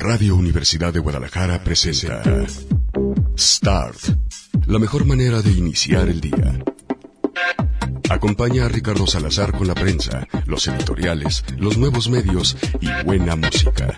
Radio 0.00 0.34
Universidad 0.34 0.94
de 0.94 0.98
Guadalajara 0.98 1.62
presenta 1.62 2.22
Start, 3.36 3.98
la 4.66 4.78
mejor 4.78 5.04
manera 5.04 5.42
de 5.42 5.52
iniciar 5.52 6.08
el 6.08 6.22
día. 6.22 6.58
Acompaña 8.08 8.64
a 8.64 8.68
Ricardo 8.68 9.06
Salazar 9.06 9.52
con 9.52 9.66
la 9.66 9.74
prensa, 9.74 10.26
los 10.46 10.66
editoriales, 10.68 11.44
los 11.58 11.76
nuevos 11.76 12.08
medios 12.08 12.56
y 12.80 12.88
buena 13.04 13.36
música. 13.36 13.94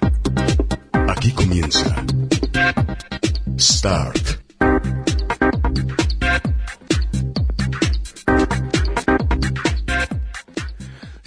Aquí 1.09 1.31
comienza 1.31 2.05
Start. 3.57 4.32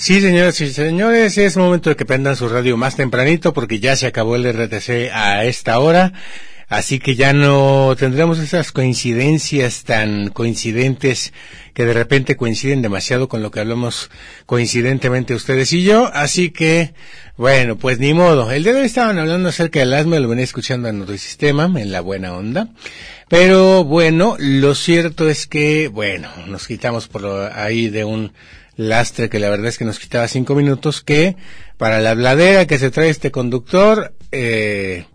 Sí, 0.06 0.22
señoras 0.22 0.62
y 0.62 0.72
señores, 0.72 1.36
es 1.40 1.58
momento 1.58 1.90
de 1.90 1.96
que 1.96 2.06
prendan 2.06 2.36
su 2.36 2.48
radio 2.48 2.78
más 2.78 2.96
tempranito 2.96 3.54
porque 3.54 3.80
ya 3.80 3.96
se 3.96 4.06
acabó 4.06 4.36
el 4.36 4.44
RTC 4.44 5.12
a 5.12 5.46
esta 5.46 5.80
hora. 5.80 6.14
Así 6.68 7.00
que 7.00 7.16
ya 7.16 7.34
no 7.34 7.96
tendremos 7.98 8.38
esas 8.38 8.72
coincidencias 8.72 9.84
tan 9.84 10.30
coincidentes 10.30 11.34
que 11.74 11.86
de 11.86 11.94
repente 11.96 12.36
coinciden 12.36 12.84
demasiado 12.84 13.28
con 13.28 13.42
lo 13.42 13.50
que 13.50 13.62
hablamos 13.62 14.12
coincidentemente 14.46 15.34
ustedes 15.34 15.74
y 15.74 15.82
yo. 15.82 16.12
Así 16.14 16.52
que, 16.52 16.94
bueno, 17.36 17.76
pues 17.76 17.98
ni 17.98 18.14
modo. 18.14 18.52
El 18.52 18.62
día 18.62 18.74
de 18.74 18.82
hoy 18.82 18.86
estaban 18.86 19.18
hablando 19.18 19.50
acerca 19.50 19.80
del 19.80 19.96
asma, 19.96 20.20
lo 20.20 20.30
venía 20.30 20.44
escuchando 20.44 20.88
en 20.88 21.02
otro 21.02 21.18
sistema, 21.18 21.64
en 21.82 21.92
la 21.92 22.02
buena 22.02 22.34
onda. 22.34 22.70
Pero 23.28 23.84
bueno, 23.84 24.36
lo 24.38 24.76
cierto 24.76 25.28
es 25.28 25.48
que, 25.48 25.88
bueno, 25.88 26.30
nos 26.46 26.68
quitamos 26.68 27.08
por 27.08 27.26
ahí 27.56 27.90
de 27.90 28.06
un 28.06 28.34
lastre 28.78 29.30
que 29.30 29.40
la 29.40 29.50
verdad 29.50 29.68
es 29.68 29.78
que 29.78 29.86
nos 29.86 30.00
quitaba 30.00 30.28
cinco 30.28 30.56
minutos, 30.56 31.02
que 31.02 31.36
para 31.78 32.00
la 32.00 32.14
bladera 32.14 32.68
que 32.68 32.78
se 32.80 32.92
trae 32.92 33.10
este 33.10 33.32
conductor, 33.32 34.14
eh, 34.32 35.06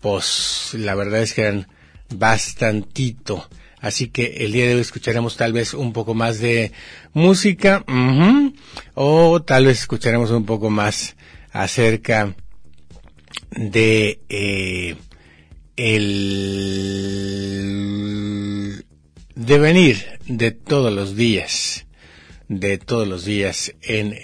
pues 0.00 0.70
la 0.74 0.94
verdad 0.94 1.22
es 1.22 1.34
que 1.34 1.42
eran 1.42 1.68
bastantito. 2.14 3.48
Así 3.80 4.08
que 4.08 4.38
el 4.44 4.52
día 4.52 4.66
de 4.66 4.74
hoy 4.76 4.80
escucharemos 4.80 5.36
tal 5.36 5.52
vez 5.52 5.74
un 5.74 5.92
poco 5.92 6.14
más 6.14 6.40
de 6.40 6.72
música, 7.12 7.84
o 8.94 9.42
tal 9.42 9.66
vez 9.66 9.80
escucharemos 9.80 10.30
un 10.30 10.46
poco 10.46 10.70
más 10.70 11.16
acerca 11.52 12.34
de 13.50 14.20
eh, 14.28 14.96
el 15.76 16.34
devenir 19.34 20.18
de 20.26 20.52
todos 20.52 20.92
los 20.92 21.14
días 21.14 21.83
de 22.60 22.78
todos 22.78 23.06
los 23.06 23.24
días 23.24 23.74
en 23.82 24.14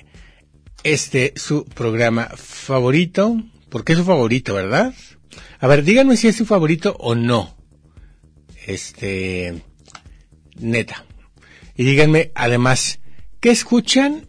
este 0.83 1.33
su 1.37 1.65
programa 1.65 2.31
favorito, 2.37 3.43
porque 3.69 3.93
es 3.93 3.99
su 3.99 4.05
favorito, 4.05 4.55
¿verdad? 4.55 4.95
A 5.59 5.67
ver, 5.67 5.85
díganme 5.85 6.17
si 6.17 6.29
es 6.29 6.37
su 6.37 6.47
favorito 6.47 6.97
o 6.99 7.15
no. 7.15 7.57
Este, 8.67 9.63
neta. 10.57 11.05
Y 11.77 11.85
díganme 11.85 12.33
además, 12.35 13.01
¿qué 13.41 13.51
escuchan? 13.51 14.27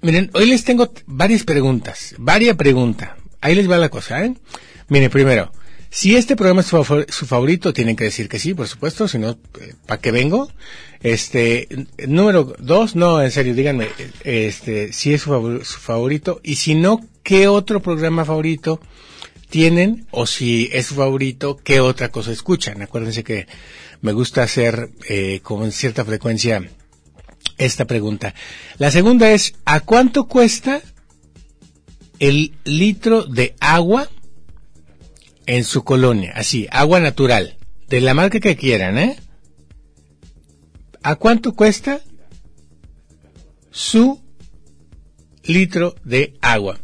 Miren, 0.00 0.30
hoy 0.34 0.46
les 0.46 0.64
tengo 0.64 0.92
varias 1.06 1.44
preguntas, 1.44 2.14
varias 2.18 2.56
preguntas. 2.56 3.10
Ahí 3.40 3.54
les 3.54 3.70
va 3.70 3.78
la 3.78 3.88
cosa, 3.88 4.24
¿eh? 4.24 4.34
Miren, 4.88 5.10
primero, 5.10 5.52
si 5.90 6.16
este 6.16 6.36
programa 6.36 6.60
es 6.60 6.66
su, 6.66 7.26
favorito, 7.26 7.72
tienen 7.72 7.96
que 7.96 8.04
decir 8.04 8.28
que 8.28 8.38
sí, 8.38 8.54
por 8.54 8.68
supuesto, 8.68 9.08
si 9.08 9.18
no, 9.18 9.30
eh, 9.60 9.74
¿para 9.86 10.00
qué 10.00 10.10
vengo? 10.10 10.50
Este, 11.02 11.68
número 12.06 12.56
dos, 12.58 12.96
no, 12.96 13.22
en 13.22 13.30
serio, 13.30 13.54
díganme, 13.54 13.88
este, 14.24 14.92
si 14.92 15.14
es 15.14 15.22
su, 15.22 15.30
favorito, 15.80 16.40
y 16.42 16.56
si 16.56 16.74
no, 16.74 17.00
¿qué 17.22 17.46
otro 17.46 17.80
programa 17.80 18.24
favorito 18.24 18.80
tienen? 19.48 20.06
O 20.10 20.26
si 20.26 20.68
es 20.72 20.86
su 20.86 20.96
favorito, 20.96 21.56
¿qué 21.56 21.80
otra 21.80 22.10
cosa 22.10 22.32
escuchan? 22.32 22.82
Acuérdense 22.82 23.22
que 23.22 23.46
me 24.00 24.12
gusta 24.12 24.42
hacer, 24.42 24.90
eh, 25.08 25.40
con 25.42 25.70
cierta 25.70 26.04
frecuencia 26.04 26.68
esta 27.58 27.84
pregunta. 27.84 28.34
La 28.78 28.90
segunda 28.90 29.30
es, 29.30 29.54
¿a 29.64 29.80
cuánto 29.80 30.26
cuesta 30.26 30.80
el 32.18 32.54
litro 32.64 33.24
de 33.24 33.54
agua 33.60 34.08
en 35.46 35.64
su 35.64 35.84
colonia, 35.84 36.32
así, 36.34 36.66
agua 36.70 37.00
natural, 37.00 37.56
de 37.88 38.00
la 38.00 38.14
marca 38.14 38.40
que 38.40 38.56
quieran, 38.56 38.98
¿eh? 38.98 39.18
¿A 41.02 41.16
cuánto 41.16 41.54
cuesta 41.54 42.00
su 43.70 44.20
litro 45.44 45.94
de 46.04 46.34
agua? 46.40 46.80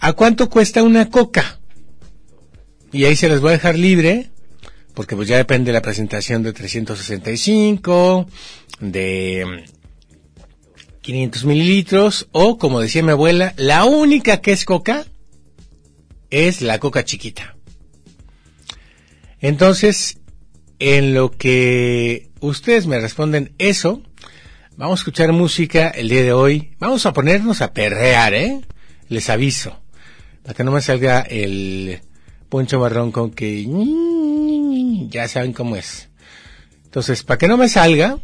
¿A 0.00 0.12
cuánto 0.12 0.48
cuesta 0.48 0.82
una 0.82 1.10
coca? 1.10 1.60
Y 2.92 3.04
ahí 3.04 3.16
se 3.16 3.28
las 3.28 3.40
voy 3.40 3.50
a 3.50 3.52
dejar 3.52 3.78
libre, 3.78 4.30
porque 4.94 5.14
pues 5.14 5.28
ya 5.28 5.36
depende 5.36 5.68
de 5.68 5.74
la 5.74 5.82
presentación 5.82 6.42
de 6.42 6.52
365, 6.52 8.26
de 8.80 9.64
500 11.02 11.44
mililitros, 11.44 12.28
o 12.32 12.58
como 12.58 12.80
decía 12.80 13.02
mi 13.02 13.10
abuela, 13.10 13.54
la 13.56 13.84
única 13.84 14.40
que 14.40 14.52
es 14.52 14.64
coca 14.64 15.06
es 16.30 16.62
la 16.62 16.78
coca 16.78 17.04
chiquita. 17.04 17.56
Entonces, 19.40 20.18
en 20.78 21.14
lo 21.14 21.30
que 21.30 22.27
ustedes 22.40 22.86
me 22.86 23.00
responden 23.00 23.52
eso, 23.58 24.02
vamos 24.76 25.00
a 25.00 25.02
escuchar 25.02 25.32
música 25.32 25.88
el 25.88 26.08
día 26.08 26.22
de 26.22 26.32
hoy. 26.32 26.72
Vamos 26.78 27.06
a 27.06 27.12
ponernos 27.12 27.60
a 27.62 27.72
perrear, 27.72 28.34
¿eh? 28.34 28.60
Les 29.08 29.28
aviso. 29.30 29.80
Para 30.42 30.54
que 30.54 30.64
no 30.64 30.72
me 30.72 30.80
salga 30.80 31.20
el 31.20 32.00
poncho 32.48 32.80
marrón 32.80 33.12
con 33.12 33.30
que 33.30 33.66
ya 35.10 35.28
saben 35.28 35.52
cómo 35.52 35.76
es. 35.76 36.08
Entonces, 36.84 37.22
para 37.22 37.38
que 37.38 37.48
no 37.48 37.56
me 37.56 37.68
salga, 37.68 38.18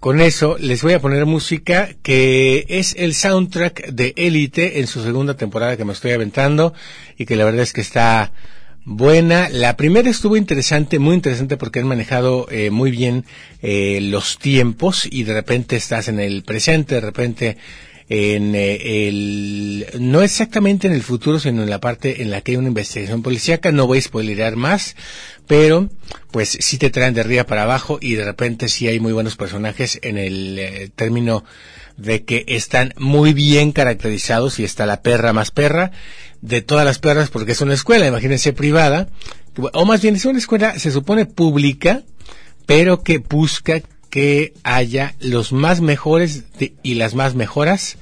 con 0.00 0.20
eso 0.20 0.56
les 0.60 0.82
voy 0.82 0.92
a 0.92 1.00
poner 1.00 1.26
música 1.26 1.88
que 2.02 2.64
es 2.68 2.94
el 2.96 3.14
soundtrack 3.14 3.88
de 3.88 4.14
Elite 4.16 4.78
en 4.78 4.86
su 4.86 5.02
segunda 5.02 5.36
temporada 5.36 5.76
que 5.76 5.84
me 5.84 5.92
estoy 5.92 6.12
aventando 6.12 6.74
y 7.16 7.26
que 7.26 7.34
la 7.34 7.44
verdad 7.44 7.62
es 7.62 7.72
que 7.72 7.80
está 7.80 8.32
buena. 8.86 9.50
La 9.50 9.76
primera 9.76 10.08
estuvo 10.08 10.36
interesante, 10.36 10.98
muy 10.98 11.14
interesante 11.16 11.58
porque 11.58 11.80
han 11.80 11.88
manejado 11.88 12.46
eh, 12.50 12.70
muy 12.70 12.90
bien 12.90 13.26
eh, 13.60 13.98
los 14.00 14.38
tiempos 14.38 15.06
y 15.10 15.24
de 15.24 15.34
repente 15.34 15.76
estás 15.76 16.08
en 16.08 16.20
el 16.20 16.44
presente, 16.44 16.94
de 16.94 17.00
repente 17.02 17.56
en 18.08 18.54
eh, 18.54 19.08
el 19.08 19.86
no 19.98 20.22
exactamente 20.22 20.86
en 20.86 20.92
el 20.92 21.02
futuro 21.02 21.40
sino 21.40 21.64
en 21.64 21.70
la 21.70 21.80
parte 21.80 22.22
en 22.22 22.30
la 22.30 22.40
que 22.40 22.52
hay 22.52 22.56
una 22.56 22.68
investigación 22.68 23.22
policíaca. 23.22 23.72
No 23.72 23.86
voy 23.86 23.98
a 23.98 24.02
spoilerar 24.02 24.56
más 24.56 24.96
pero 25.46 25.88
pues 26.30 26.56
sí 26.60 26.78
te 26.78 26.90
traen 26.90 27.14
de 27.14 27.20
arriba 27.20 27.44
para 27.44 27.62
abajo 27.62 27.98
y 28.00 28.14
de 28.14 28.24
repente 28.24 28.68
sí 28.68 28.88
hay 28.88 29.00
muy 29.00 29.12
buenos 29.12 29.36
personajes 29.36 29.98
en 30.02 30.18
el 30.18 30.92
término 30.94 31.44
de 31.96 32.24
que 32.24 32.44
están 32.48 32.92
muy 32.98 33.32
bien 33.32 33.72
caracterizados 33.72 34.58
y 34.58 34.64
está 34.64 34.86
la 34.86 35.02
perra 35.02 35.32
más 35.32 35.50
perra 35.50 35.92
de 36.42 36.62
todas 36.62 36.84
las 36.84 36.98
perras 36.98 37.30
porque 37.30 37.52
es 37.52 37.60
una 37.60 37.74
escuela, 37.74 38.06
imagínense 38.06 38.52
privada, 38.52 39.08
o 39.72 39.84
más 39.84 40.02
bien 40.02 40.16
es 40.16 40.24
una 40.24 40.38
escuela, 40.38 40.78
se 40.78 40.90
supone 40.90 41.26
pública, 41.26 42.02
pero 42.66 43.02
que 43.02 43.18
busca 43.18 43.80
que 44.10 44.54
haya 44.62 45.14
los 45.20 45.52
más 45.52 45.80
mejores 45.80 46.44
y 46.82 46.94
las 46.94 47.14
más 47.14 47.34
mejoras 47.34 47.98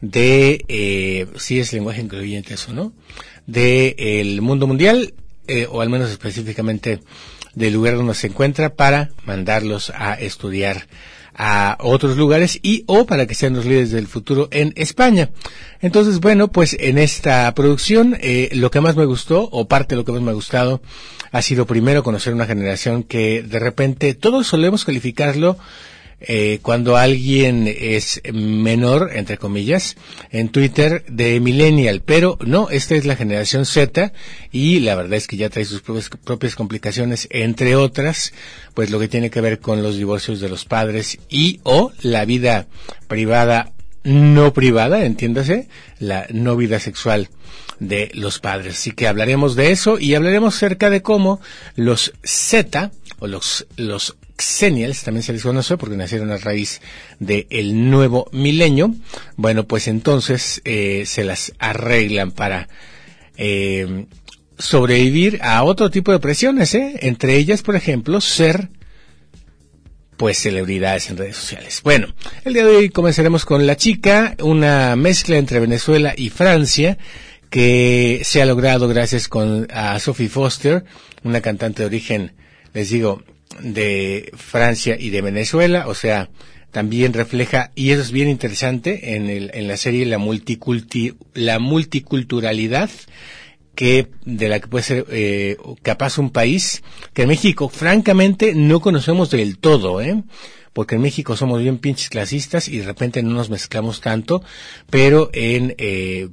de, 0.00 0.64
eh, 0.68 1.26
si 1.36 1.58
es 1.58 1.72
lenguaje 1.72 2.02
incluyente 2.02 2.54
eso, 2.54 2.72
¿no? 2.72 2.92
De 3.46 3.94
el 3.98 4.42
mundo 4.42 4.66
mundial, 4.66 5.14
eh, 5.48 5.66
o 5.70 5.80
al 5.80 5.88
menos 5.88 6.10
específicamente 6.10 7.00
del 7.54 7.74
lugar 7.74 7.96
donde 7.96 8.14
se 8.14 8.26
encuentra 8.26 8.74
para 8.74 9.10
mandarlos 9.24 9.90
a 9.90 10.14
estudiar 10.14 10.86
a 11.38 11.76
otros 11.80 12.16
lugares 12.16 12.58
y 12.62 12.84
o 12.86 13.06
para 13.06 13.26
que 13.26 13.34
sean 13.34 13.54
los 13.54 13.66
líderes 13.66 13.90
del 13.90 14.06
futuro 14.06 14.48
en 14.50 14.72
España. 14.76 15.30
Entonces, 15.80 16.20
bueno, 16.20 16.48
pues 16.48 16.74
en 16.78 16.98
esta 16.98 17.52
producción 17.54 18.16
eh, 18.20 18.48
lo 18.52 18.70
que 18.70 18.80
más 18.80 18.96
me 18.96 19.04
gustó 19.04 19.48
o 19.52 19.68
parte 19.68 19.94
de 19.94 19.96
lo 19.96 20.04
que 20.04 20.12
más 20.12 20.22
me 20.22 20.30
ha 20.30 20.34
gustado 20.34 20.80
ha 21.32 21.42
sido 21.42 21.66
primero 21.66 22.02
conocer 22.02 22.34
una 22.34 22.46
generación 22.46 23.02
que 23.02 23.42
de 23.42 23.58
repente 23.58 24.14
todos 24.14 24.46
solemos 24.46 24.84
calificarlo 24.84 25.58
eh, 26.18 26.60
cuando 26.62 26.96
alguien 26.96 27.66
es 27.68 28.22
menor, 28.32 29.10
entre 29.12 29.36
comillas, 29.36 29.96
en 30.30 30.48
Twitter 30.48 31.04
de 31.08 31.40
millennial, 31.40 32.02
pero 32.02 32.38
no, 32.44 32.70
esta 32.70 32.94
es 32.94 33.04
la 33.04 33.16
generación 33.16 33.66
Z 33.66 34.14
y 34.50 34.80
la 34.80 34.94
verdad 34.94 35.14
es 35.14 35.26
que 35.26 35.36
ya 35.36 35.50
trae 35.50 35.66
sus 35.66 35.82
propias, 35.82 36.56
complicaciones, 36.56 37.28
entre 37.30 37.76
otras, 37.76 38.32
pues 38.72 38.90
lo 38.90 38.98
que 38.98 39.08
tiene 39.08 39.28
que 39.28 39.42
ver 39.42 39.58
con 39.58 39.82
los 39.82 39.98
divorcios 39.98 40.40
de 40.40 40.48
los 40.48 40.64
padres 40.64 41.18
y 41.28 41.60
o 41.64 41.92
la 42.00 42.24
vida 42.24 42.66
privada 43.08 43.72
no 44.06 44.52
privada, 44.52 45.04
entiéndase, 45.04 45.68
la 45.98 46.26
no 46.30 46.56
vida 46.56 46.78
sexual 46.78 47.28
de 47.80 48.10
los 48.14 48.38
padres. 48.38 48.74
Así 48.74 48.92
que 48.92 49.08
hablaremos 49.08 49.56
de 49.56 49.72
eso 49.72 49.98
y 49.98 50.14
hablaremos 50.14 50.54
acerca 50.54 50.90
de 50.90 51.02
cómo 51.02 51.40
los 51.74 52.12
Z 52.22 52.92
o 53.18 53.26
los, 53.26 53.66
los 53.76 54.16
Xennials, 54.38 55.02
también 55.02 55.24
se 55.24 55.32
les 55.32 55.42
conoce 55.42 55.76
porque 55.76 55.96
nacieron 55.96 56.30
a 56.30 56.36
raíz 56.36 56.80
del 57.18 57.90
nuevo 57.90 58.28
milenio. 58.32 58.94
Bueno, 59.36 59.64
pues 59.64 59.88
entonces 59.88 60.62
eh, 60.64 61.02
se 61.04 61.24
las 61.24 61.52
arreglan 61.58 62.30
para 62.30 62.68
eh, 63.36 64.06
sobrevivir 64.56 65.40
a 65.42 65.64
otro 65.64 65.90
tipo 65.90 66.12
de 66.12 66.20
presiones, 66.20 66.74
¿eh? 66.74 66.94
Entre 67.00 67.36
ellas, 67.36 67.62
por 67.62 67.74
ejemplo, 67.74 68.20
ser 68.20 68.68
pues 70.16 70.38
celebridades 70.38 71.10
en 71.10 71.16
redes 71.16 71.36
sociales. 71.36 71.80
Bueno, 71.82 72.14
el 72.44 72.54
día 72.54 72.64
de 72.64 72.76
hoy 72.76 72.88
comenzaremos 72.90 73.44
con 73.44 73.66
La 73.66 73.76
Chica, 73.76 74.36
una 74.42 74.96
mezcla 74.96 75.36
entre 75.36 75.60
Venezuela 75.60 76.14
y 76.16 76.30
Francia 76.30 76.98
que 77.50 78.22
se 78.24 78.42
ha 78.42 78.46
logrado 78.46 78.88
gracias 78.88 79.28
con 79.28 79.68
a 79.72 79.98
Sophie 79.98 80.28
Foster, 80.28 80.84
una 81.22 81.40
cantante 81.40 81.82
de 81.82 81.86
origen, 81.86 82.32
les 82.74 82.90
digo, 82.90 83.22
de 83.60 84.32
Francia 84.36 84.96
y 84.98 85.10
de 85.10 85.22
Venezuela, 85.22 85.86
o 85.88 85.94
sea, 85.94 86.28
también 86.70 87.12
refleja, 87.12 87.72
y 87.74 87.90
eso 87.90 88.02
es 88.02 88.10
bien 88.10 88.28
interesante 88.28 89.14
en, 89.14 89.30
el, 89.30 89.50
en 89.54 89.68
la 89.68 89.76
serie, 89.76 90.04
la, 90.04 90.18
multiculti, 90.18 91.14
la 91.34 91.58
multiculturalidad 91.58 92.90
que 93.76 94.08
de 94.24 94.48
la 94.48 94.58
que 94.58 94.66
puede 94.66 94.82
ser 94.82 95.06
eh, 95.10 95.56
capaz 95.82 96.18
un 96.18 96.30
país 96.30 96.82
que 97.12 97.22
en 97.22 97.28
México 97.28 97.68
francamente 97.68 98.54
no 98.54 98.80
conocemos 98.80 99.30
del 99.30 99.58
todo, 99.58 100.00
¿eh? 100.00 100.24
porque 100.72 100.96
en 100.96 101.02
México 101.02 101.36
somos 101.36 101.62
bien 101.62 101.78
pinches 101.78 102.10
clasistas 102.10 102.68
y 102.68 102.78
de 102.78 102.84
repente 102.84 103.22
no 103.22 103.30
nos 103.30 103.48
mezclamos 103.48 104.00
tanto, 104.00 104.42
pero 104.90 105.30
en 105.32 105.74
eh, 105.78 106.28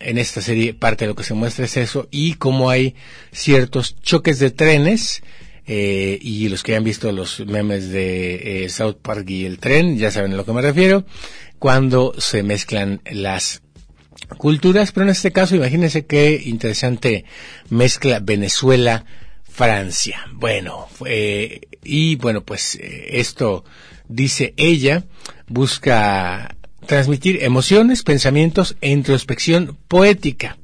en 0.00 0.18
esta 0.18 0.40
serie 0.40 0.74
parte 0.74 1.04
de 1.04 1.08
lo 1.08 1.16
que 1.16 1.24
se 1.24 1.34
muestra 1.34 1.64
es 1.64 1.76
eso 1.76 2.08
y 2.10 2.34
cómo 2.34 2.70
hay 2.70 2.94
ciertos 3.32 3.96
choques 4.00 4.38
de 4.38 4.50
trenes 4.50 5.22
eh, 5.66 6.18
y 6.22 6.48
los 6.48 6.62
que 6.62 6.76
han 6.76 6.84
visto 6.84 7.10
los 7.12 7.40
memes 7.40 7.90
de 7.90 8.64
eh, 8.64 8.68
South 8.68 8.96
Park 9.02 9.28
y 9.28 9.44
el 9.44 9.58
tren 9.58 9.98
ya 9.98 10.10
saben 10.10 10.32
a 10.32 10.36
lo 10.36 10.44
que 10.44 10.52
me 10.52 10.62
refiero 10.62 11.04
cuando 11.58 12.14
se 12.18 12.42
mezclan 12.42 13.00
las 13.10 13.62
culturas, 14.36 14.92
pero 14.92 15.04
en 15.04 15.10
este 15.10 15.32
caso 15.32 15.56
imagínense 15.56 16.06
qué 16.06 16.40
interesante 16.44 17.24
mezcla 17.70 18.20
Venezuela 18.20 19.04
Francia. 19.48 20.26
Bueno, 20.34 20.88
eh, 21.06 21.62
y 21.82 22.16
bueno, 22.16 22.44
pues 22.44 22.76
eh, 22.76 23.18
esto 23.18 23.64
dice 24.08 24.54
ella, 24.56 25.04
busca 25.46 26.54
transmitir 26.86 27.42
emociones, 27.42 28.02
pensamientos 28.02 28.76
e 28.80 28.90
introspección 28.90 29.76
poética. 29.88 30.58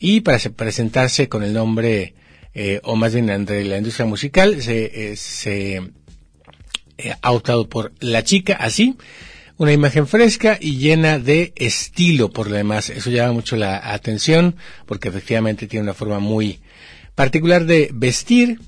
Y 0.00 0.20
para 0.20 0.38
presentarse 0.38 1.28
con 1.28 1.42
el 1.42 1.52
nombre, 1.52 2.14
eh, 2.54 2.80
o 2.84 2.96
más 2.96 3.14
bien 3.14 3.44
de 3.44 3.64
la 3.64 3.78
industria 3.78 4.06
musical, 4.06 4.62
se, 4.62 5.16
se 5.16 5.82
ha 7.20 7.32
optado 7.32 7.68
por 7.68 7.92
La 8.00 8.22
Chica, 8.24 8.54
así, 8.54 8.96
una 9.58 9.72
imagen 9.72 10.06
fresca 10.06 10.56
y 10.60 10.78
llena 10.78 11.18
de 11.18 11.52
estilo 11.56 12.30
por 12.30 12.48
lo 12.48 12.56
demás. 12.56 12.90
Eso 12.90 13.10
llama 13.10 13.32
mucho 13.32 13.56
la 13.56 13.92
atención 13.92 14.56
porque 14.86 15.08
efectivamente 15.08 15.66
tiene 15.66 15.82
una 15.82 15.94
forma 15.94 16.20
muy 16.20 16.60
particular 17.14 17.66
de 17.66 17.90
vestir 17.92 18.60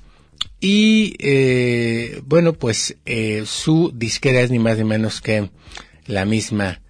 y 0.59 1.15
eh, 1.19 2.21
bueno 2.25 2.53
pues 2.53 2.97
eh, 3.05 3.43
su 3.45 3.91
disquera 3.95 4.41
es 4.41 4.51
ni 4.51 4.59
más 4.59 4.77
ni 4.77 4.83
menos 4.83 5.21
que 5.21 5.49
la 6.05 6.25
misma 6.25 6.81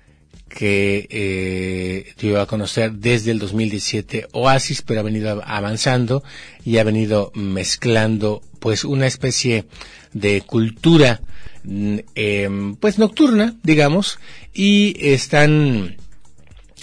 que 0.49 1.07
eh, 1.09 2.13
dio 2.19 2.41
a 2.41 2.47
conocer 2.47 2.93
desde 2.93 3.31
el 3.31 3.39
2017 3.39 4.27
Oasis, 4.33 4.81
pero 4.81 4.99
ha 4.99 5.03
venido 5.03 5.41
avanzando 5.45 6.23
y 6.65 6.77
ha 6.77 6.83
venido 6.83 7.31
mezclando 7.35 8.41
pues 8.59 8.83
una 8.83 9.07
especie 9.07 9.65
de 10.11 10.41
cultura 10.41 11.21
eh, 11.65 12.49
pues 12.79 12.97
nocturna, 12.99 13.55
digamos, 13.63 14.19
y 14.53 14.95
están 14.99 15.97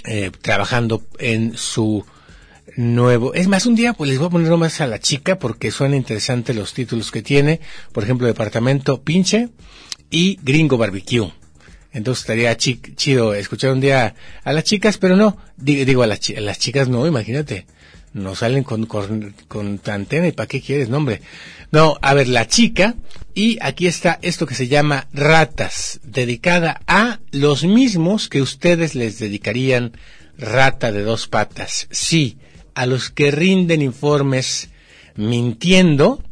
eh, 0.05 0.31
trabajando 0.41 1.03
en 1.19 1.57
su 1.57 2.05
nuevo. 2.77 3.35
Es 3.35 3.49
más, 3.49 3.67
un 3.67 3.75
día 3.75 3.93
pues 3.93 4.09
les 4.09 4.19
voy 4.19 4.29
a 4.29 4.31
poner 4.31 4.57
más 4.57 4.81
a 4.81 4.87
la 4.87 5.01
chica 5.01 5.39
porque 5.39 5.71
suena 5.71 5.97
interesante 5.97 6.55
los 6.55 6.73
títulos 6.73 7.11
que 7.11 7.23
tiene. 7.23 7.61
Por 7.93 8.05
ejemplo, 8.05 8.27
Departamento 8.27 9.03
Pinche 9.03 9.49
y 10.11 10.39
Gringo 10.43 10.79
Barbecue. 10.79 11.33
Entonces 11.93 12.23
estaría 12.23 12.57
chido 12.57 13.35
escuchar 13.35 13.73
un 13.73 13.81
día 13.81 14.15
a 14.45 14.53
las 14.53 14.65
chicas, 14.65 14.99
pero 14.99 15.17
no, 15.17 15.37
digo, 15.57 16.03
a, 16.03 16.07
las, 16.07 16.21
a 16.37 16.41
las 16.41 16.59
chicas 16.59 16.89
no, 16.89 17.07
imagínate. 17.07 17.67
No 18.13 18.35
salen 18.35 18.65
con, 18.65 18.87
con, 18.87 19.35
con 19.49 19.81
antena 19.87 20.29
y 20.29 20.33
para 20.33 20.47
qué 20.47 20.61
quieres, 20.61 20.89
nombre. 20.89 21.21
No, 21.71 21.99
a 22.01 22.15
ver, 22.15 22.29
la 22.29 22.47
chica, 22.47 22.95
y 23.35 23.59
aquí 23.61 23.87
está 23.87 24.19
esto 24.23 24.47
que 24.47 24.55
se 24.55 24.69
llama 24.69 25.07
ratas, 25.13 26.01
dedicada 26.03 26.81
a 26.87 27.21
los 27.31 27.65
mismos 27.65 28.29
que 28.29 28.41
ustedes 28.41 28.95
les 28.95 29.19
dedicarían 29.19 29.93
rata 30.39 30.93
de 30.93 31.03
dos 31.03 31.29
patas. 31.29 31.87
Sí, 31.91 32.39
a 32.75 32.87
los 32.87 33.11
que 33.11 33.31
rinden 33.31 33.83
informes 33.83 34.71
mintiendo 35.15 36.23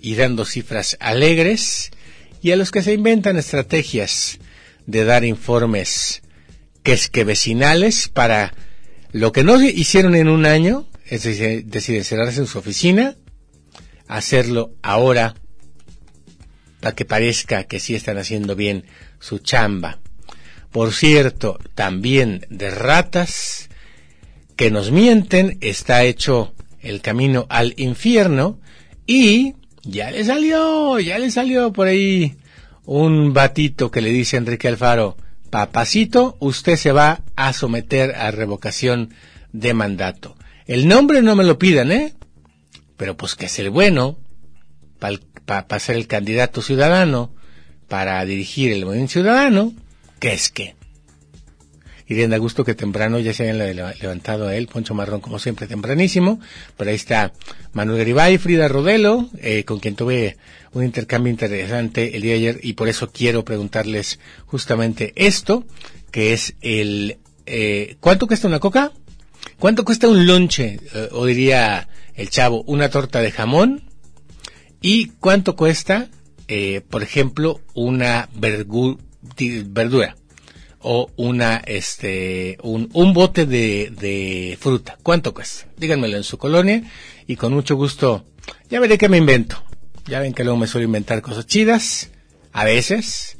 y 0.00 0.14
dando 0.14 0.44
cifras 0.44 0.96
alegres, 1.00 1.90
y 2.42 2.52
a 2.52 2.56
los 2.56 2.70
que 2.70 2.82
se 2.82 2.94
inventan 2.94 3.36
estrategias 3.36 4.38
de 4.86 5.04
dar 5.04 5.24
informes 5.24 6.22
que 6.82 6.92
es 6.92 7.08
que 7.08 7.24
vecinales 7.24 8.08
para 8.08 8.54
lo 9.12 9.32
que 9.32 9.44
no 9.44 9.60
hicieron 9.62 10.14
en 10.14 10.28
un 10.28 10.46
año, 10.46 10.86
es 11.06 11.24
decir, 11.24 12.04
cerrarse 12.04 12.40
en 12.40 12.46
su 12.46 12.58
oficina, 12.58 13.16
hacerlo 14.06 14.72
ahora 14.82 15.34
para 16.80 16.94
que 16.94 17.04
parezca 17.04 17.64
que 17.64 17.80
sí 17.80 17.94
están 17.94 18.18
haciendo 18.18 18.56
bien 18.56 18.84
su 19.18 19.38
chamba. 19.38 19.98
Por 20.70 20.92
cierto, 20.92 21.58
también 21.74 22.46
de 22.48 22.70
ratas 22.70 23.68
que 24.56 24.70
nos 24.70 24.90
mienten 24.90 25.58
está 25.60 26.04
hecho 26.04 26.54
el 26.80 27.00
camino 27.00 27.46
al 27.48 27.74
infierno 27.76 28.60
y 29.06 29.54
ya 29.82 30.10
le 30.10 30.24
salió, 30.24 30.98
ya 31.00 31.18
le 31.18 31.30
salió 31.30 31.72
por 31.72 31.88
ahí 31.88 32.36
un 32.84 33.32
batito 33.32 33.90
que 33.90 34.00
le 34.00 34.10
dice 34.10 34.36
Enrique 34.36 34.68
Alfaro, 34.68 35.16
papacito, 35.50 36.36
usted 36.40 36.76
se 36.76 36.92
va 36.92 37.20
a 37.46 37.52
someter 37.52 38.14
a 38.16 38.30
revocación 38.30 39.14
de 39.52 39.74
mandato. 39.74 40.36
El 40.66 40.88
nombre 40.88 41.22
no 41.22 41.34
me 41.36 41.44
lo 41.44 41.58
pidan, 41.58 41.90
¿eh? 41.92 42.14
Pero 42.96 43.16
pues 43.16 43.34
que 43.34 43.46
es 43.46 43.58
el 43.58 43.70
bueno 43.70 44.18
para 44.98 45.80
ser 45.80 45.96
el 45.96 46.06
candidato 46.06 46.62
ciudadano, 46.62 47.34
para 47.88 48.24
dirigir 48.24 48.72
el 48.72 48.84
movimiento 48.84 49.14
ciudadano, 49.14 49.72
¿qué 50.18 50.32
es 50.32 50.50
que? 50.50 50.76
Y 52.06 52.14
de 52.14 52.38
gusto 52.38 52.64
que 52.64 52.74
temprano 52.74 53.20
ya 53.20 53.32
se 53.32 53.44
hayan 53.44 53.58
levantado 54.00 54.48
a 54.48 54.56
él, 54.56 54.66
Poncho 54.66 54.94
Marrón 54.94 55.20
como 55.20 55.38
siempre 55.38 55.68
tempranísimo, 55.68 56.40
pero 56.76 56.90
ahí 56.90 56.96
está 56.96 57.32
Manuel 57.72 57.98
Garibay, 57.98 58.36
Frida 58.36 58.66
Rodelo, 58.66 59.30
eh, 59.38 59.62
con 59.62 59.78
quien 59.78 59.94
tuve 59.94 60.36
un 60.72 60.84
intercambio 60.84 61.30
interesante 61.30 62.16
el 62.16 62.22
día 62.22 62.32
de 62.32 62.38
ayer 62.38 62.60
y 62.64 62.72
por 62.72 62.88
eso 62.88 63.12
quiero 63.12 63.44
preguntarles 63.44 64.18
justamente 64.46 65.12
esto, 65.14 65.64
que 66.10 66.32
es 66.32 66.54
el, 66.62 67.18
eh, 67.52 67.96
¿cuánto 68.00 68.26
cuesta 68.26 68.48
una 68.48 68.60
coca? 68.60 68.92
¿Cuánto 69.58 69.84
cuesta 69.84 70.08
un 70.08 70.26
lonche? 70.26 70.78
Eh, 70.94 71.08
o 71.12 71.26
diría 71.26 71.88
el 72.14 72.30
chavo, 72.30 72.62
una 72.62 72.88
torta 72.88 73.20
de 73.20 73.32
jamón. 73.32 73.82
¿Y 74.80 75.08
cuánto 75.20 75.56
cuesta, 75.56 76.08
eh, 76.48 76.80
por 76.88 77.02
ejemplo, 77.02 77.60
una 77.74 78.28
verdura? 78.34 80.16
o 80.82 81.10
una 81.16 81.56
este 81.66 82.56
un, 82.62 82.88
bote 83.12 83.44
de, 83.44 83.92
de 84.00 84.56
fruta. 84.58 84.96
¿Cuánto 85.02 85.34
cuesta? 85.34 85.66
Díganmelo 85.76 86.16
en 86.16 86.24
su 86.24 86.38
colonia 86.38 86.82
y 87.26 87.36
con 87.36 87.52
mucho 87.52 87.76
gusto 87.76 88.24
ya 88.70 88.80
veré 88.80 88.96
qué 88.96 89.08
me 89.08 89.18
invento. 89.18 89.62
Ya 90.06 90.20
ven 90.20 90.32
que 90.32 90.44
luego 90.44 90.58
me 90.58 90.66
suelo 90.66 90.86
inventar 90.86 91.20
cosas 91.20 91.46
chidas, 91.46 92.10
a 92.52 92.64
veces, 92.64 93.36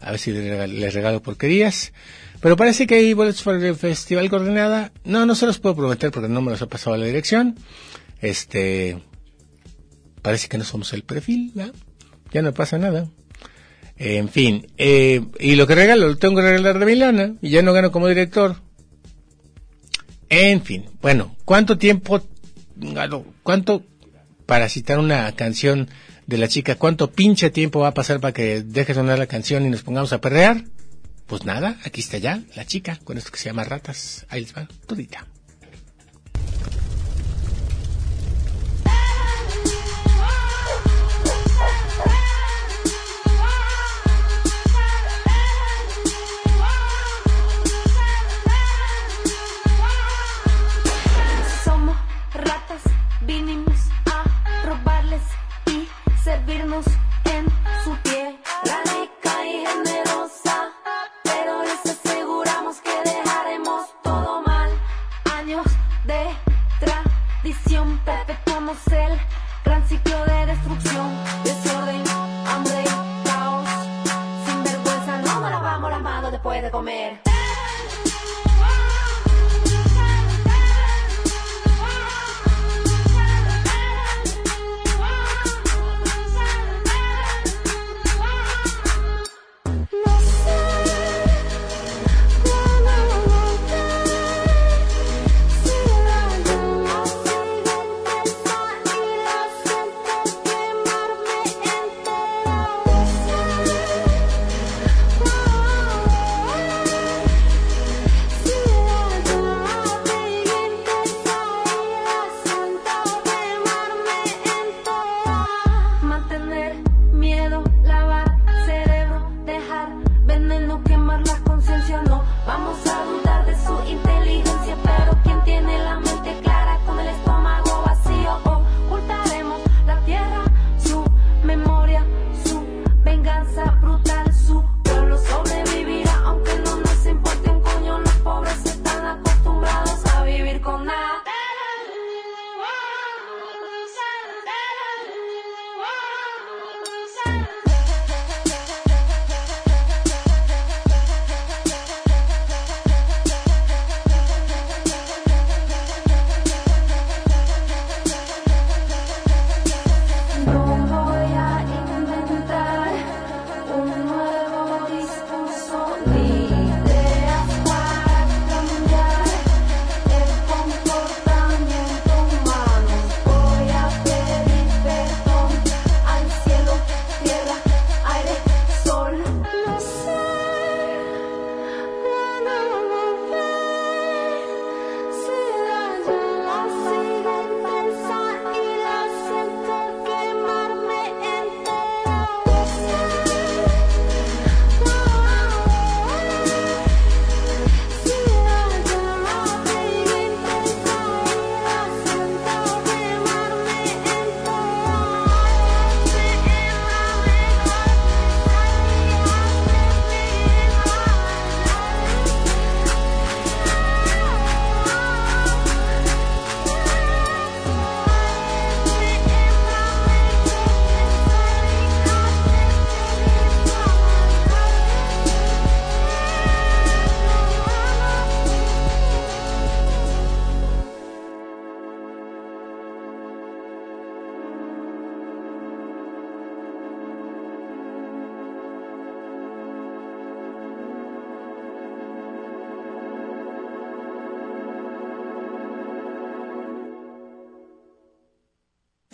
a 0.00 0.10
ver 0.12 0.20
si 0.20 0.32
les 0.32 0.94
regalo, 0.94 1.22
porquerías. 1.22 1.92
Pero 2.44 2.58
parece 2.58 2.86
que 2.86 2.96
hay 2.96 3.14
boletos 3.14 3.42
para 3.42 3.56
el 3.56 3.74
Festival 3.74 4.28
Coordinada. 4.28 4.92
No, 5.02 5.24
no 5.24 5.34
se 5.34 5.46
los 5.46 5.58
puedo 5.58 5.76
prometer 5.76 6.10
porque 6.10 6.28
no 6.28 6.42
me 6.42 6.50
los 6.50 6.60
ha 6.60 6.66
pasado 6.66 6.94
la 6.94 7.06
dirección. 7.06 7.56
Este, 8.20 8.98
parece 10.20 10.48
que 10.48 10.58
no 10.58 10.64
somos 10.64 10.92
el 10.92 11.04
perfil, 11.04 11.54
Ya 12.34 12.42
no 12.42 12.52
pasa 12.52 12.76
nada. 12.76 13.08
En 13.96 14.28
fin, 14.28 14.66
eh, 14.76 15.24
y 15.40 15.54
lo 15.54 15.66
que 15.66 15.74
regalo 15.74 16.06
lo 16.06 16.18
tengo 16.18 16.36
que 16.36 16.42
regalar 16.42 16.78
de 16.78 16.84
Milana 16.84 17.34
y 17.40 17.48
ya 17.48 17.62
no 17.62 17.72
gano 17.72 17.90
como 17.90 18.08
director. 18.08 18.56
En 20.28 20.60
fin, 20.60 20.84
bueno, 21.00 21.36
¿cuánto 21.46 21.78
tiempo, 21.78 22.20
cuánto, 23.42 23.84
para 24.44 24.68
citar 24.68 24.98
una 24.98 25.32
canción 25.32 25.88
de 26.26 26.36
la 26.36 26.48
chica, 26.48 26.74
cuánto 26.74 27.10
pinche 27.10 27.48
tiempo 27.48 27.80
va 27.80 27.88
a 27.88 27.94
pasar 27.94 28.20
para 28.20 28.34
que 28.34 28.60
deje 28.60 28.92
sonar 28.92 29.18
la 29.18 29.28
canción 29.28 29.64
y 29.64 29.70
nos 29.70 29.82
pongamos 29.82 30.12
a 30.12 30.20
perrear? 30.20 30.64
Pues 31.26 31.44
nada, 31.44 31.78
aquí 31.84 32.00
está 32.00 32.18
ya 32.18 32.42
la 32.54 32.66
chica 32.66 32.98
con 33.02 33.16
esto 33.16 33.30
que 33.30 33.38
se 33.38 33.46
llama 33.46 33.64
Ratas. 33.64 34.26
Ahí 34.28 34.42
les 34.42 34.54
va, 34.54 34.68
todita. 34.86 35.26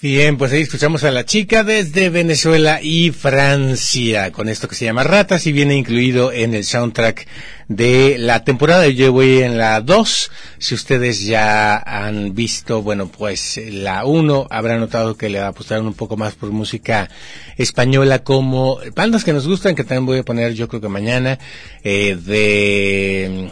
Bien, 0.03 0.39
pues 0.39 0.51
ahí 0.53 0.63
escuchamos 0.63 1.05
a 1.05 1.11
la 1.11 1.27
chica 1.27 1.63
desde 1.63 2.09
Venezuela 2.09 2.81
y 2.83 3.11
Francia 3.11 4.33
con 4.33 4.49
esto 4.49 4.67
que 4.67 4.75
se 4.75 4.87
llama 4.87 5.03
Ratas 5.05 5.47
y 5.47 5.53
viene 5.53 5.77
incluido 5.77 6.33
en 6.33 6.55
el 6.55 6.65
soundtrack 6.65 7.27
de 7.69 8.17
la 8.17 8.43
temporada. 8.43 8.89
Yo 8.89 9.13
voy 9.13 9.43
en 9.43 9.59
la 9.59 9.83
2. 9.83 10.31
Si 10.57 10.75
ustedes 10.75 11.27
ya 11.27 11.77
han 11.77 12.35
visto, 12.35 12.81
bueno, 12.81 13.09
pues 13.09 13.61
la 13.71 14.07
1 14.07 14.47
habrán 14.49 14.81
notado 14.81 15.19
que 15.19 15.29
le 15.29 15.39
apostaron 15.39 15.87
un 15.87 15.93
poco 15.93 16.17
más 16.17 16.35
por 16.35 16.51
música 16.51 17.11
española 17.59 18.21
como 18.21 18.79
bandas 18.97 19.23
que 19.23 19.35
nos 19.35 19.47
gustan, 19.47 19.75
que 19.75 19.85
también 19.85 20.07
voy 20.07 20.21
a 20.21 20.25
poner 20.25 20.55
yo 20.55 20.67
creo 20.67 20.81
que 20.81 20.89
mañana, 20.89 21.39
eh, 21.85 22.17
de 22.19 23.51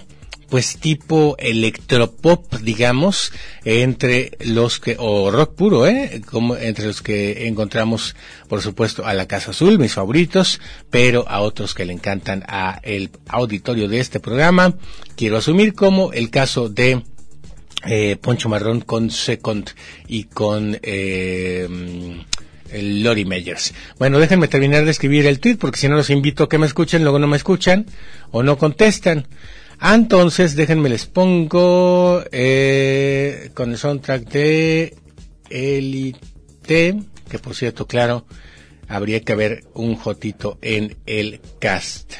pues 0.48 0.78
tipo 0.78 1.36
electropop, 1.38 2.54
digamos, 2.56 3.32
entre 3.64 4.32
los 4.40 4.80
que, 4.80 4.96
o 4.98 5.30
rock 5.30 5.54
puro, 5.54 5.86
¿eh? 5.86 6.22
Como 6.24 6.56
entre 6.56 6.86
los 6.86 7.02
que 7.02 7.46
encontramos, 7.46 8.16
por 8.48 8.62
supuesto, 8.62 9.06
a 9.06 9.14
la 9.14 9.26
Casa 9.26 9.50
Azul, 9.50 9.78
mis 9.78 9.94
favoritos, 9.94 10.60
pero 10.90 11.28
a 11.28 11.40
otros 11.40 11.74
que 11.74 11.84
le 11.84 11.92
encantan 11.92 12.44
a 12.48 12.80
el 12.82 13.10
auditorio 13.28 13.88
de 13.88 14.00
este 14.00 14.20
programa. 14.20 14.74
Quiero 15.16 15.36
asumir 15.36 15.74
como 15.74 16.12
el 16.12 16.30
caso 16.30 16.68
de 16.68 17.02
eh, 17.86 18.16
Poncho 18.20 18.48
Marrón 18.48 18.80
con 18.80 19.10
Second 19.10 19.70
y 20.06 20.24
con 20.24 20.78
eh, 20.82 21.68
el 22.70 23.02
Lori 23.02 23.24
Meyers. 23.24 23.74
Bueno, 23.98 24.18
déjenme 24.18 24.48
terminar 24.48 24.84
de 24.84 24.90
escribir 24.90 25.26
el 25.26 25.40
tweet 25.40 25.56
porque 25.56 25.78
si 25.78 25.88
no 25.88 25.96
los 25.96 26.10
invito 26.10 26.44
a 26.44 26.48
que 26.48 26.58
me 26.58 26.66
escuchen, 26.66 27.02
luego 27.02 27.18
no 27.18 27.26
me 27.26 27.36
escuchan 27.36 27.86
o 28.30 28.42
no 28.42 28.58
contestan. 28.58 29.26
Entonces, 29.80 30.56
déjenme 30.56 30.88
les 30.88 31.06
pongo 31.06 32.22
eh, 32.32 33.50
con 33.54 33.70
el 33.70 33.78
soundtrack 33.78 34.28
de 34.30 34.96
Elite, 35.50 37.00
que 37.28 37.38
por 37.38 37.54
cierto, 37.54 37.86
claro, 37.86 38.26
habría 38.88 39.20
que 39.20 39.32
haber 39.32 39.64
un 39.74 39.94
jotito 39.94 40.58
en 40.62 40.96
el 41.06 41.40
cast. 41.60 42.14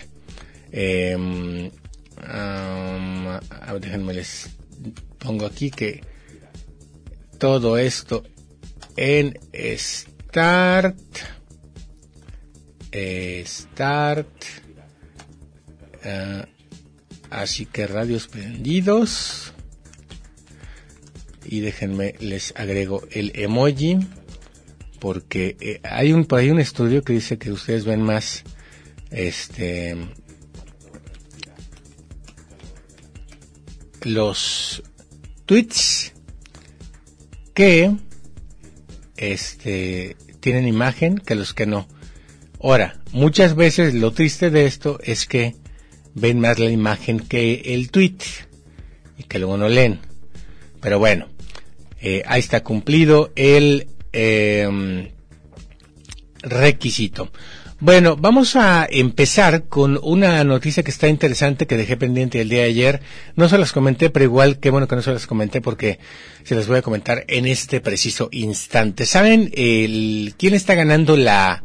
Eh, 0.70 1.16
um, 1.16 1.70
déjenme 3.80 4.14
les 4.14 4.50
pongo 5.18 5.46
aquí 5.46 5.70
que 5.70 6.02
todo 7.38 7.76
esto 7.78 8.22
en 8.96 9.38
Start. 9.52 10.96
Eh, 12.90 13.42
start. 13.46 14.44
Uh, 16.04 16.57
Así 17.30 17.66
que 17.66 17.87
radios 17.87 18.28
prendidos. 18.28 19.52
Y 21.44 21.61
déjenme, 21.61 22.14
les 22.20 22.52
agrego 22.56 23.02
el 23.11 23.32
emoji. 23.35 23.99
Porque 25.00 25.56
eh, 25.61 25.80
hay 25.85 26.12
un, 26.12 26.26
un 26.28 26.61
estudio 26.61 27.02
que 27.02 27.12
dice 27.12 27.38
que 27.38 27.52
ustedes 27.52 27.85
ven 27.85 28.02
más, 28.02 28.42
este, 29.11 29.97
los 34.02 34.82
tweets 35.47 36.12
que, 37.54 37.94
este, 39.16 40.16
tienen 40.40 40.66
imagen 40.66 41.18
que 41.18 41.35
los 41.35 41.54
que 41.54 41.66
no. 41.66 41.88
Ahora, 42.61 43.00
muchas 43.12 43.54
veces 43.54 43.94
lo 43.94 44.12
triste 44.12 44.50
de 44.50 44.66
esto 44.66 44.99
es 45.02 45.26
que 45.26 45.56
ven 46.14 46.40
más 46.40 46.58
la 46.58 46.70
imagen 46.70 47.20
que 47.20 47.62
el 47.66 47.90
tweet 47.90 48.18
y 49.16 49.24
que 49.24 49.38
luego 49.38 49.56
no 49.56 49.68
leen. 49.68 50.00
Pero 50.80 50.98
bueno, 50.98 51.28
eh, 52.00 52.22
ahí 52.26 52.40
está 52.40 52.62
cumplido 52.62 53.32
el 53.34 53.88
em, 54.12 55.08
requisito. 56.42 57.30
Bueno, 57.80 58.16
vamos 58.16 58.56
a 58.56 58.88
empezar 58.90 59.68
con 59.68 60.00
una 60.02 60.42
noticia 60.42 60.82
que 60.82 60.90
está 60.90 61.06
interesante 61.06 61.68
que 61.68 61.76
dejé 61.76 61.96
pendiente 61.96 62.40
el 62.40 62.48
día 62.48 62.62
de 62.62 62.70
ayer. 62.70 63.00
No 63.36 63.48
se 63.48 63.56
las 63.56 63.70
comenté, 63.70 64.10
pero 64.10 64.24
igual 64.24 64.58
qué 64.58 64.70
bueno 64.70 64.88
que 64.88 64.96
no 64.96 65.02
se 65.02 65.12
las 65.12 65.28
comenté 65.28 65.60
porque 65.60 66.00
se 66.42 66.56
las 66.56 66.66
voy 66.66 66.78
a 66.78 66.82
comentar 66.82 67.24
en 67.28 67.46
este 67.46 67.80
preciso 67.80 68.30
instante. 68.32 69.06
¿Saben 69.06 69.52
el, 69.54 70.34
quién 70.36 70.54
está 70.54 70.74
ganando 70.74 71.16
la 71.16 71.62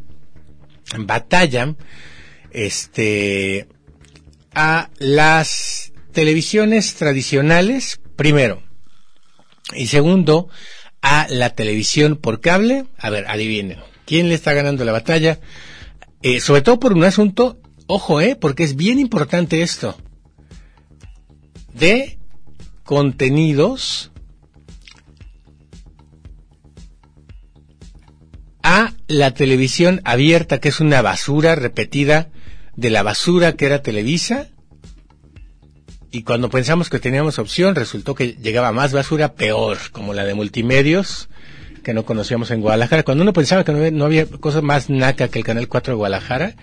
batalla? 0.99 1.73
Este, 2.51 3.67
a 4.55 4.89
las 4.99 5.91
televisiones 6.11 6.95
tradicionales, 6.95 7.99
primero. 8.15 8.61
Y 9.73 9.87
segundo, 9.87 10.49
a 11.01 11.27
la 11.29 11.51
televisión 11.51 12.15
por 12.17 12.41
cable. 12.41 12.85
A 12.97 13.09
ver, 13.09 13.25
adivinen. 13.27 13.79
¿Quién 14.05 14.29
le 14.29 14.35
está 14.35 14.53
ganando 14.53 14.85
la 14.85 14.91
batalla? 14.91 15.39
Eh, 16.21 16.39
sobre 16.39 16.61
todo 16.61 16.79
por 16.79 16.93
un 16.93 17.03
asunto, 17.03 17.59
ojo, 17.87 18.21
eh, 18.21 18.35
porque 18.35 18.63
es 18.63 18.75
bien 18.75 18.99
importante 18.99 19.61
esto. 19.61 19.97
De 21.73 22.19
contenidos 22.83 24.11
a 28.61 28.93
la 29.07 29.33
televisión 29.33 30.01
abierta, 30.05 30.59
que 30.59 30.69
es 30.69 30.79
una 30.79 31.01
basura 31.01 31.55
repetida 31.55 32.29
de 32.75 32.89
la 32.89 33.03
basura 33.03 33.53
que 33.53 33.65
era 33.65 33.81
Televisa. 33.81 34.47
Y 36.11 36.23
cuando 36.23 36.49
pensamos 36.49 36.89
que 36.89 36.99
teníamos 36.99 37.39
opción, 37.39 37.75
resultó 37.75 38.13
que 38.13 38.33
llegaba 38.33 38.71
más 38.71 38.93
basura 38.93 39.33
peor, 39.33 39.77
como 39.91 40.13
la 40.13 40.25
de 40.25 40.35
multimedios, 40.35 41.27
que 41.83 41.93
no 41.93 42.05
conocíamos 42.05 42.51
en 42.51 42.61
Guadalajara. 42.61 43.03
Cuando 43.03 43.23
uno 43.23 43.33
pensaba 43.33 43.63
que 43.63 43.91
no 43.91 44.05
había, 44.05 44.27
cosa 44.27 44.61
más 44.61 44.89
naca 44.89 45.27
que 45.27 45.39
el 45.39 45.45
Canal 45.45 45.67
4 45.67 45.93
de 45.93 45.97
Guadalajara, 45.97 46.55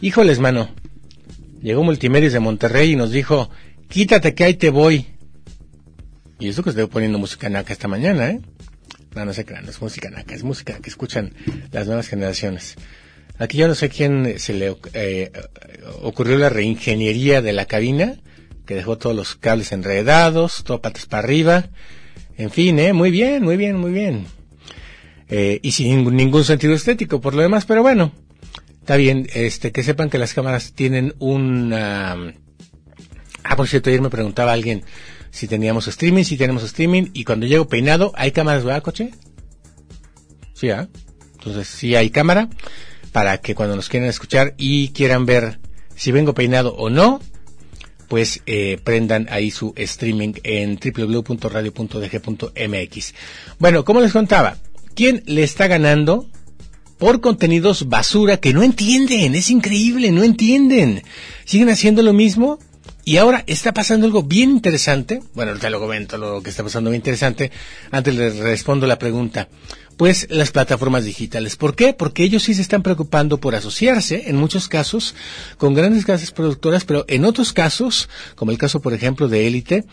híjoles, 0.00 0.38
mano. 0.38 0.68
Llegó 1.62 1.84
Multimedios 1.84 2.32
de 2.32 2.40
Monterrey 2.40 2.92
y 2.92 2.96
nos 2.96 3.12
dijo, 3.12 3.50
quítate 3.88 4.34
que 4.34 4.44
ahí 4.44 4.54
te 4.54 4.70
voy. 4.70 5.06
Y 6.40 6.48
eso 6.48 6.64
que 6.64 6.70
estoy 6.70 6.86
poniendo 6.86 7.18
música 7.18 7.48
naca 7.48 7.72
esta 7.72 7.86
mañana, 7.86 8.30
¿eh? 8.30 8.40
No, 9.14 9.24
no 9.24 9.32
se 9.32 9.44
crean, 9.44 9.64
no 9.64 9.70
es 9.70 9.80
música 9.80 10.10
naca, 10.10 10.34
es 10.34 10.42
música 10.42 10.78
que 10.80 10.90
escuchan 10.90 11.34
las 11.70 11.86
nuevas 11.86 12.08
generaciones. 12.08 12.76
Aquí 13.42 13.58
yo 13.58 13.66
no 13.66 13.74
sé 13.74 13.88
quién 13.88 14.38
se 14.38 14.54
le 14.54 14.76
eh, 14.94 15.32
ocurrió 16.02 16.38
la 16.38 16.48
reingeniería 16.48 17.42
de 17.42 17.52
la 17.52 17.64
cabina, 17.64 18.14
que 18.64 18.76
dejó 18.76 18.98
todos 18.98 19.16
los 19.16 19.34
cables 19.34 19.72
enredados, 19.72 20.62
todo 20.62 20.80
patas 20.80 21.06
para 21.06 21.24
arriba. 21.24 21.68
En 22.36 22.50
fin, 22.50 22.78
¿eh? 22.78 22.92
Muy 22.92 23.10
bien, 23.10 23.42
muy 23.42 23.56
bien, 23.56 23.78
muy 23.78 23.90
bien. 23.90 24.26
Eh, 25.28 25.58
y 25.60 25.72
sin 25.72 26.04
ningún, 26.14 26.44
sentido 26.44 26.72
estético 26.72 27.20
por 27.20 27.34
lo 27.34 27.42
demás, 27.42 27.64
pero 27.64 27.82
bueno, 27.82 28.12
está 28.78 28.94
bien, 28.94 29.26
este, 29.34 29.72
que 29.72 29.82
sepan 29.82 30.08
que 30.08 30.18
las 30.18 30.34
cámaras 30.34 30.72
tienen 30.72 31.12
un... 31.18 31.72
Ah, 31.74 32.14
por 33.56 33.66
cierto, 33.66 33.90
ayer 33.90 34.02
me 34.02 34.10
preguntaba 34.10 34.52
alguien 34.52 34.84
si 35.32 35.48
teníamos 35.48 35.88
streaming, 35.88 36.22
si 36.22 36.36
tenemos 36.36 36.62
streaming, 36.62 37.06
y 37.12 37.24
cuando 37.24 37.46
llego 37.46 37.66
peinado, 37.66 38.12
¿hay 38.14 38.30
cámaras, 38.30 38.62
verdad, 38.62 38.84
coche? 38.84 39.10
Sí, 40.54 40.70
¿ah? 40.70 40.88
Entonces, 41.34 41.66
sí 41.66 41.96
hay 41.96 42.10
cámara 42.10 42.48
para 43.12 43.38
que 43.38 43.54
cuando 43.54 43.76
nos 43.76 43.88
quieran 43.88 44.08
escuchar 44.08 44.54
y 44.56 44.88
quieran 44.88 45.24
ver 45.26 45.60
si 45.94 46.10
vengo 46.10 46.34
peinado 46.34 46.74
o 46.74 46.90
no, 46.90 47.20
pues 48.08 48.40
eh, 48.46 48.80
prendan 48.82 49.28
ahí 49.30 49.50
su 49.50 49.74
streaming 49.76 50.32
en 50.42 50.78
www.radio.dg.mx. 50.78 53.14
Bueno, 53.58 53.84
como 53.84 54.00
les 54.00 54.12
contaba, 54.12 54.56
¿quién 54.94 55.22
le 55.26 55.42
está 55.42 55.66
ganando? 55.66 56.26
Por 56.98 57.20
contenidos 57.20 57.88
basura 57.88 58.36
que 58.36 58.52
no 58.52 58.62
entienden, 58.62 59.34
es 59.34 59.50
increíble, 59.50 60.12
no 60.12 60.22
entienden. 60.24 61.02
Siguen 61.44 61.70
haciendo 61.70 62.02
lo 62.02 62.12
mismo 62.12 62.58
y 63.04 63.16
ahora 63.16 63.42
está 63.46 63.72
pasando 63.72 64.06
algo 64.06 64.22
bien 64.22 64.50
interesante. 64.50 65.20
Bueno, 65.34 65.58
te 65.58 65.70
lo 65.70 65.80
comento 65.80 66.18
lo 66.18 66.42
que 66.42 66.50
está 66.50 66.62
pasando 66.62 66.90
bien 66.90 67.00
interesante. 67.00 67.50
Antes 67.90 68.14
les 68.14 68.36
respondo 68.36 68.86
la 68.86 68.98
pregunta 68.98 69.48
pues 69.96 70.26
las 70.30 70.50
plataformas 70.50 71.04
digitales. 71.04 71.56
¿Por 71.56 71.74
qué? 71.74 71.92
Porque 71.92 72.24
ellos 72.24 72.42
sí 72.42 72.54
se 72.54 72.62
están 72.62 72.82
preocupando 72.82 73.38
por 73.38 73.54
asociarse, 73.54 74.28
en 74.28 74.36
muchos 74.36 74.68
casos, 74.68 75.14
con 75.58 75.74
grandes 75.74 76.04
casas 76.04 76.30
productoras, 76.30 76.84
pero 76.84 77.04
en 77.08 77.24
otros 77.24 77.52
casos, 77.52 78.08
como 78.34 78.50
el 78.50 78.58
caso, 78.58 78.80
por 78.80 78.94
ejemplo, 78.94 79.28
de 79.28 79.46
Élite, 79.46 79.84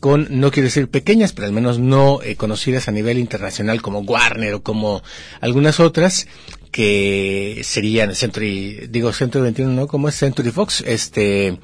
con, 0.00 0.26
no 0.30 0.50
quiero 0.50 0.66
decir 0.66 0.88
pequeñas, 0.88 1.32
pero 1.32 1.46
al 1.46 1.52
menos 1.52 1.78
no 1.78 2.20
eh, 2.22 2.36
conocidas 2.36 2.88
a 2.88 2.92
nivel 2.92 3.18
internacional 3.18 3.80
como 3.80 4.00
Warner 4.00 4.54
o 4.54 4.62
como 4.62 5.02
algunas 5.40 5.80
otras, 5.80 6.26
que 6.70 7.60
serían 7.62 8.14
Century, 8.14 8.88
digo 8.90 9.12
Century 9.12 9.44
21, 9.44 9.72
¿no? 9.72 9.86
Como 9.86 10.08
es 10.08 10.16
Century 10.16 10.50
Fox, 10.50 10.82
este, 10.86 11.58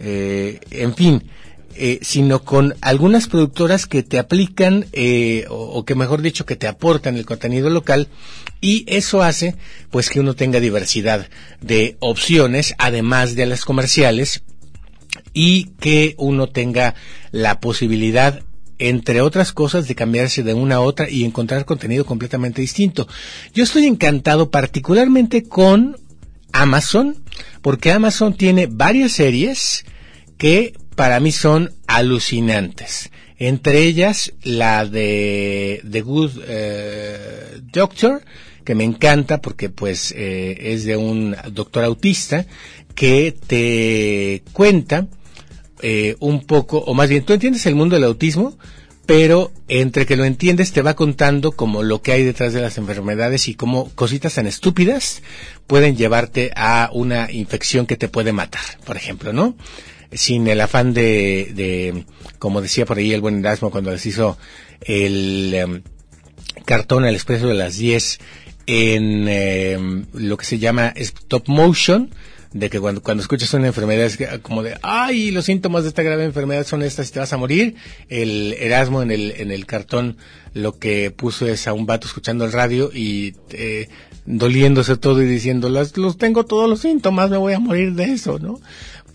eh, 0.00 0.60
en 0.70 0.94
fin, 0.94 1.22
eh, 1.78 1.98
sino 2.02 2.42
con 2.42 2.74
algunas 2.80 3.28
productoras 3.28 3.86
que 3.86 4.02
te 4.02 4.18
aplican, 4.18 4.86
eh, 4.92 5.44
o, 5.48 5.84
que 5.84 5.94
mejor 5.94 6.22
dicho, 6.22 6.46
que 6.46 6.56
te 6.56 6.66
aportan 6.66 7.16
el 7.16 7.26
contenido 7.26 7.70
local, 7.70 8.08
y 8.60 8.84
eso 8.88 9.22
hace, 9.22 9.56
pues, 9.90 10.08
que 10.08 10.20
uno 10.20 10.34
tenga 10.34 10.60
diversidad 10.60 11.28
de 11.60 11.96
opciones, 12.00 12.74
además 12.78 13.34
de 13.34 13.46
las 13.46 13.64
comerciales, 13.64 14.42
y 15.32 15.66
que 15.80 16.14
uno 16.18 16.48
tenga 16.48 16.94
la 17.30 17.60
posibilidad 17.60 18.42
entre 18.78 19.22
otras 19.22 19.52
cosas, 19.52 19.88
de 19.88 19.94
cambiarse 19.94 20.42
de 20.42 20.54
una 20.54 20.76
a 20.76 20.80
otra 20.80 21.08
y 21.08 21.24
encontrar 21.24 21.64
contenido 21.64 22.04
completamente 22.04 22.60
distinto. 22.60 23.08
Yo 23.54 23.64
estoy 23.64 23.86
encantado 23.86 24.50
particularmente 24.50 25.44
con 25.44 25.96
Amazon, 26.52 27.22
porque 27.62 27.92
Amazon 27.92 28.34
tiene 28.34 28.66
varias 28.66 29.12
series 29.12 29.84
que 30.36 30.74
para 30.96 31.20
mí 31.20 31.30
son 31.30 31.72
alucinantes. 31.86 33.10
Entre 33.38 33.82
ellas 33.82 34.32
la 34.42 34.86
de 34.86 35.82
The 35.88 36.00
Good 36.00 36.30
eh, 36.48 37.60
Doctor, 37.70 38.22
que 38.64 38.74
me 38.74 38.84
encanta 38.84 39.40
porque 39.40 39.68
pues 39.68 40.12
eh, 40.16 40.56
es 40.72 40.84
de 40.84 40.96
un 40.96 41.36
doctor 41.52 41.84
autista 41.84 42.46
que 42.94 43.32
te 43.46 44.42
cuenta 44.52 45.06
eh, 45.82 46.16
un 46.20 46.46
poco, 46.46 46.78
o 46.78 46.94
más 46.94 47.10
bien, 47.10 47.24
tú 47.24 47.34
entiendes 47.34 47.66
el 47.66 47.74
mundo 47.74 47.94
del 47.94 48.04
autismo, 48.04 48.56
pero 49.04 49.52
entre 49.68 50.06
que 50.06 50.16
lo 50.16 50.24
entiendes 50.24 50.72
te 50.72 50.82
va 50.82 50.96
contando 50.96 51.52
como 51.52 51.82
lo 51.82 52.00
que 52.00 52.12
hay 52.12 52.24
detrás 52.24 52.54
de 52.54 52.62
las 52.62 52.78
enfermedades 52.78 53.48
y 53.48 53.54
cómo 53.54 53.90
cositas 53.94 54.34
tan 54.34 54.46
estúpidas 54.46 55.22
pueden 55.66 55.96
llevarte 55.96 56.50
a 56.56 56.90
una 56.92 57.30
infección 57.30 57.86
que 57.86 57.96
te 57.96 58.08
puede 58.08 58.32
matar, 58.32 58.62
por 58.84 58.96
ejemplo, 58.96 59.32
¿no? 59.32 59.54
Sin 60.12 60.46
el 60.48 60.60
afán 60.60 60.94
de, 60.94 61.52
de 61.54 62.04
como 62.38 62.60
decía 62.60 62.86
por 62.86 62.98
ahí 62.98 63.12
el 63.12 63.20
buen 63.20 63.40
Erasmo 63.40 63.70
cuando 63.70 63.90
les 63.90 64.06
hizo 64.06 64.38
el 64.80 65.52
em, 65.54 65.82
cartón 66.64 67.04
al 67.04 67.14
expreso 67.14 67.48
de 67.48 67.54
las 67.54 67.76
10 67.76 68.18
en 68.66 69.28
em, 69.28 70.06
lo 70.12 70.36
que 70.36 70.44
se 70.44 70.58
llama 70.58 70.92
stop 70.96 71.48
motion, 71.48 72.10
de 72.52 72.70
que 72.70 72.80
cuando, 72.80 73.02
cuando 73.02 73.22
escuchas 73.22 73.52
una 73.54 73.68
enfermedad 73.68 74.06
es 74.06 74.18
como 74.40 74.62
de, 74.62 74.76
ay, 74.82 75.30
los 75.30 75.44
síntomas 75.44 75.82
de 75.82 75.90
esta 75.90 76.02
grave 76.02 76.24
enfermedad 76.24 76.66
son 76.66 76.82
estas 76.82 77.08
y 77.08 77.12
te 77.12 77.20
vas 77.20 77.32
a 77.32 77.36
morir. 77.36 77.76
El 78.08 78.54
Erasmo 78.58 79.02
en 79.02 79.10
el, 79.10 79.32
en 79.36 79.50
el 79.50 79.66
cartón 79.66 80.16
lo 80.54 80.78
que 80.78 81.10
puso 81.10 81.46
es 81.46 81.66
a 81.68 81.74
un 81.74 81.86
vato 81.86 82.06
escuchando 82.06 82.44
el 82.44 82.52
radio 82.52 82.90
y 82.92 83.34
eh, 83.50 83.88
doliéndose 84.24 84.96
todo 84.96 85.22
y 85.22 85.26
diciendo, 85.26 85.68
los, 85.68 85.96
los 85.96 86.16
tengo 86.16 86.44
todos 86.44 86.68
los 86.68 86.80
síntomas, 86.80 87.30
me 87.30 87.36
voy 87.36 87.52
a 87.52 87.60
morir 87.60 87.92
de 87.92 88.04
eso, 88.12 88.38
¿no? 88.38 88.60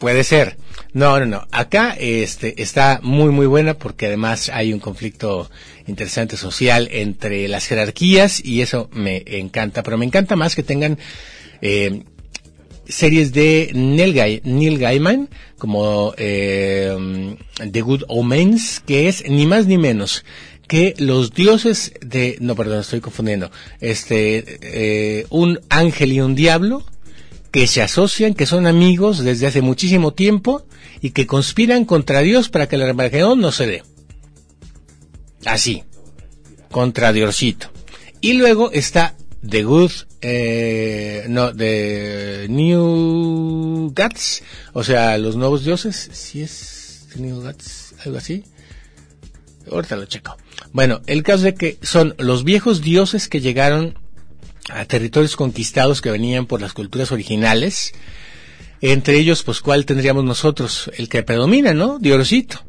Puede 0.02 0.24
ser. 0.24 0.58
No, 0.94 1.20
no, 1.20 1.28
no. 1.28 1.48
Acá 1.52 1.96
este, 1.96 2.60
está 2.64 3.02
muy, 3.04 3.30
muy 3.30 3.46
buena 3.46 3.76
porque 3.76 4.08
además 4.08 4.50
hay 4.50 4.74
un 4.74 4.80
conflicto 4.80 5.48
interesante 5.86 6.38
social 6.38 6.90
entre 6.92 7.48
las 7.48 7.68
jerarquías 7.68 8.44
y 8.44 8.62
eso 8.62 8.90
me 8.92 9.24
encanta. 9.28 9.84
Pero 9.84 10.00
me 10.00 10.06
encanta 10.08 10.36
más 10.36 10.56
que 10.56 10.64
tengan 10.64 10.98
eh, 11.62 12.02
series 12.88 13.32
de 13.32 13.70
Neil, 13.76 14.80
Gaiman, 14.80 15.30
como 15.60 16.16
eh, 16.18 17.38
The 17.72 17.82
Good 17.82 18.06
Omens, 18.08 18.80
que 18.80 19.08
es 19.08 19.30
ni 19.30 19.46
más 19.46 19.68
ni 19.68 19.78
menos 19.78 20.26
que 20.68 20.96
los 20.98 21.32
dioses 21.32 21.94
de, 22.02 22.38
no, 22.40 22.56
perdón, 22.56 22.80
estoy 22.80 23.02
confundiendo, 23.02 23.52
este, 23.82 24.58
eh, 24.62 25.26
un 25.30 25.60
ángel 25.70 26.14
y 26.14 26.22
un 26.22 26.34
diablo, 26.34 26.86
que 27.52 27.68
se 27.68 27.82
asocian, 27.82 28.34
que 28.34 28.46
son 28.46 28.66
amigos 28.66 29.20
desde 29.24 29.48
hace 29.48 29.62
muchísimo 29.62 30.14
tiempo 30.14 30.66
y 31.02 31.12
que 31.12 31.28
conspiran 31.28 31.86
contra 31.86 32.22
Dios 32.22 32.50
para 32.50 32.68
que 32.68 32.78
la 32.78 32.86
Armagedón 32.86 33.42
no 33.42 33.52
se 33.52 33.68
dé. 33.68 33.84
Así, 35.46 35.84
contra 36.72 37.12
Diosito. 37.12 37.70
Y 38.22 38.34
luego 38.34 38.72
está 38.72 39.16
The 39.48 39.64
Good, 39.64 39.92
eh, 40.22 41.26
no, 41.28 41.54
The 41.54 42.48
New 42.50 43.92
Gods, 43.96 44.44
o 44.74 44.84
sea, 44.84 45.18
los 45.18 45.36
nuevos 45.36 45.66
dioses, 45.66 46.10
si 46.14 46.42
es 46.42 47.08
The 47.14 47.20
New 47.20 47.42
Gods, 47.42 47.96
algo 48.06 48.18
así. 48.18 48.44
Ahorita 49.70 49.96
lo 49.96 50.06
checo. 50.06 50.38
Bueno, 50.74 51.02
el 51.08 51.24
caso 51.24 51.44
de 51.44 51.56
que 51.56 51.78
son 51.82 52.16
los 52.18 52.44
viejos 52.44 52.82
dioses 52.82 53.28
que 53.28 53.42
llegaron 53.42 53.98
a 54.70 54.86
territorios 54.86 55.36
conquistados 55.36 56.02
que 56.02 56.12
venían 56.12 56.46
por 56.46 56.62
las 56.62 56.74
culturas 56.74 57.12
originales. 57.12 57.94
Entre 58.82 59.18
ellos, 59.18 59.44
pues, 59.44 59.62
¿cuál 59.62 59.86
tendríamos 59.86 60.24
nosotros? 60.24 60.92
El 60.98 61.10
que 61.10 61.24
predomina, 61.24 61.74
¿no? 61.74 62.00
Diosito. 62.00 62.64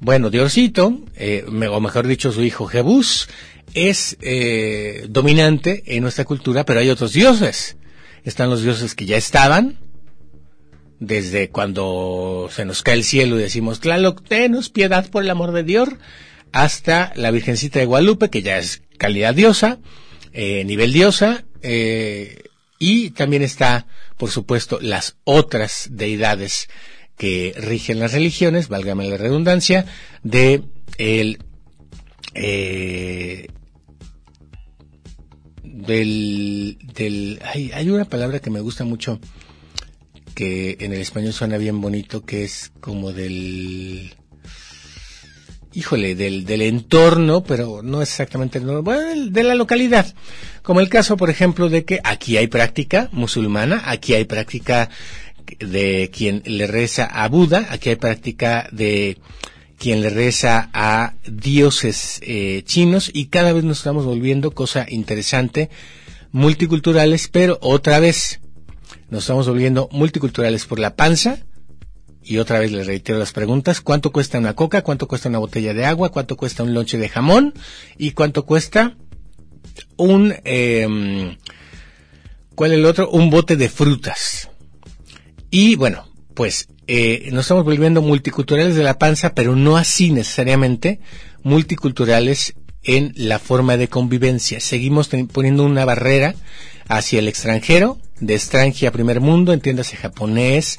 Bueno, 0.00 0.30
Diosito, 0.30 1.00
eh, 1.16 1.44
o 1.46 1.80
mejor 1.80 2.06
dicho, 2.06 2.32
su 2.32 2.42
hijo 2.42 2.66
Jebús, 2.66 3.28
es 3.72 4.16
eh, 4.20 5.06
dominante 5.08 5.82
en 5.86 6.02
nuestra 6.02 6.24
cultura, 6.24 6.64
pero 6.64 6.80
hay 6.80 6.90
otros 6.90 7.12
dioses. 7.12 7.76
Están 8.24 8.50
los 8.50 8.62
dioses 8.62 8.94
que 8.94 9.06
ya 9.06 9.16
estaban, 9.16 9.78
desde 10.98 11.50
cuando 11.50 12.48
se 12.50 12.64
nos 12.64 12.82
cae 12.82 12.94
el 12.94 13.04
cielo 13.04 13.38
y 13.38 13.42
decimos, 13.42 13.80
Tlaloc, 13.80 14.22
tenos 14.26 14.70
piedad 14.70 15.08
por 15.10 15.22
el 15.22 15.30
amor 15.30 15.52
de 15.52 15.62
Dios, 15.62 15.88
hasta 16.52 17.12
la 17.16 17.30
Virgencita 17.30 17.78
de 17.78 17.86
Guadalupe, 17.86 18.30
que 18.30 18.42
ya 18.42 18.58
es 18.58 18.82
calidad 18.96 19.34
diosa, 19.34 19.78
eh, 20.34 20.64
nivel 20.64 20.92
diosa, 20.92 21.44
eh, 21.62 22.42
y 22.80 23.10
también 23.10 23.42
está, 23.42 23.86
por 24.18 24.30
supuesto, 24.30 24.80
las 24.80 25.16
otras 25.22 25.88
deidades 25.92 26.68
que 27.16 27.54
rigen 27.56 28.00
las 28.00 28.12
religiones, 28.12 28.68
válgame 28.68 29.08
la 29.08 29.16
redundancia, 29.16 29.86
de 30.24 30.62
el 30.98 31.38
eh, 32.34 33.46
del, 35.62 36.78
del 36.94 37.40
hay, 37.44 37.70
hay 37.72 37.90
una 37.90 38.04
palabra 38.04 38.40
que 38.40 38.50
me 38.50 38.60
gusta 38.60 38.84
mucho 38.84 39.20
que 40.34 40.78
en 40.80 40.92
el 40.92 41.00
español 41.00 41.32
suena 41.32 41.58
bien 41.58 41.80
bonito 41.80 42.24
que 42.24 42.42
es 42.42 42.72
como 42.80 43.12
del 43.12 44.14
híjole, 45.74 46.14
del, 46.14 46.44
del 46.44 46.62
entorno, 46.62 47.42
pero 47.42 47.82
no 47.82 48.02
exactamente 48.02 48.58
el 48.58 48.64
bueno, 48.82 49.30
de 49.30 49.42
la 49.42 49.54
localidad. 49.54 50.14
Como 50.62 50.80
el 50.80 50.88
caso, 50.88 51.16
por 51.16 51.30
ejemplo, 51.30 51.68
de 51.68 51.84
que 51.84 52.00
aquí 52.04 52.36
hay 52.36 52.46
práctica 52.46 53.08
musulmana, 53.12 53.82
aquí 53.84 54.14
hay 54.14 54.24
práctica 54.24 54.88
de 55.58 56.10
quien 56.12 56.42
le 56.46 56.66
reza 56.66 57.04
a 57.04 57.28
Buda, 57.28 57.66
aquí 57.70 57.90
hay 57.90 57.96
práctica 57.96 58.68
de 58.72 59.18
quien 59.78 60.00
le 60.00 60.10
reza 60.10 60.70
a 60.72 61.14
dioses 61.26 62.20
eh, 62.22 62.62
chinos 62.64 63.10
y 63.12 63.26
cada 63.26 63.52
vez 63.52 63.64
nos 63.64 63.78
estamos 63.78 64.04
volviendo 64.04 64.52
cosa 64.52 64.86
interesante, 64.88 65.70
multiculturales, 66.32 67.28
pero 67.28 67.58
otra 67.60 67.98
vez 67.98 68.40
nos 69.10 69.24
estamos 69.24 69.46
volviendo 69.46 69.88
multiculturales 69.92 70.64
por 70.66 70.78
la 70.78 70.96
panza, 70.96 71.38
y 72.24 72.38
otra 72.38 72.58
vez 72.58 72.72
les 72.72 72.86
reitero 72.86 73.18
las 73.18 73.32
preguntas. 73.32 73.80
¿Cuánto 73.80 74.12
cuesta 74.12 74.38
una 74.38 74.54
coca? 74.54 74.82
¿Cuánto 74.82 75.06
cuesta 75.06 75.28
una 75.28 75.38
botella 75.38 75.74
de 75.74 75.84
agua? 75.84 76.10
¿Cuánto 76.10 76.36
cuesta 76.36 76.62
un 76.62 76.74
lonche 76.74 76.98
de 76.98 77.08
jamón? 77.08 77.54
¿Y 77.98 78.12
cuánto 78.12 78.44
cuesta 78.46 78.96
un... 79.96 80.34
Eh, 80.44 81.36
¿Cuál 82.54 82.72
es 82.72 82.78
el 82.78 82.86
otro? 82.86 83.10
Un 83.10 83.30
bote 83.30 83.56
de 83.56 83.68
frutas. 83.68 84.48
Y 85.50 85.76
bueno, 85.76 86.08
pues 86.34 86.68
eh, 86.86 87.28
nos 87.32 87.44
estamos 87.44 87.64
volviendo 87.64 88.02
multiculturales 88.02 88.76
de 88.76 88.82
la 88.82 88.98
panza, 88.98 89.34
pero 89.34 89.56
no 89.56 89.76
así 89.76 90.10
necesariamente 90.10 91.00
multiculturales 91.42 92.54
en 92.82 93.12
la 93.16 93.38
forma 93.38 93.76
de 93.76 93.88
convivencia. 93.88 94.60
Seguimos 94.60 95.08
poniendo 95.32 95.64
una 95.64 95.84
barrera 95.84 96.34
hacia 96.88 97.18
el 97.18 97.28
extranjero, 97.28 97.98
de 98.20 98.34
extranjero 98.34 98.90
a 98.90 98.92
primer 98.92 99.20
mundo, 99.20 99.52
entiéndase 99.52 99.96
japonés, 99.96 100.78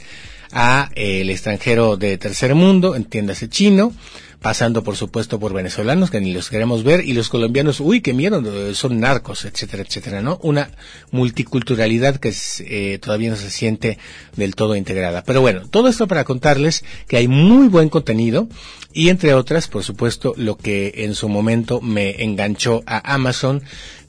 a 0.56 0.90
eh, 0.96 1.22
el 1.22 1.30
extranjero 1.30 1.98
de 1.98 2.18
tercer 2.18 2.56
mundo, 2.56 2.96
entiéndase 2.96 3.50
chino, 3.50 3.94
pasando 4.42 4.84
por 4.84 4.96
supuesto 4.96 5.38
por 5.38 5.54
venezolanos 5.54 6.10
que 6.10 6.22
ni 6.22 6.34
los 6.34 6.50
queremos 6.50 6.84
ver 6.84 7.02
y 7.04 7.14
los 7.14 7.30
colombianos, 7.30 7.82
uy, 7.82 8.00
qué 8.00 8.14
miedo, 8.14 8.42
son 8.74 9.00
narcos, 9.00 9.44
etcétera, 9.44 9.84
etcétera, 9.84 10.22
¿no? 10.22 10.40
Una 10.44 10.70
multiculturalidad 11.12 12.18
que 12.18 12.34
eh, 12.60 13.00
todavía 13.00 13.32
no 13.32 13.36
se 13.36 13.52
siente 13.52 13.98
del 14.38 14.56
todo 14.56 14.78
integrada. 14.78 15.24
Pero 15.26 15.42
bueno, 15.42 15.68
todo 15.70 15.90
esto 15.90 16.08
para 16.08 16.24
contarles 16.24 16.86
que 17.08 17.18
hay 17.18 17.28
muy 17.28 17.68
buen 17.68 17.90
contenido 17.90 18.48
y 18.94 19.10
entre 19.10 19.34
otras, 19.34 19.68
por 19.68 19.84
supuesto, 19.84 20.34
lo 20.38 20.56
que 20.56 20.94
en 20.98 21.16
su 21.16 21.28
momento 21.28 21.82
me 21.82 22.24
enganchó 22.24 22.82
a 22.86 23.14
Amazon, 23.14 23.62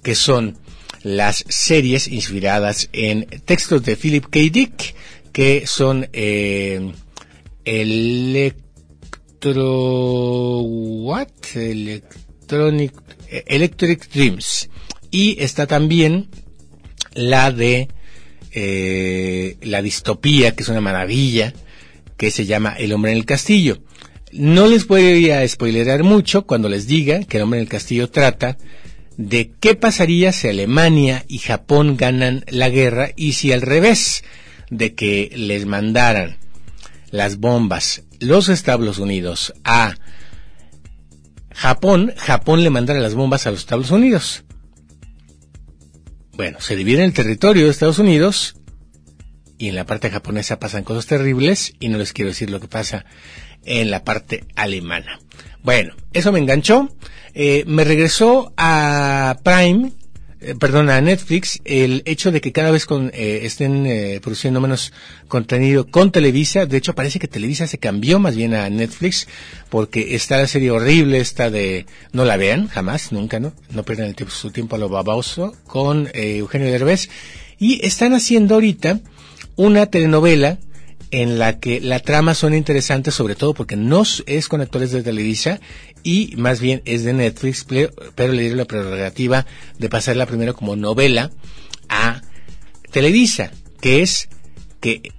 que 0.04 0.14
son 0.14 0.58
las 1.02 1.44
series 1.48 2.08
inspiradas 2.08 2.88
en 2.92 3.26
textos 3.44 3.82
de 3.84 3.96
Philip 3.96 4.24
K. 4.24 4.38
Dick, 4.52 4.94
que 5.36 5.66
son 5.66 6.08
eh, 6.14 6.80
electro 7.66 8.62
what 10.62 11.28
electronic 11.54 12.94
electric 13.44 14.08
dreams. 14.14 14.70
Y 15.10 15.36
está 15.38 15.66
también 15.66 16.30
la 17.12 17.52
de 17.52 17.88
eh, 18.52 19.58
la 19.60 19.82
distopía 19.82 20.56
que 20.56 20.62
es 20.62 20.70
una 20.70 20.80
maravilla 20.80 21.52
que 22.16 22.30
se 22.30 22.46
llama 22.46 22.74
El 22.78 22.94
hombre 22.94 23.12
en 23.12 23.18
el 23.18 23.26
castillo. 23.26 23.82
No 24.32 24.66
les 24.66 24.86
voy 24.86 25.28
a 25.28 25.46
spoilerar 25.46 26.02
mucho 26.02 26.46
cuando 26.46 26.70
les 26.70 26.86
diga 26.86 27.24
que 27.24 27.36
El 27.36 27.42
hombre 27.42 27.58
en 27.58 27.64
el 27.64 27.68
castillo 27.68 28.08
trata 28.08 28.56
de 29.18 29.52
qué 29.60 29.74
pasaría 29.74 30.32
si 30.32 30.48
Alemania 30.48 31.26
y 31.28 31.40
Japón 31.40 31.98
ganan 31.98 32.42
la 32.48 32.70
guerra 32.70 33.10
y 33.16 33.32
si 33.32 33.52
al 33.52 33.60
revés 33.60 34.24
de 34.70 34.94
que 34.94 35.32
les 35.34 35.66
mandaran 35.66 36.38
las 37.10 37.38
bombas 37.38 38.02
los 38.20 38.48
Estados 38.48 38.98
Unidos 38.98 39.54
a 39.64 39.94
Japón, 41.52 42.12
Japón 42.16 42.62
le 42.62 42.70
mandara 42.70 43.00
las 43.00 43.14
bombas 43.14 43.46
a 43.46 43.50
los 43.50 43.60
Estados 43.60 43.90
Unidos. 43.90 44.44
Bueno, 46.32 46.60
se 46.60 46.76
divide 46.76 47.02
el 47.02 47.14
territorio 47.14 47.64
de 47.64 47.70
Estados 47.70 47.98
Unidos 47.98 48.56
y 49.56 49.68
en 49.68 49.74
la 49.74 49.86
parte 49.86 50.10
japonesa 50.10 50.58
pasan 50.58 50.84
cosas 50.84 51.06
terribles 51.06 51.72
y 51.80 51.88
no 51.88 51.96
les 51.96 52.12
quiero 52.12 52.30
decir 52.30 52.50
lo 52.50 52.60
que 52.60 52.68
pasa 52.68 53.06
en 53.64 53.90
la 53.90 54.04
parte 54.04 54.44
alemana. 54.54 55.18
Bueno, 55.62 55.94
eso 56.12 56.30
me 56.30 56.38
enganchó. 56.38 56.94
Eh, 57.32 57.64
me 57.66 57.84
regresó 57.84 58.52
a 58.56 59.38
Prime 59.42 59.92
eh, 60.46 60.54
perdón, 60.54 60.90
a 60.90 61.00
Netflix 61.00 61.60
el 61.64 62.02
hecho 62.04 62.30
de 62.30 62.40
que 62.40 62.52
cada 62.52 62.70
vez 62.70 62.86
con, 62.86 63.10
eh, 63.12 63.40
estén 63.42 63.84
eh, 63.84 64.20
produciendo 64.22 64.60
menos 64.60 64.92
contenido 65.26 65.88
con 65.88 66.12
Televisa. 66.12 66.66
De 66.66 66.76
hecho, 66.76 66.94
parece 66.94 67.18
que 67.18 67.26
Televisa 67.26 67.66
se 67.66 67.78
cambió 67.78 68.20
más 68.20 68.36
bien 68.36 68.54
a 68.54 68.70
Netflix 68.70 69.26
porque 69.70 70.14
está 70.14 70.36
la 70.36 70.46
serie 70.46 70.70
horrible 70.70 71.18
esta 71.18 71.50
de 71.50 71.86
no 72.12 72.24
la 72.24 72.36
vean 72.36 72.68
jamás, 72.68 73.10
nunca, 73.10 73.40
¿no? 73.40 73.52
No 73.70 73.82
pierdan 73.82 74.06
el 74.06 74.14
tiempo, 74.14 74.32
su 74.32 74.52
tiempo 74.52 74.76
a 74.76 74.78
lo 74.78 74.88
baboso 74.88 75.56
con 75.66 76.08
Eugenio 76.14 76.70
Derbez. 76.70 77.08
Y 77.58 77.84
están 77.84 78.14
haciendo 78.14 78.54
ahorita 78.54 79.00
una 79.56 79.86
telenovela 79.86 80.58
en 81.10 81.38
la 81.38 81.58
que 81.58 81.80
la 81.80 82.00
trama 82.00 82.34
son 82.34 82.54
interesantes, 82.54 83.14
sobre 83.14 83.34
todo 83.34 83.52
porque 83.52 83.76
no 83.76 84.02
es 84.26 84.48
con 84.48 84.60
actores 84.60 84.92
de 84.92 85.02
Televisa 85.02 85.60
y 86.06 86.36
más 86.36 86.60
bien 86.60 86.82
es 86.84 87.02
de 87.02 87.12
Netflix, 87.12 87.66
pero, 87.68 88.32
le 88.32 88.42
dieron 88.42 88.58
la 88.58 88.64
prerrogativa 88.64 89.44
de 89.76 89.88
pasarla 89.88 90.26
primero 90.26 90.54
como 90.54 90.76
novela 90.76 91.32
a 91.88 92.22
Televisa, 92.92 93.50
que 93.80 94.02
es 94.02 94.28
que 94.78 95.10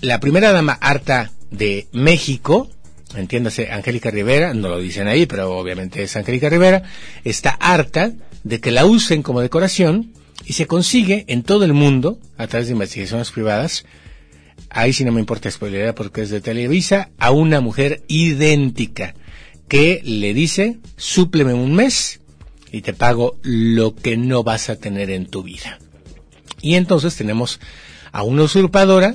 la 0.00 0.18
primera 0.18 0.50
dama 0.50 0.72
harta 0.72 1.30
de 1.52 1.86
México, 1.92 2.68
entiéndase 3.14 3.70
Angélica 3.70 4.10
Rivera, 4.10 4.52
no 4.52 4.68
lo 4.68 4.80
dicen 4.80 5.06
ahí, 5.06 5.26
pero 5.26 5.56
obviamente 5.56 6.02
es 6.02 6.16
Angélica 6.16 6.48
Rivera, 6.48 6.82
está 7.22 7.50
harta 7.50 8.10
de 8.42 8.60
que 8.60 8.72
la 8.72 8.84
usen 8.84 9.22
como 9.22 9.42
decoración 9.42 10.12
y 10.44 10.54
se 10.54 10.66
consigue 10.66 11.24
en 11.28 11.44
todo 11.44 11.64
el 11.64 11.72
mundo, 11.72 12.18
a 12.36 12.48
través 12.48 12.66
de 12.66 12.72
investigaciones 12.72 13.30
privadas, 13.30 13.84
ahí 14.70 14.92
sí 14.92 15.04
no 15.04 15.12
me 15.12 15.20
importa 15.20 15.48
spoiler 15.52 15.94
porque 15.94 16.22
es 16.22 16.30
de 16.30 16.40
Televisa, 16.40 17.10
a 17.18 17.30
una 17.30 17.60
mujer 17.60 18.02
idéntica 18.08 19.14
que 19.72 20.02
le 20.04 20.34
dice, 20.34 20.80
súpleme 20.98 21.54
un 21.54 21.74
mes 21.74 22.20
y 22.72 22.82
te 22.82 22.92
pago 22.92 23.38
lo 23.40 23.94
que 23.94 24.18
no 24.18 24.42
vas 24.42 24.68
a 24.68 24.76
tener 24.76 25.08
en 25.08 25.24
tu 25.24 25.42
vida. 25.42 25.78
Y 26.60 26.74
entonces 26.74 27.16
tenemos 27.16 27.58
a 28.12 28.22
una 28.22 28.42
usurpadora 28.42 29.14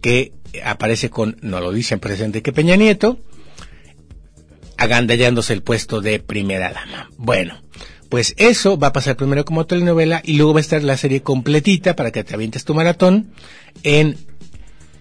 que 0.00 0.32
aparece 0.64 1.10
con, 1.10 1.36
no 1.42 1.60
lo 1.60 1.70
dicen 1.70 2.00
presente 2.00 2.42
que 2.42 2.52
Peña 2.52 2.74
Nieto, 2.74 3.20
agandallándose 4.76 5.52
el 5.52 5.62
puesto 5.62 6.00
de 6.00 6.18
primera 6.18 6.72
dama. 6.72 7.08
Bueno, 7.16 7.62
pues 8.08 8.34
eso 8.36 8.76
va 8.76 8.88
a 8.88 8.92
pasar 8.92 9.16
primero 9.16 9.44
como 9.44 9.64
telenovela 9.64 10.22
y 10.24 10.32
luego 10.32 10.54
va 10.54 10.58
a 10.58 10.62
estar 10.62 10.82
la 10.82 10.96
serie 10.96 11.22
completita 11.22 11.94
para 11.94 12.10
que 12.10 12.24
te 12.24 12.34
avientes 12.34 12.64
tu 12.64 12.74
maratón 12.74 13.30
en 13.84 14.16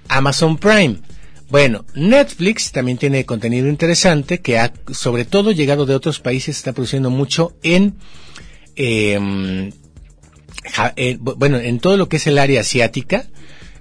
Amazon 0.07 0.55
Prime. 0.55 0.99
Bueno, 1.53 1.85
Netflix 1.93 2.71
también 2.71 2.97
tiene 2.97 3.27
contenido 3.27 3.67
interesante 3.67 4.41
que 4.41 4.57
ha, 4.57 4.73
sobre 4.91 5.23
todo 5.23 5.51
llegado 5.51 5.85
de 5.85 5.93
otros 5.93 6.19
países, 6.19 6.57
está 6.57 6.73
produciendo 6.73 7.11
mucho 7.11 7.55
en, 7.61 7.93
em, 8.75 9.71
eh, 10.95 11.17
bueno, 11.19 11.59
en 11.59 11.77
todo 11.77 11.95
lo 11.95 12.09
que 12.09 12.17
es 12.17 12.25
el 12.25 12.39
área 12.39 12.61
asiática. 12.61 13.27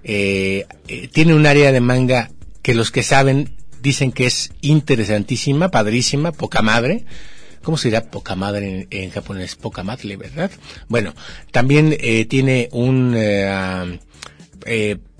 Eh, 0.04 0.66
eh, 0.86 1.08
tiene 1.08 1.32
un 1.34 1.46
área 1.46 1.72
de 1.72 1.80
manga 1.80 2.30
que 2.60 2.74
los 2.74 2.90
que 2.90 3.02
saben 3.02 3.56
dicen 3.80 4.12
que 4.12 4.26
es 4.26 4.52
interesantísima, 4.60 5.70
padrísima, 5.70 6.30
poca 6.32 6.60
madre. 6.60 7.06
¿Cómo 7.62 7.78
se 7.78 7.88
dirá 7.88 8.10
poca 8.10 8.36
madre 8.36 8.86
en, 8.90 9.10
japonés? 9.12 9.56
Poca 9.56 9.82
madre, 9.82 10.18
¿verdad? 10.18 10.50
Bueno, 10.88 11.14
también 11.52 11.96
tiene 12.28 12.68
un 12.70 13.16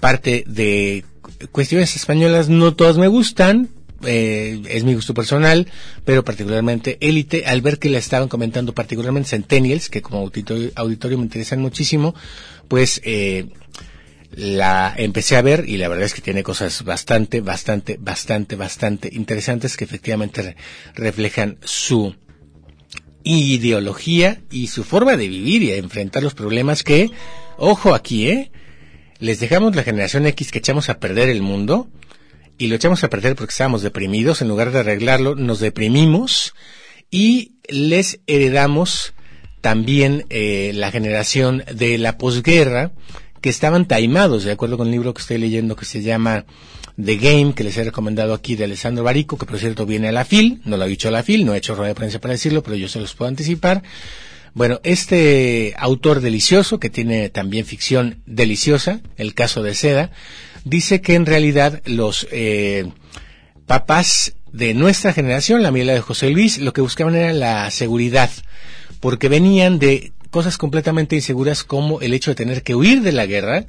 parte 0.00 0.44
de 0.46 1.04
cuestiones 1.50 1.96
españolas, 1.96 2.48
no 2.48 2.74
todas 2.74 2.96
me 2.98 3.08
gustan, 3.08 3.68
eh, 4.04 4.62
es 4.68 4.84
mi 4.84 4.94
gusto 4.94 5.14
personal, 5.14 5.68
pero 6.04 6.24
particularmente 6.24 6.98
Élite, 7.00 7.44
al 7.46 7.60
ver 7.60 7.78
que 7.78 7.90
la 7.90 7.98
estaban 7.98 8.28
comentando 8.28 8.74
particularmente 8.74 9.30
Centennials, 9.30 9.88
que 9.88 10.02
como 10.02 10.18
auditorio, 10.18 11.18
me 11.18 11.24
interesan 11.24 11.60
muchísimo, 11.60 12.14
pues 12.68 13.00
eh, 13.04 13.46
la 14.34 14.94
empecé 14.96 15.36
a 15.36 15.42
ver 15.42 15.64
y 15.68 15.76
la 15.76 15.88
verdad 15.88 16.06
es 16.06 16.14
que 16.14 16.22
tiene 16.22 16.42
cosas 16.42 16.84
bastante, 16.84 17.40
bastante, 17.40 17.98
bastante, 18.00 18.56
bastante 18.56 19.10
interesantes 19.12 19.76
que 19.76 19.84
efectivamente 19.84 20.56
reflejan 20.94 21.58
su 21.62 22.14
ideología 23.24 24.40
y 24.50 24.66
su 24.66 24.82
forma 24.82 25.16
de 25.16 25.28
vivir 25.28 25.62
y 25.62 25.66
de 25.68 25.78
enfrentar 25.78 26.22
los 26.22 26.34
problemas 26.34 26.82
que, 26.82 27.10
ojo 27.56 27.94
aquí, 27.94 28.28
eh, 28.28 28.50
les 29.22 29.38
dejamos 29.38 29.76
la 29.76 29.84
generación 29.84 30.26
X 30.26 30.50
que 30.50 30.58
echamos 30.58 30.88
a 30.88 30.98
perder 30.98 31.28
el 31.28 31.42
mundo 31.42 31.88
y 32.58 32.66
lo 32.66 32.74
echamos 32.74 33.04
a 33.04 33.08
perder 33.08 33.36
porque 33.36 33.52
estábamos 33.52 33.80
deprimidos, 33.82 34.42
en 34.42 34.48
lugar 34.48 34.72
de 34.72 34.80
arreglarlo, 34.80 35.36
nos 35.36 35.60
deprimimos 35.60 36.54
y 37.08 37.52
les 37.68 38.18
heredamos 38.26 39.14
también 39.60 40.26
eh, 40.28 40.72
la 40.74 40.90
generación 40.90 41.62
de 41.72 41.98
la 41.98 42.18
posguerra 42.18 42.90
que 43.40 43.48
estaban 43.48 43.86
taimados, 43.86 44.42
de 44.42 44.50
acuerdo 44.50 44.76
con 44.76 44.88
el 44.88 44.92
libro 44.92 45.14
que 45.14 45.22
estoy 45.22 45.38
leyendo 45.38 45.76
que 45.76 45.84
se 45.84 46.02
llama 46.02 46.44
The 47.00 47.16
Game, 47.16 47.54
que 47.54 47.62
les 47.62 47.76
he 47.76 47.84
recomendado 47.84 48.34
aquí 48.34 48.56
de 48.56 48.64
Alessandro 48.64 49.04
Barico, 49.04 49.38
que 49.38 49.46
por 49.46 49.60
cierto 49.60 49.86
viene 49.86 50.08
a 50.08 50.12
la 50.12 50.24
FIL, 50.24 50.62
no 50.64 50.76
lo 50.76 50.82
ha 50.82 50.88
dicho 50.88 51.12
la 51.12 51.22
FIL, 51.22 51.46
no 51.46 51.54
he 51.54 51.58
hecho 51.58 51.76
rueda 51.76 51.90
de 51.90 51.94
prensa 51.94 52.18
para 52.18 52.32
decirlo, 52.32 52.64
pero 52.64 52.74
yo 52.74 52.88
se 52.88 52.98
los 52.98 53.14
puedo 53.14 53.28
anticipar. 53.28 53.84
Bueno, 54.54 54.80
este 54.84 55.74
autor 55.78 56.20
delicioso, 56.20 56.78
que 56.78 56.90
tiene 56.90 57.30
también 57.30 57.64
ficción 57.64 58.22
deliciosa, 58.26 59.00
el 59.16 59.34
caso 59.34 59.62
de 59.62 59.74
Seda, 59.74 60.10
dice 60.64 61.00
que 61.00 61.14
en 61.14 61.24
realidad 61.24 61.80
los 61.86 62.26
eh, 62.30 62.90
papás 63.66 64.34
de 64.52 64.74
nuestra 64.74 65.14
generación, 65.14 65.62
la 65.62 65.70
mía 65.70 65.94
de 65.94 66.00
José 66.00 66.28
Luis, 66.28 66.58
lo 66.58 66.74
que 66.74 66.82
buscaban 66.82 67.14
era 67.14 67.32
la 67.32 67.70
seguridad, 67.70 68.30
porque 69.00 69.30
venían 69.30 69.78
de 69.78 70.12
cosas 70.30 70.58
completamente 70.58 71.16
inseguras 71.16 71.64
como 71.64 72.02
el 72.02 72.12
hecho 72.12 72.30
de 72.30 72.34
tener 72.34 72.62
que 72.62 72.74
huir 72.74 73.00
de 73.00 73.12
la 73.12 73.26
guerra 73.26 73.64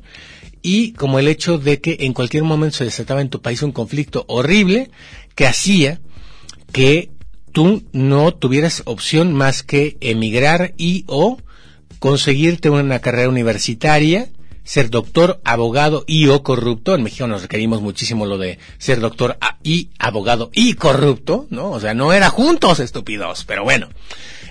y 0.61 0.93
como 0.93 1.19
el 1.19 1.29
hecho 1.29 1.57
de 1.57 1.79
que 1.79 1.97
en 2.01 2.13
cualquier 2.13 2.43
momento 2.43 2.77
se 2.77 2.85
desataba 2.85 3.21
en 3.21 3.29
tu 3.29 3.41
país 3.41 3.63
un 3.63 3.71
conflicto 3.71 4.25
horrible 4.27 4.91
que 5.35 5.47
hacía 5.47 5.99
que 6.73 7.09
tú 7.53 7.83
no 7.93 8.33
tuvieras 8.33 8.81
opción 8.85 9.33
más 9.33 9.63
que 9.63 9.95
emigrar 10.01 10.73
y 10.77 11.05
o 11.07 11.37
conseguirte 11.99 12.69
una 12.69 12.99
carrera 12.99 13.29
universitaria, 13.29 14.27
ser 14.65 14.89
doctor, 14.89 15.39
abogado 15.45 16.03
y 16.07 16.27
o 16.27 16.43
corrupto. 16.43 16.95
En 16.95 17.03
México 17.03 17.27
nos 17.27 17.43
requerimos 17.43 17.81
muchísimo 17.81 18.25
lo 18.25 18.37
de 18.37 18.59
ser 18.77 18.99
doctor 18.99 19.37
y 19.63 19.89
abogado 19.99 20.51
y 20.53 20.73
corrupto, 20.73 21.47
¿no? 21.49 21.71
O 21.71 21.79
sea, 21.79 21.93
no 21.93 22.11
era 22.11 22.29
juntos, 22.29 22.79
estúpidos, 22.79 23.45
pero 23.45 23.63
bueno. 23.63 23.87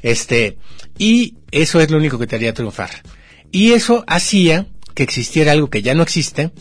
Este, 0.03 0.57
y 0.97 1.35
eso 1.51 1.81
es 1.81 1.91
lo 1.91 1.99
único 1.99 2.19
que 2.19 2.27
te 2.27 2.37
haría 2.37 2.55
triunfar. 2.55 2.91
Y 3.51 3.73
eso 3.73 4.05
hacía 4.07 4.67
que 4.95 5.03
existiera 5.03 5.53
algo 5.53 5.71
que 5.71 5.83
ya 5.83 5.95
no 5.95 6.03
existe, 6.03 6.53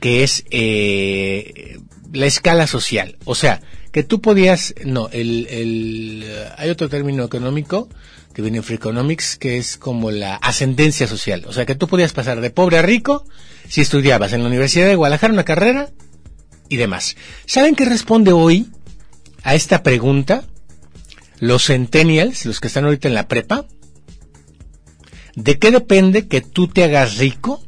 que 0.00 0.22
es 0.22 0.44
eh, 0.50 1.78
la 2.12 2.26
escala 2.26 2.66
social. 2.66 3.16
O 3.24 3.34
sea, 3.34 3.60
que 3.92 4.02
tú 4.02 4.20
podías, 4.20 4.74
no, 4.84 5.08
el, 5.10 5.46
el, 5.50 6.26
hay 6.56 6.70
otro 6.70 6.88
término 6.88 7.24
económico 7.24 7.88
que 8.32 8.42
viene 8.42 8.58
en 8.58 8.64
Free 8.64 8.76
Economics 8.76 9.36
que 9.36 9.58
es 9.58 9.76
como 9.76 10.10
la 10.10 10.36
ascendencia 10.36 11.06
social. 11.06 11.44
O 11.46 11.52
sea, 11.52 11.66
que 11.66 11.74
tú 11.74 11.88
podías 11.88 12.12
pasar 12.12 12.40
de 12.40 12.50
pobre 12.50 12.78
a 12.78 12.82
rico 12.82 13.24
si 13.68 13.80
estudiabas 13.80 14.32
en 14.32 14.42
la 14.42 14.48
Universidad 14.48 14.86
de 14.86 14.94
Guadalajara 14.94 15.32
una 15.32 15.44
carrera 15.44 15.90
y 16.68 16.76
demás. 16.76 17.16
¿Saben 17.46 17.74
qué 17.74 17.84
responde 17.84 18.32
hoy 18.32 18.70
a 19.42 19.54
esta 19.54 19.82
pregunta? 19.82 20.44
Los 21.40 21.66
centennials, 21.66 22.46
los 22.46 22.60
que 22.60 22.66
están 22.66 22.84
ahorita 22.84 23.08
en 23.08 23.14
la 23.14 23.28
prepa, 23.28 23.66
¿de 25.34 25.58
qué 25.58 25.70
depende 25.70 26.26
que 26.26 26.40
tú 26.40 26.68
te 26.68 26.84
hagas 26.84 27.18
rico? 27.18 27.62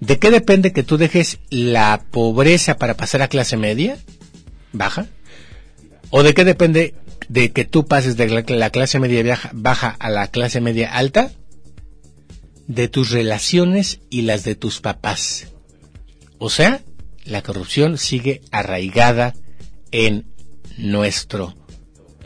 ¿De 0.00 0.18
qué 0.18 0.30
depende 0.30 0.72
que 0.72 0.82
tú 0.82 0.96
dejes 0.96 1.38
la 1.50 2.04
pobreza 2.10 2.78
para 2.78 2.96
pasar 2.96 3.22
a 3.22 3.28
clase 3.28 3.56
media? 3.56 3.98
Baja. 4.72 5.06
¿O 6.10 6.22
de 6.22 6.34
qué 6.34 6.44
depende 6.44 6.94
de 7.28 7.52
que 7.52 7.64
tú 7.64 7.86
pases 7.86 8.16
de 8.16 8.28
la, 8.28 8.70
clase 8.70 8.98
media 8.98 9.38
baja 9.52 9.96
a 9.98 10.10
la 10.10 10.28
clase 10.28 10.60
media 10.60 10.92
alta? 10.92 11.30
De 12.66 12.88
tus 12.88 13.10
relaciones 13.10 14.00
y 14.10 14.22
las 14.22 14.44
de 14.44 14.56
tus 14.56 14.80
papás. 14.80 15.48
O 16.38 16.50
sea, 16.50 16.82
la 17.24 17.42
corrupción 17.42 17.98
sigue 17.98 18.42
arraigada 18.50 19.34
en 19.92 20.26
nuestro 20.76 21.56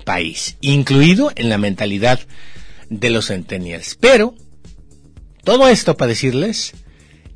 país, 0.05 0.57
incluido 0.61 1.33
en 1.35 1.49
la 1.49 1.59
mentalidad 1.59 2.21
de 2.89 3.11
los 3.11 3.27
centennials. 3.29 3.97
Pero, 4.01 4.35
todo 5.45 5.69
esto 5.69 5.97
para 5.97 6.11
decirles 6.11 6.75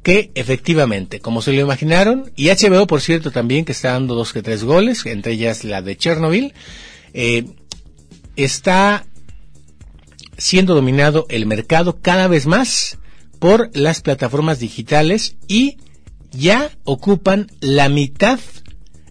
que 0.03 0.31
efectivamente, 0.35 1.21
como 1.21 1.43
se 1.43 1.53
lo 1.53 1.61
imaginaron, 1.61 2.33
y 2.37 2.49
HBO, 2.49 2.87
por 2.87 3.01
cierto, 3.01 3.31
también 3.31 3.65
que 3.65 3.73
está 3.73 3.93
dando 3.93 4.15
dos 4.15 4.33
que 4.33 4.43
tres 4.43 4.65
goles, 4.65 5.05
entre 5.07 5.33
ellas 5.33 5.65
la 5.65 5.83
de 5.83 5.97
Chernobyl, 5.97 6.55
eh, 7.13 7.45
está 8.37 9.05
siendo 10.37 10.75
dominado 10.75 11.27
el 11.29 11.47
mercado 11.47 11.99
cada 12.01 12.29
vez 12.29 12.47
más 12.47 12.99
por 13.39 13.71
las 13.77 14.01
plataformas 14.01 14.61
digitales 14.61 15.37
y 15.49 15.79
ya 16.31 16.71
ocupan 16.85 17.49
la 17.61 17.89
mitad 17.89 18.39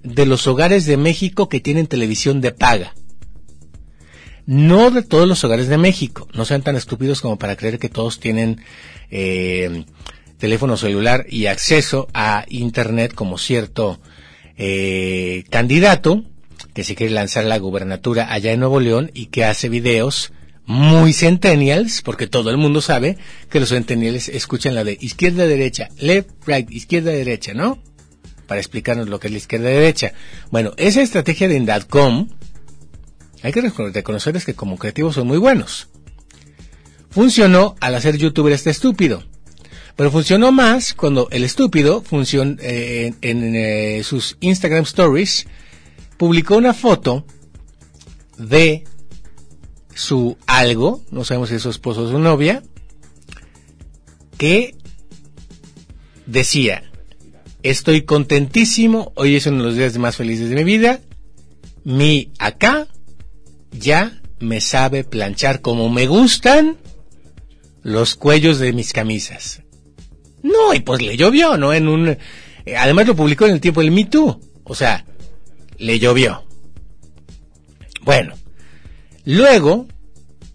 de 0.04 0.26
los 0.26 0.48
hogares 0.48 0.86
de 0.86 0.98
México 0.98 1.50
que 1.50 1.60
tienen 1.60 1.88
televisión 1.88 2.42
de 2.42 2.52
paga. 2.52 2.94
No 4.46 4.92
de 4.92 5.02
todos 5.02 5.28
los 5.28 5.44
hogares 5.44 5.68
de 5.68 5.78
México. 5.78 6.30
No 6.34 6.46
sean 6.46 6.62
tan 6.62 6.78
estúpidos 6.78 7.20
como 7.20 7.38
para 7.38 7.58
creer 7.58 7.80
que 7.80 7.90
todos 7.90 8.20
tienen 8.22 8.62
eh, 9.12 9.84
teléfono 10.38 10.78
celular 10.78 11.26
y 11.30 11.48
acceso 11.48 12.08
a 12.14 12.46
Internet 12.50 13.14
como 13.14 13.38
cierto 13.38 14.00
eh, 14.58 15.44
candidato 15.50 16.24
que 16.74 16.84
se 16.84 16.96
quiere 16.96 17.14
lanzar 17.14 17.46
la 17.46 17.58
gubernatura 17.58 18.32
allá 18.32 18.52
en 18.52 18.60
Nuevo 18.60 18.80
León 18.80 19.12
y 19.14 19.28
que 19.28 19.46
hace 19.46 19.70
videos 19.70 20.32
muy 20.68 21.14
centennials, 21.14 22.02
porque 22.02 22.28
todo 22.28 22.50
el 22.52 22.58
mundo 22.58 22.82
sabe 22.82 23.18
que 23.50 23.60
los 23.60 23.70
centennials 23.70 24.28
escuchan 24.28 24.76
la 24.76 24.84
de 24.84 24.98
izquierda 25.00 25.48
derecha, 25.48 25.90
left 25.98 26.30
right, 26.46 26.70
izquierda 26.70 27.12
derecha, 27.12 27.54
¿no? 27.54 27.82
Para 28.48 28.60
explicarnos 28.60 29.08
lo 29.08 29.20
que 29.20 29.28
es 29.28 29.32
la 29.32 29.38
izquierda 29.38 29.70
derecha. 29.70 30.14
Bueno, 30.52 30.74
esa 30.78 31.02
estrategia 31.02 31.48
de 31.48 31.56
Indatcom, 31.56 32.30
hay 33.44 33.52
que 33.54 33.62
reconocerles 33.62 34.46
que 34.46 34.56
como 34.56 34.78
creativos 34.78 35.16
son 35.16 35.28
muy 35.28 35.38
buenos. 35.38 35.88
Funcionó 37.10 37.76
al 37.80 37.96
hacer 37.96 38.18
youtuber 38.18 38.54
este 38.54 38.70
estúpido. 38.70 39.24
Pero 39.98 40.12
funcionó 40.12 40.52
más 40.52 40.94
cuando 40.94 41.28
el 41.32 41.44
estúpido 41.44 42.04
funcionó 42.04 42.56
eh, 42.60 43.14
en, 43.22 43.56
eh, 43.56 44.04
sus 44.04 44.38
Instagram 44.40 44.84
Stories 44.84 45.48
publicó 46.18 46.56
una 46.56 46.76
foto 46.76 47.26
de 48.38 48.84
su 49.96 50.38
algo, 50.46 51.02
no 51.10 51.26
sabemos 51.26 51.50
si 51.50 51.56
es 51.56 51.64
su 51.64 51.72
esposo 51.72 52.04
o 52.04 52.12
su 52.12 52.20
novia, 52.20 52.62
que 54.38 54.76
decía, 56.28 56.84
estoy 57.64 58.04
contentísimo, 58.04 59.12
hoy 59.16 59.36
es 59.36 59.48
uno 59.48 59.58
de 59.58 59.64
los 59.64 59.76
días 59.76 59.98
más 59.98 60.16
felices 60.16 60.50
de 60.50 60.56
mi 60.58 60.64
vida, 60.64 61.02
mi 61.84 62.32
acá 62.38 62.88
ya 63.72 64.22
me 64.40 64.62
sabe 64.62 65.04
planchar 65.04 65.62
como 65.62 65.90
me 65.90 66.06
gustan 66.06 66.78
los 67.82 68.14
cuellos 68.14 68.60
de 68.60 68.74
mis 68.74 68.94
camisas. 68.94 69.64
No, 70.44 70.74
y 70.74 70.80
pues 70.80 71.02
le 71.02 71.18
llovió, 71.18 71.58
¿no? 71.58 71.74
En 71.74 71.88
un, 71.88 72.10
eh, 72.10 72.78
además 72.78 73.08
lo 73.08 73.16
publicó 73.16 73.46
en 73.46 73.54
el 73.54 73.62
tiempo 73.62 73.82
del 73.82 73.92
Me 73.92 74.06
Too, 74.06 74.40
o 74.64 74.76
sea, 74.76 75.06
le 75.78 76.00
llovió. 76.00 76.44
Bueno, 78.02 78.36
Luego, 79.28 79.88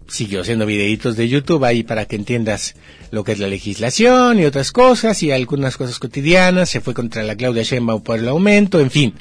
siguió 0.07 0.41
haciendo 0.41 0.65
videitos 0.65 1.15
de 1.15 1.29
YouTube 1.29 1.63
ahí 1.63 1.83
para 1.83 2.05
que 2.05 2.15
entiendas 2.15 2.73
lo 3.11 3.23
que 3.23 3.33
es 3.33 3.37
la 3.37 3.47
legislación 3.47 4.39
y 4.39 4.45
otras 4.45 4.71
cosas 4.71 5.21
y 5.21 5.29
algunas 5.29 5.77
cosas 5.77 5.99
cotidianas. 5.99 6.71
Se 6.71 6.81
fue 6.81 6.95
contra 6.95 7.21
la 7.21 7.35
Claudia 7.35 7.61
Sheinbaum 7.61 8.01
por 8.01 8.17
el 8.17 8.27
aumento, 8.27 8.79
en 8.79 8.89
fin. 8.89 9.13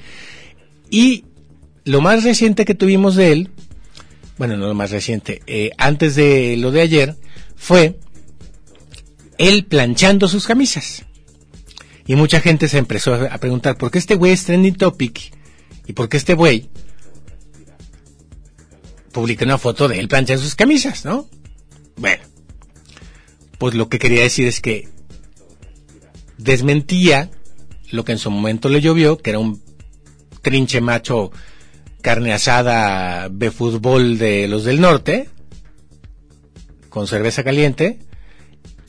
Y 0.88 1.26
lo 1.84 2.00
más 2.00 2.24
reciente 2.24 2.64
que 2.64 2.74
tuvimos 2.74 3.14
de 3.14 3.32
él, 3.32 3.50
bueno, 4.38 4.56
no 4.56 4.68
lo 4.68 4.74
más 4.74 4.90
reciente, 4.90 5.42
eh, 5.46 5.72
antes 5.76 6.14
de 6.14 6.56
lo 6.56 6.70
de 6.70 6.80
ayer, 6.80 7.16
fue 7.54 7.98
él 9.42 9.64
planchando 9.64 10.28
sus 10.28 10.46
camisas. 10.46 11.04
Y 12.06 12.14
mucha 12.16 12.40
gente 12.40 12.68
se 12.68 12.78
empezó 12.78 13.14
a 13.14 13.38
preguntar, 13.38 13.76
¿por 13.76 13.90
qué 13.90 13.98
este 13.98 14.14
güey 14.14 14.32
es 14.32 14.44
trending 14.44 14.76
topic? 14.76 15.32
¿Y 15.86 15.92
por 15.92 16.08
qué 16.08 16.16
este 16.16 16.34
güey 16.34 16.68
publica 19.12 19.44
una 19.44 19.58
foto 19.58 19.88
de 19.88 19.98
él 19.98 20.08
planchando 20.08 20.42
sus 20.42 20.54
camisas, 20.54 21.04
¿no? 21.04 21.28
Bueno, 21.96 22.22
pues 23.58 23.74
lo 23.74 23.88
que 23.88 23.98
quería 23.98 24.22
decir 24.22 24.46
es 24.46 24.60
que 24.60 24.88
desmentía 26.38 27.30
lo 27.90 28.04
que 28.04 28.12
en 28.12 28.18
su 28.18 28.30
momento 28.30 28.68
le 28.68 28.80
llovió, 28.80 29.18
que 29.18 29.30
era 29.30 29.38
un 29.38 29.60
trinche 30.40 30.80
macho 30.80 31.30
carne 32.00 32.32
asada 32.32 33.28
de 33.28 33.50
fútbol 33.50 34.18
de 34.18 34.48
los 34.48 34.64
del 34.64 34.80
norte, 34.80 35.28
con 36.88 37.06
cerveza 37.06 37.44
caliente, 37.44 37.98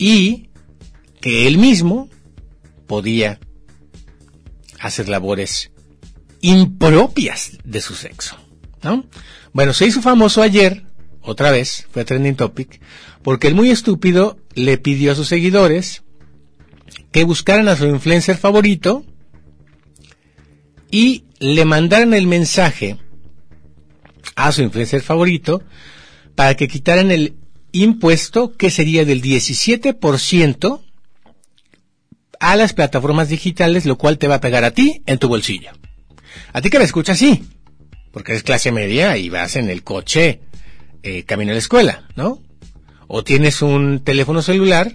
y 0.06 0.50
que 1.22 1.46
él 1.46 1.56
mismo 1.56 2.10
podía 2.86 3.40
hacer 4.78 5.08
labores 5.08 5.70
impropias 6.42 7.52
de 7.64 7.80
su 7.80 7.94
sexo, 7.94 8.36
¿no? 8.82 9.06
Bueno, 9.54 9.72
se 9.72 9.86
hizo 9.86 10.02
famoso 10.02 10.42
ayer, 10.42 10.84
otra 11.22 11.50
vez, 11.50 11.86
fue 11.90 12.04
trending 12.04 12.36
topic, 12.36 12.82
porque 13.22 13.48
el 13.48 13.54
muy 13.54 13.70
estúpido 13.70 14.36
le 14.54 14.76
pidió 14.76 15.12
a 15.12 15.14
sus 15.14 15.28
seguidores 15.28 16.02
que 17.10 17.24
buscaran 17.24 17.68
a 17.68 17.76
su 17.76 17.86
influencer 17.86 18.36
favorito 18.36 19.06
y 20.90 21.24
le 21.38 21.64
mandaran 21.64 22.12
el 22.12 22.26
mensaje 22.26 22.98
a 24.36 24.52
su 24.52 24.60
influencer 24.60 25.00
favorito 25.00 25.62
para 26.34 26.56
que 26.56 26.68
quitaran 26.68 27.10
el 27.10 27.36
impuesto 27.74 28.56
que 28.56 28.70
sería 28.70 29.04
del 29.04 29.20
17% 29.20 30.80
a 32.40 32.56
las 32.56 32.72
plataformas 32.72 33.28
digitales, 33.28 33.84
lo 33.84 33.98
cual 33.98 34.16
te 34.18 34.28
va 34.28 34.36
a 34.36 34.40
pegar 34.40 34.64
a 34.64 34.70
ti 34.70 35.02
en 35.04 35.18
tu 35.18 35.28
bolsillo. 35.28 35.70
A 36.52 36.62
ti 36.62 36.70
que 36.70 36.78
me 36.78 36.84
escuchas, 36.84 37.18
sí 37.18 37.44
porque 38.14 38.30
eres 38.30 38.44
clase 38.44 38.70
media 38.70 39.16
y 39.16 39.28
vas 39.28 39.56
en 39.56 39.68
el 39.68 39.82
coche 39.82 40.40
eh, 41.02 41.24
camino 41.24 41.50
a 41.50 41.54
la 41.54 41.58
escuela, 41.58 42.04
¿no? 42.14 42.40
O 43.08 43.24
tienes 43.24 43.60
un 43.60 44.04
teléfono 44.04 44.40
celular, 44.40 44.94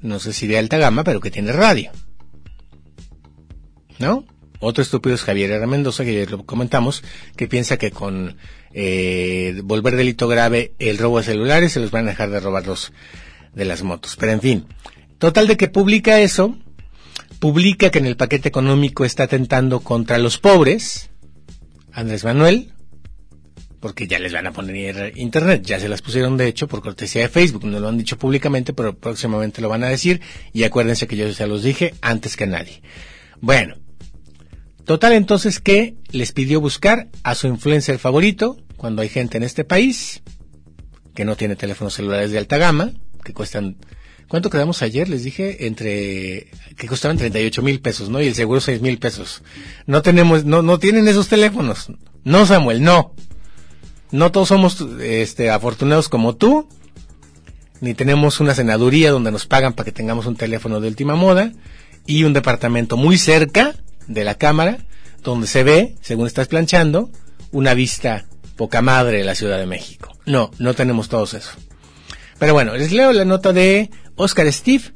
no 0.00 0.18
sé 0.18 0.32
si 0.32 0.46
de 0.46 0.56
alta 0.56 0.78
gama, 0.78 1.04
pero 1.04 1.20
que 1.20 1.30
tiene 1.30 1.52
radio. 1.52 1.92
¿No? 3.98 4.24
Otro 4.64 4.82
estúpido 4.82 5.14
es 5.14 5.22
Javier. 5.22 5.66
Mendoza, 5.66 6.04
que 6.04 6.24
ya 6.24 6.30
lo 6.30 6.44
comentamos, 6.44 7.02
que 7.36 7.48
piensa 7.48 7.76
que 7.76 7.90
con 7.90 8.36
eh, 8.72 9.60
volver 9.62 9.94
delito 9.94 10.26
grave 10.26 10.72
el 10.78 10.96
robo 10.96 11.18
de 11.18 11.24
celulares 11.24 11.72
se 11.72 11.80
los 11.80 11.90
van 11.90 12.06
a 12.06 12.10
dejar 12.10 12.30
de 12.30 12.40
robar 12.40 12.66
los 12.66 12.92
de 13.54 13.64
las 13.66 13.82
motos. 13.82 14.16
Pero 14.16 14.32
en 14.32 14.40
fin, 14.40 14.66
total 15.18 15.46
de 15.48 15.58
que 15.58 15.68
publica 15.68 16.18
eso, 16.20 16.56
publica 17.40 17.90
que 17.90 17.98
en 17.98 18.06
el 18.06 18.16
paquete 18.16 18.48
económico 18.48 19.04
está 19.04 19.24
atentando 19.24 19.80
contra 19.80 20.16
los 20.16 20.38
pobres, 20.38 21.10
Andrés 21.92 22.24
Manuel, 22.24 22.72
porque 23.80 24.06
ya 24.06 24.18
les 24.18 24.32
van 24.32 24.46
a 24.46 24.52
poner 24.52 25.12
internet, 25.14 25.62
ya 25.62 25.78
se 25.78 25.90
las 25.90 26.00
pusieron 26.00 26.38
de 26.38 26.48
hecho 26.48 26.68
por 26.68 26.80
cortesía 26.80 27.20
de 27.20 27.28
Facebook, 27.28 27.66
no 27.66 27.80
lo 27.80 27.88
han 27.88 27.98
dicho 27.98 28.16
públicamente, 28.16 28.72
pero 28.72 28.96
próximamente 28.96 29.60
lo 29.60 29.68
van 29.68 29.84
a 29.84 29.88
decir 29.88 30.22
y 30.54 30.64
acuérdense 30.64 31.06
que 31.06 31.16
yo 31.16 31.28
ya 31.28 31.46
los 31.46 31.62
dije 31.62 31.94
antes 32.00 32.34
que 32.34 32.46
nadie. 32.46 32.80
Bueno, 33.42 33.76
total 34.84 35.12
entonces 35.12 35.60
que 35.60 35.96
les 36.10 36.32
pidió 36.32 36.60
buscar 36.60 37.08
a 37.22 37.34
su 37.34 37.46
influencer 37.46 37.98
favorito 37.98 38.56
cuando 38.76 39.02
hay 39.02 39.08
gente 39.08 39.36
en 39.36 39.42
este 39.42 39.64
país 39.64 40.22
que 41.14 41.24
no 41.24 41.36
tiene 41.36 41.56
teléfonos 41.56 41.94
celulares 41.94 42.30
de 42.32 42.38
alta 42.38 42.58
gama, 42.58 42.92
que 43.22 43.32
cuestan 43.32 43.76
¿Cuánto 44.28 44.50
quedamos 44.50 44.82
ayer? 44.82 45.08
Les 45.08 45.22
dije 45.22 45.66
entre 45.66 46.48
que 46.76 46.86
costaban 46.88 47.18
38 47.18 47.62
mil 47.62 47.80
pesos, 47.80 48.08
¿no? 48.08 48.22
Y 48.22 48.26
el 48.26 48.34
seguro 48.34 48.60
6 48.60 48.80
mil 48.80 48.98
pesos. 48.98 49.42
No 49.86 50.02
tenemos, 50.02 50.44
no, 50.44 50.62
no 50.62 50.78
tienen 50.78 51.06
esos 51.08 51.28
teléfonos. 51.28 51.92
No, 52.24 52.46
Samuel, 52.46 52.82
no. 52.82 53.14
No 54.10 54.32
todos 54.32 54.48
somos, 54.48 54.80
este, 55.00 55.50
afortunados 55.50 56.08
como 56.08 56.36
tú. 56.36 56.68
Ni 57.80 57.94
tenemos 57.94 58.40
una 58.40 58.54
senaduría 58.54 59.10
donde 59.10 59.30
nos 59.30 59.46
pagan 59.46 59.74
para 59.74 59.84
que 59.84 59.92
tengamos 59.92 60.26
un 60.26 60.36
teléfono 60.36 60.80
de 60.80 60.88
última 60.88 61.14
moda. 61.14 61.52
Y 62.06 62.24
un 62.24 62.32
departamento 62.32 62.96
muy 62.96 63.18
cerca 63.18 63.74
de 64.06 64.24
la 64.24 64.36
cámara, 64.36 64.78
donde 65.22 65.46
se 65.46 65.62
ve, 65.62 65.94
según 66.00 66.26
estás 66.26 66.48
planchando, 66.48 67.10
una 67.50 67.74
vista 67.74 68.26
poca 68.56 68.82
madre 68.82 69.18
de 69.18 69.24
la 69.24 69.34
Ciudad 69.34 69.58
de 69.58 69.66
México. 69.66 70.16
No, 70.26 70.50
no 70.58 70.74
tenemos 70.74 71.08
todos 71.08 71.34
eso. 71.34 71.50
Pero 72.38 72.52
bueno, 72.52 72.74
les 72.76 72.92
leo 72.92 73.12
la 73.12 73.24
nota 73.24 73.52
de 73.52 73.90
Oscar 74.16 74.50
Steve 74.52 74.92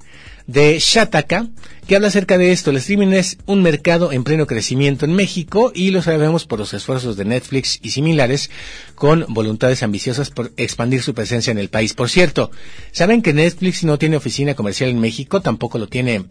de 0.48 0.78
Shataka, 0.78 1.46
que 1.86 1.94
habla 1.94 2.08
acerca 2.08 2.38
de 2.38 2.52
esto. 2.52 2.70
El 2.70 2.78
streaming 2.78 3.08
es 3.08 3.36
un 3.44 3.62
mercado 3.62 4.12
en 4.12 4.24
pleno 4.24 4.46
crecimiento 4.46 5.04
en 5.04 5.12
México 5.12 5.72
y 5.74 5.90
lo 5.90 6.00
sabemos 6.02 6.46
por 6.46 6.58
los 6.58 6.72
esfuerzos 6.72 7.16
de 7.16 7.26
Netflix 7.26 7.78
y 7.82 7.90
similares 7.90 8.50
con 8.94 9.26
voluntades 9.28 9.82
ambiciosas 9.82 10.30
por 10.30 10.52
expandir 10.56 11.02
su 11.02 11.12
presencia 11.12 11.50
en 11.50 11.58
el 11.58 11.68
país. 11.68 11.92
Por 11.92 12.08
cierto, 12.08 12.50
¿saben 12.92 13.20
que 13.20 13.34
Netflix 13.34 13.84
no 13.84 13.98
tiene 13.98 14.16
oficina 14.16 14.54
comercial 14.54 14.88
en 14.88 15.00
México? 15.00 15.42
Tampoco 15.42 15.78
lo 15.78 15.86
tiene 15.86 16.24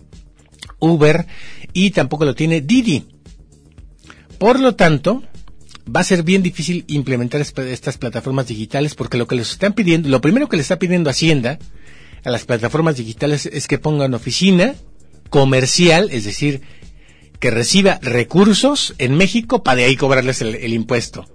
Uber 0.80 1.26
y 1.74 1.92
tampoco 1.92 2.26
lo 2.26 2.36
tiene 2.36 2.62
Didi. 2.62 3.06
Por 4.38 4.60
lo 4.60 4.76
tanto, 4.76 5.24
va 5.94 6.02
a 6.02 6.04
ser 6.04 6.24
bien 6.24 6.44
difícil 6.44 6.86
implementar 6.88 7.42
estas 7.42 7.98
plataformas 7.98 8.48
digitales 8.48 8.96
porque 8.96 9.18
lo 9.18 9.28
que 9.28 9.36
les 9.36 9.52
están 9.52 9.74
pidiendo, 9.74 10.10
lo 10.10 10.22
primero 10.22 10.48
que 10.48 10.58
le 10.58 10.62
está 10.62 10.80
pidiendo 10.80 11.10
Hacienda 11.10 11.60
a 12.24 12.30
las 12.30 12.46
plataformas 12.46 12.98
digitales 12.98 13.46
es 13.46 13.68
que 13.68 13.78
pongan 13.78 14.14
oficina 14.14 14.76
comercial, 15.30 16.10
es 16.12 16.26
decir, 16.26 16.62
que 17.40 17.52
reciba 17.52 18.00
recursos 18.02 18.96
en 18.98 19.16
México 19.16 19.64
para 19.64 19.78
de 19.78 19.84
ahí 19.86 19.96
cobrarles 19.96 20.42
el, 20.42 20.74
impuesto. 20.74 21.26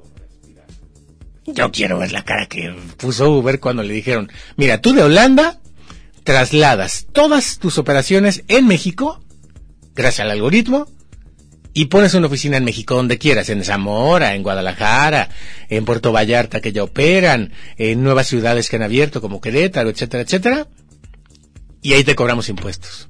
Yo 1.47 1.71
quiero 1.71 1.99
ver 1.99 2.13
la 2.13 2.25
cara 2.25 2.47
que 2.47 2.75
puso 2.97 3.31
Uber 3.31 3.59
cuando 3.59 3.83
le 3.83 3.95
dijeron, 3.95 4.31
mira, 4.57 4.81
tú 4.81 4.93
de 4.93 5.03
Holanda 5.03 5.62
trasladas 6.25 7.07
todas 7.13 7.59
tus 7.59 7.79
operaciones 7.79 8.45
en 8.49 8.67
México, 8.67 9.23
gracias 9.95 10.21
al 10.21 10.31
algoritmo, 10.31 10.87
y 11.75 11.87
pones 11.87 12.15
una 12.15 12.27
oficina 12.27 12.59
en 12.59 12.65
México 12.65 12.95
donde 12.95 13.19
quieras, 13.19 13.49
en 13.49 13.65
Zamora, 13.65 14.35
en 14.35 14.43
Guadalajara, 14.43 15.31
en 15.69 15.85
Puerto 15.85 16.13
Vallarta 16.13 16.61
que 16.61 16.73
ya 16.73 16.83
operan, 16.85 17.53
en 17.79 18.03
nuevas 18.03 18.27
ciudades 18.27 18.69
que 18.69 18.77
han 18.77 18.83
abierto 18.83 19.21
como 19.21 19.41
Querétaro, 19.41 19.89
etcétera, 19.89 20.23
etcétera, 20.23 20.69
y 21.81 21.95
ahí 21.95 22.05
te 22.05 22.15
cobramos 22.15 22.49
impuestos. 22.49 23.09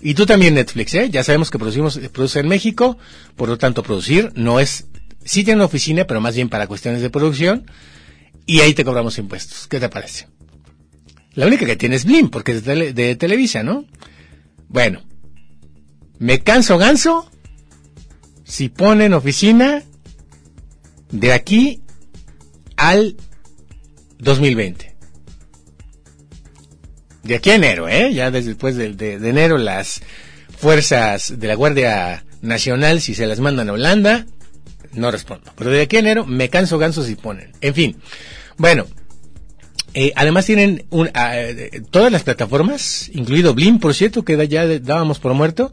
Y 0.00 0.14
tú 0.14 0.26
también 0.26 0.54
Netflix, 0.54 0.94
¿eh? 0.94 1.10
Ya 1.10 1.24
sabemos 1.24 1.50
que 1.50 1.58
producimos, 1.58 1.98
produce 2.12 2.40
en 2.40 2.48
México, 2.48 2.98
por 3.36 3.48
lo 3.48 3.58
tanto 3.58 3.82
producir 3.82 4.32
no 4.34 4.60
es, 4.60 4.86
sí 5.24 5.44
tiene 5.44 5.56
una 5.56 5.66
oficina, 5.66 6.04
pero 6.04 6.20
más 6.20 6.34
bien 6.34 6.48
para 6.48 6.66
cuestiones 6.66 7.02
de 7.02 7.10
producción, 7.10 7.70
y 8.46 8.60
ahí 8.60 8.74
te 8.74 8.84
cobramos 8.84 9.18
impuestos. 9.18 9.66
¿Qué 9.66 9.80
te 9.80 9.88
parece? 9.88 10.28
La 11.38 11.46
única 11.46 11.66
que 11.66 11.76
tiene 11.76 11.94
es 11.94 12.04
Blim, 12.04 12.30
porque 12.30 12.50
es 12.50 12.64
de, 12.64 13.14
Televisa, 13.14 13.62
¿no? 13.62 13.84
Bueno, 14.66 15.04
me 16.18 16.40
canso 16.40 16.78
ganso 16.78 17.30
si 18.42 18.68
ponen 18.68 19.12
oficina 19.12 19.84
de 21.12 21.32
aquí 21.32 21.80
al 22.76 23.14
2020. 24.18 24.96
De 27.22 27.36
aquí 27.36 27.50
a 27.50 27.54
enero, 27.54 27.88
¿eh? 27.88 28.12
Ya 28.12 28.32
después 28.32 28.74
de, 28.74 28.94
de, 28.94 29.14
enero 29.28 29.58
las 29.58 30.02
fuerzas 30.56 31.38
de 31.38 31.46
la 31.46 31.54
Guardia 31.54 32.24
Nacional, 32.42 33.00
si 33.00 33.14
se 33.14 33.28
las 33.28 33.38
mandan 33.38 33.68
a 33.68 33.74
Holanda, 33.74 34.26
no 34.92 35.12
respondo. 35.12 35.52
Pero 35.54 35.70
de 35.70 35.82
aquí 35.82 35.94
a 35.94 36.00
enero 36.00 36.26
me 36.26 36.48
canso 36.48 36.78
ganso 36.78 37.04
si 37.04 37.14
ponen. 37.14 37.52
En 37.60 37.74
fin. 37.74 37.96
Bueno, 38.56 38.88
eh, 39.94 40.12
además 40.16 40.46
tienen 40.46 40.84
un, 40.90 41.10
ah, 41.14 41.36
todas 41.90 42.12
las 42.12 42.22
plataformas, 42.22 43.10
incluido 43.12 43.54
Blim, 43.54 43.78
por 43.78 43.94
cierto, 43.94 44.24
que 44.24 44.48
ya 44.48 44.66
dábamos 44.80 45.18
por 45.18 45.34
muerto, 45.34 45.72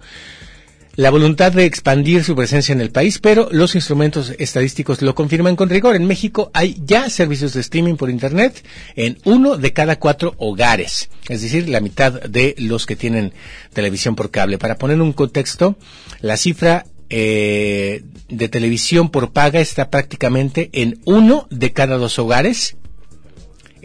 la 0.95 1.09
voluntad 1.09 1.51
de 1.51 1.65
expandir 1.65 2.23
su 2.23 2.35
presencia 2.35 2.71
en 2.71 2.79
el 2.79 2.89
país, 2.89 3.19
pero 3.19 3.49
los 3.51 3.75
instrumentos 3.75 4.33
estadísticos 4.39 5.01
lo 5.01 5.13
confirman 5.13 5.57
con 5.57 5.69
rigor. 5.69 5.95
En 5.95 6.07
México 6.07 6.51
hay 6.53 6.81
ya 6.85 7.09
servicios 7.09 7.53
de 7.53 7.61
streaming 7.61 7.95
por 7.95 8.09
Internet 8.09 8.65
en 8.95 9.17
uno 9.25 9.57
de 9.57 9.73
cada 9.73 9.99
cuatro 9.99 10.35
hogares, 10.37 11.09
es 11.27 11.41
decir, 11.41 11.67
la 11.67 11.81
mitad 11.81 12.21
de 12.21 12.55
los 12.57 12.85
que 12.85 12.95
tienen 12.95 13.33
televisión 13.73 14.15
por 14.15 14.31
cable. 14.31 14.57
Para 14.57 14.77
poner 14.77 15.01
un 15.01 15.11
contexto, 15.11 15.75
la 16.21 16.37
cifra 16.37 16.85
eh, 17.09 18.03
de 18.29 18.47
televisión 18.47 19.09
por 19.09 19.33
paga 19.33 19.59
está 19.59 19.89
prácticamente 19.89 20.69
en 20.71 21.01
uno 21.03 21.47
de 21.51 21.73
cada 21.73 21.97
dos 21.97 22.17
hogares 22.19 22.77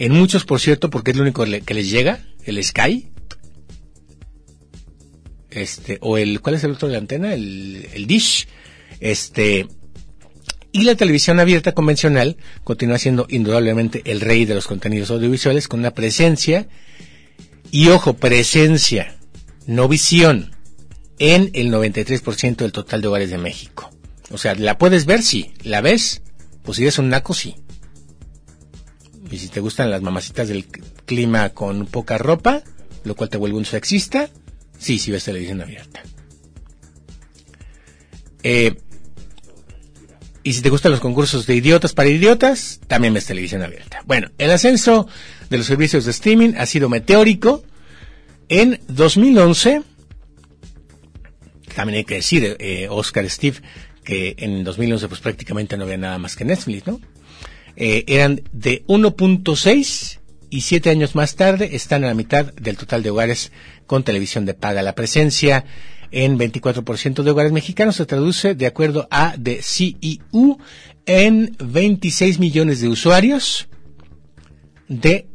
en 0.00 0.12
muchos, 0.12 0.46
por 0.46 0.60
cierto, 0.60 0.88
porque 0.88 1.10
es 1.10 1.16
lo 1.18 1.24
único 1.24 1.44
que 1.44 1.74
les 1.74 1.90
llega, 1.90 2.24
el 2.46 2.64
Sky. 2.64 3.10
Este, 5.50 5.98
o 6.00 6.16
el, 6.16 6.40
¿cuál 6.40 6.54
es 6.54 6.64
el 6.64 6.70
otro 6.70 6.88
de 6.88 6.92
la 6.92 7.00
antena? 7.00 7.34
El, 7.34 7.86
el 7.92 8.06
Dish. 8.06 8.48
Este, 8.98 9.68
y 10.72 10.84
la 10.84 10.94
televisión 10.94 11.38
abierta 11.38 11.72
convencional 11.72 12.38
continúa 12.64 12.96
siendo 12.96 13.26
indudablemente 13.28 14.00
el 14.06 14.22
rey 14.22 14.46
de 14.46 14.54
los 14.54 14.66
contenidos 14.66 15.10
audiovisuales 15.10 15.68
con 15.68 15.80
una 15.80 15.90
presencia, 15.90 16.66
y 17.70 17.88
ojo, 17.88 18.14
presencia, 18.14 19.18
no 19.66 19.86
visión, 19.86 20.56
en 21.18 21.50
el 21.52 21.70
93% 21.70 22.56
del 22.56 22.72
total 22.72 23.02
de 23.02 23.08
hogares 23.08 23.28
de 23.28 23.36
México. 23.36 23.90
O 24.30 24.38
sea, 24.38 24.54
¿la 24.54 24.78
puedes 24.78 25.04
ver? 25.04 25.22
Sí. 25.22 25.52
¿La 25.62 25.82
ves? 25.82 26.22
Pues 26.62 26.76
si 26.76 26.84
eres 26.84 26.98
un 26.98 27.10
naco, 27.10 27.34
sí. 27.34 27.56
Y 29.30 29.38
si 29.38 29.48
te 29.48 29.60
gustan 29.60 29.90
las 29.90 30.02
mamacitas 30.02 30.48
del 30.48 30.66
clima 30.66 31.50
con 31.50 31.86
poca 31.86 32.18
ropa, 32.18 32.62
lo 33.04 33.14
cual 33.14 33.30
te 33.30 33.38
vuelve 33.38 33.58
un 33.58 33.64
sexista, 33.64 34.28
sí, 34.78 34.98
sí 34.98 35.10
ves 35.10 35.24
televisión 35.24 35.60
abierta. 35.60 36.02
Eh, 38.42 38.74
y 40.42 40.54
si 40.54 40.62
te 40.62 40.70
gustan 40.70 40.92
los 40.92 41.00
concursos 41.00 41.46
de 41.46 41.54
idiotas 41.54 41.92
para 41.92 42.08
idiotas, 42.08 42.80
también 42.86 43.12
ves 43.12 43.26
televisión 43.26 43.62
abierta. 43.62 44.02
Bueno, 44.06 44.30
el 44.38 44.50
ascenso 44.50 45.06
de 45.50 45.58
los 45.58 45.66
servicios 45.66 46.06
de 46.06 46.12
streaming 46.12 46.54
ha 46.56 46.66
sido 46.66 46.88
meteórico. 46.88 47.62
En 48.48 48.80
2011, 48.88 49.82
también 51.74 51.98
hay 51.98 52.04
que 52.04 52.16
decir, 52.16 52.56
eh, 52.58 52.88
Oscar 52.90 53.28
Steve, 53.28 53.58
que 54.02 54.34
en 54.38 54.64
2011 54.64 55.08
pues 55.08 55.20
prácticamente 55.20 55.76
no 55.76 55.84
había 55.84 55.98
nada 55.98 56.18
más 56.18 56.34
que 56.36 56.44
Netflix, 56.44 56.86
¿no? 56.86 57.00
Eh, 57.82 58.04
eran 58.08 58.42
de 58.52 58.84
1.6 58.88 60.18
y 60.50 60.60
siete 60.60 60.90
años 60.90 61.14
más 61.14 61.34
tarde 61.34 61.70
están 61.72 62.04
a 62.04 62.08
la 62.08 62.14
mitad 62.14 62.52
del 62.52 62.76
total 62.76 63.02
de 63.02 63.08
hogares 63.08 63.52
con 63.86 64.04
televisión 64.04 64.44
de 64.44 64.52
paga. 64.52 64.82
La 64.82 64.94
presencia 64.94 65.64
en 66.10 66.38
24% 66.38 67.22
de 67.22 67.30
hogares 67.30 67.52
mexicanos 67.52 67.96
se 67.96 68.04
traduce, 68.04 68.54
de 68.54 68.66
acuerdo 68.66 69.08
a 69.10 69.34
The 69.42 69.62
CEU, 69.62 70.58
en 71.06 71.56
26 71.58 72.38
millones 72.38 72.82
de 72.82 72.88
usuarios 72.88 73.68
de 74.88 75.26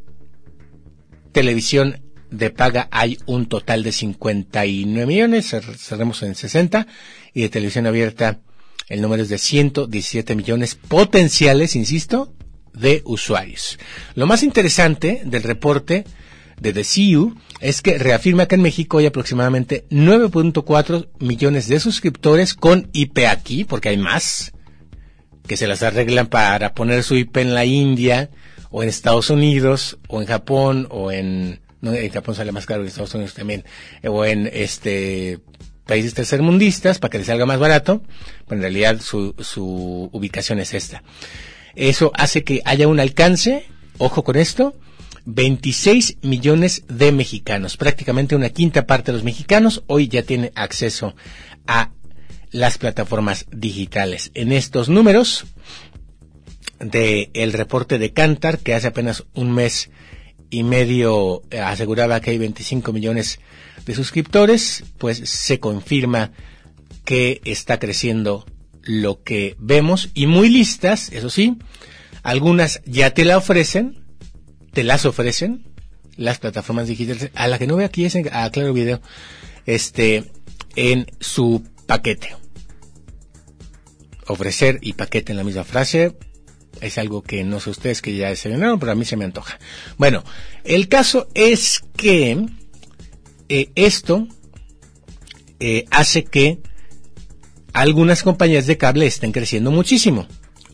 televisión 1.32 2.00
de 2.30 2.50
paga. 2.50 2.86
Hay 2.92 3.18
un 3.26 3.46
total 3.46 3.82
de 3.82 3.90
59 3.90 5.04
millones, 5.04 5.52
cerremos 5.78 6.22
en 6.22 6.36
60, 6.36 6.86
y 7.34 7.42
de 7.42 7.48
televisión 7.48 7.88
abierta 7.88 8.38
el 8.88 9.02
número 9.02 9.24
es 9.24 9.28
de 9.28 9.38
117 9.38 10.36
millones 10.36 10.76
potenciales, 10.76 11.74
insisto, 11.74 12.35
de 12.76 13.02
usuarios. 13.04 13.78
Lo 14.14 14.26
más 14.26 14.42
interesante 14.42 15.22
del 15.24 15.42
reporte 15.42 16.04
de 16.60 16.72
The 16.72 16.84
CU 16.84 17.34
es 17.60 17.82
que 17.82 17.98
reafirma 17.98 18.46
que 18.46 18.54
en 18.54 18.62
México 18.62 18.98
hay 18.98 19.06
aproximadamente 19.06 19.86
9.4 19.90 21.08
millones 21.18 21.68
de 21.68 21.80
suscriptores 21.80 22.54
con 22.54 22.88
IP 22.92 23.26
aquí, 23.26 23.64
porque 23.64 23.88
hay 23.90 23.96
más, 23.96 24.52
que 25.46 25.56
se 25.56 25.66
las 25.66 25.82
arreglan 25.82 26.26
para 26.26 26.74
poner 26.74 27.02
su 27.02 27.16
IP 27.16 27.38
en 27.38 27.54
la 27.54 27.64
India, 27.64 28.30
o 28.70 28.82
en 28.82 28.88
Estados 28.88 29.30
Unidos, 29.30 29.98
o 30.08 30.20
en 30.20 30.26
Japón, 30.26 30.86
o 30.90 31.10
en, 31.10 31.60
no, 31.80 31.94
en 31.94 32.10
Japón 32.10 32.34
sale 32.34 32.52
más 32.52 32.66
caro, 32.66 32.82
en 32.82 32.88
Estados 32.88 33.14
Unidos 33.14 33.34
también, 33.34 33.64
o 34.04 34.24
en 34.24 34.50
este, 34.52 35.38
países 35.86 36.14
tercermundistas 36.14 36.98
para 36.98 37.10
que 37.10 37.18
les 37.18 37.26
salga 37.28 37.46
más 37.46 37.58
barato, 37.58 38.02
pero 38.46 38.56
en 38.56 38.62
realidad 38.62 39.00
su 39.00 40.10
ubicación 40.12 40.58
es 40.58 40.74
esta. 40.74 41.02
Eso 41.76 42.10
hace 42.14 42.42
que 42.42 42.62
haya 42.64 42.88
un 42.88 42.98
alcance, 43.00 43.66
ojo 43.98 44.24
con 44.24 44.36
esto, 44.36 44.74
26 45.26 46.18
millones 46.22 46.84
de 46.88 47.12
mexicanos, 47.12 47.76
prácticamente 47.76 48.36
una 48.36 48.48
quinta 48.48 48.86
parte 48.86 49.12
de 49.12 49.18
los 49.18 49.24
mexicanos 49.24 49.82
hoy 49.86 50.08
ya 50.08 50.22
tiene 50.22 50.52
acceso 50.54 51.14
a 51.66 51.90
las 52.50 52.78
plataformas 52.78 53.46
digitales. 53.50 54.30
En 54.34 54.52
estos 54.52 54.88
números 54.88 55.44
del 56.78 57.30
el 57.34 57.52
reporte 57.52 57.98
de 57.98 58.12
Cantar, 58.12 58.58
que 58.60 58.74
hace 58.74 58.86
apenas 58.86 59.24
un 59.34 59.52
mes 59.52 59.90
y 60.48 60.62
medio 60.62 61.42
eh, 61.50 61.60
aseguraba 61.60 62.20
que 62.20 62.30
hay 62.30 62.38
25 62.38 62.92
millones 62.92 63.40
de 63.84 63.94
suscriptores, 63.94 64.84
pues 64.96 65.18
se 65.28 65.58
confirma 65.58 66.32
que 67.04 67.40
está 67.44 67.78
creciendo 67.78 68.46
lo 68.86 69.22
que 69.22 69.56
vemos 69.58 70.10
y 70.14 70.26
muy 70.26 70.48
listas, 70.48 71.10
eso 71.12 71.28
sí, 71.28 71.58
algunas 72.22 72.80
ya 72.86 73.12
te 73.12 73.24
la 73.24 73.36
ofrecen, 73.36 74.04
te 74.72 74.84
las 74.84 75.04
ofrecen 75.04 75.66
las 76.16 76.38
plataformas 76.38 76.88
digitales, 76.88 77.30
a 77.34 77.48
la 77.48 77.58
que 77.58 77.66
no 77.66 77.76
ve 77.76 77.84
aquí 77.84 78.04
es 78.04 78.16
a 78.16 78.50
Claro 78.50 78.72
Video, 78.72 79.00
este, 79.66 80.24
en 80.76 81.06
su 81.20 81.62
paquete. 81.86 82.34
Ofrecer 84.28 84.78
y 84.80 84.94
paquete 84.94 85.32
en 85.32 85.38
la 85.38 85.44
misma 85.44 85.64
frase 85.64 86.16
es 86.80 86.98
algo 86.98 87.22
que 87.22 87.44
no 87.44 87.60
sé 87.60 87.70
ustedes 87.70 88.02
que 88.02 88.16
ya 88.16 88.28
desayunaron, 88.28 88.78
pero 88.78 88.92
a 88.92 88.94
mí 88.94 89.04
se 89.04 89.16
me 89.16 89.24
antoja. 89.24 89.58
Bueno, 89.96 90.24
el 90.64 90.88
caso 90.88 91.28
es 91.34 91.82
que 91.96 92.46
eh, 93.48 93.70
esto 93.74 94.26
eh, 95.60 95.86
hace 95.90 96.24
que 96.24 96.60
algunas 97.76 98.22
compañías 98.22 98.66
de 98.66 98.78
cable 98.78 99.06
estén 99.06 99.32
creciendo 99.32 99.70
muchísimo. 99.70 100.26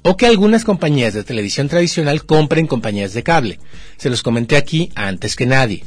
O 0.02 0.16
que 0.16 0.26
algunas 0.26 0.62
compañías 0.62 1.14
de 1.14 1.24
televisión 1.24 1.68
tradicional 1.68 2.24
compren 2.24 2.68
compañías 2.68 3.12
de 3.12 3.24
cable. 3.24 3.58
Se 3.96 4.08
los 4.08 4.22
comenté 4.22 4.56
aquí 4.56 4.90
antes 4.94 5.34
que 5.34 5.44
nadie. 5.44 5.84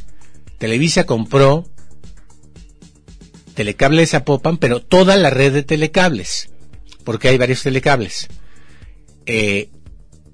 Televisa 0.57 1.05
compró 1.05 1.69
Telecables 3.53 4.11
Zapopan, 4.11 4.57
pero 4.57 4.81
toda 4.81 5.15
la 5.15 5.29
red 5.29 5.53
de 5.53 5.63
telecables. 5.63 6.49
Porque 7.05 7.29
hay 7.29 7.37
varios 7.37 7.63
telecables. 7.63 8.27
Eh, 9.25 9.69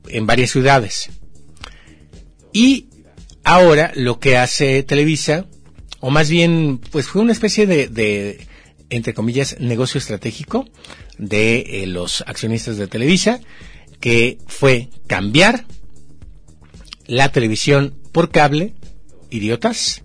en 0.08 0.26
varias 0.26 0.50
ciudades. 0.50 1.12
Y 2.54 2.88
ahora 3.44 3.92
lo 3.96 4.20
que 4.20 4.38
hace 4.38 4.82
Televisa 4.82 5.46
o 6.00 6.10
más 6.10 6.32
bien, 6.32 6.80
pues 6.92 7.08
fue 7.08 7.22
una 7.22 7.34
especie 7.34 7.68
de, 7.68 7.88
de 7.88 8.48
entre 8.92 9.14
comillas, 9.16 9.56
negocio 9.60 9.98
estratégico 9.98 10.70
de 11.18 11.84
eh, 11.84 11.88
los 11.88 12.24
accionistas 12.28 12.78
de 12.78 12.88
Televisa, 12.88 13.40
que 14.00 14.38
fue 14.48 14.90
cambiar 15.08 15.66
la 17.08 17.32
televisión 17.32 17.98
por 18.12 18.30
cable, 18.30 18.76
idiotas, 19.30 20.04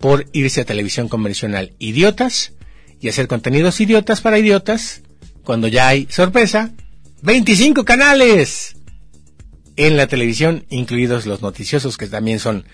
por 0.00 0.26
irse 0.32 0.62
a 0.62 0.64
televisión 0.64 1.08
convencional, 1.08 1.74
idiotas, 1.78 2.54
y 3.00 3.08
hacer 3.08 3.28
contenidos 3.28 3.80
idiotas 3.80 4.20
para 4.20 4.38
idiotas, 4.38 5.02
cuando 5.44 5.68
ya 5.68 5.88
hay, 5.88 6.06
sorpresa, 6.10 6.72
25 7.22 7.84
canales 7.84 8.76
en 9.76 9.96
la 9.96 10.06
televisión, 10.06 10.66
incluidos 10.70 11.26
los 11.26 11.42
noticiosos, 11.42 11.96
que 11.96 12.06
también 12.06 12.38
son 12.38 12.64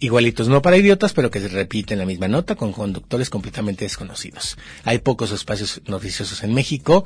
igualitos, 0.00 0.48
no 0.48 0.62
para 0.62 0.76
idiotas, 0.76 1.12
pero 1.12 1.30
que 1.30 1.40
se 1.40 1.48
repiten 1.48 1.98
la 1.98 2.06
misma 2.06 2.28
nota 2.28 2.56
con 2.56 2.72
conductores 2.72 3.30
completamente 3.30 3.84
desconocidos. 3.84 4.56
Hay 4.84 4.98
pocos 4.98 5.30
espacios 5.32 5.82
noticiosos 5.86 6.42
en 6.42 6.54
México, 6.54 7.04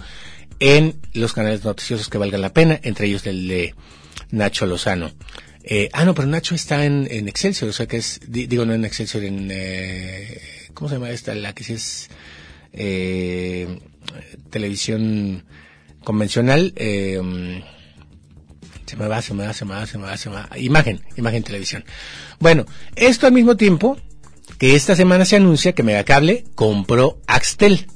en 0.61 1.01
los 1.12 1.32
canales 1.32 1.64
noticiosos 1.64 2.09
que 2.09 2.18
valgan 2.18 2.40
la 2.40 2.53
pena, 2.53 2.80
entre 2.82 3.07
ellos 3.07 3.26
el 3.26 3.49
de 3.49 3.74
Nacho 4.30 4.66
Lozano. 4.66 5.12
Eh, 5.64 5.88
ah, 5.92 6.05
no, 6.05 6.14
pero 6.14 6.28
Nacho 6.28 6.55
está 6.55 6.84
en, 6.84 7.09
en, 7.11 7.28
Excelsior, 7.28 7.70
o 7.70 7.72
sea 7.72 7.86
que 7.86 7.97
es, 7.97 8.20
digo, 8.28 8.64
no 8.64 8.74
en 8.74 8.84
Excelsior, 8.84 9.24
en, 9.24 9.49
eh, 9.51 10.40
¿cómo 10.74 10.88
se 10.88 10.97
llama 10.97 11.11
esta? 11.11 11.34
La 11.34 11.55
que 11.55 11.64
sí 11.64 11.72
es, 11.72 12.11
eh, 12.74 13.78
televisión 14.51 15.45
convencional, 16.03 16.72
eh, 16.76 17.62
se 18.87 18.97
me 18.97 19.09
va, 19.09 19.22
se 19.22 19.35
me 19.35 19.47
va, 19.47 19.53
se 19.53 19.64
me 19.64 19.74
va, 19.74 19.87
se 19.87 19.99
me 19.99 20.05
va, 20.05 20.16
se 20.16 20.30
me 20.30 20.37
va. 20.37 20.49
Imagen, 20.57 21.03
imagen 21.16 21.43
televisión. 21.43 21.85
Bueno, 22.39 22.66
esto 22.97 23.26
al 23.26 23.32
mismo 23.32 23.57
tiempo 23.57 23.97
que 24.59 24.74
esta 24.74 24.95
semana 24.95 25.24
se 25.24 25.37
anuncia 25.37 25.72
que 25.72 25.82
Megacable 25.82 26.45
compró 26.55 27.18
Axtel. 27.26 27.87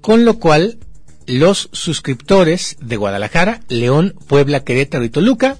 Con 0.00 0.24
lo 0.24 0.38
cual, 0.38 0.78
los 1.26 1.68
suscriptores 1.72 2.76
de 2.80 2.96
Guadalajara, 2.96 3.60
León, 3.68 4.14
Puebla, 4.26 4.64
Querétaro 4.64 5.04
y 5.04 5.10
Toluca 5.10 5.58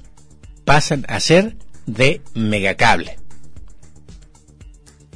pasan 0.65 1.05
a 1.09 1.21
ser 1.21 1.57
de 1.87 2.23
Megacable. 2.35 3.19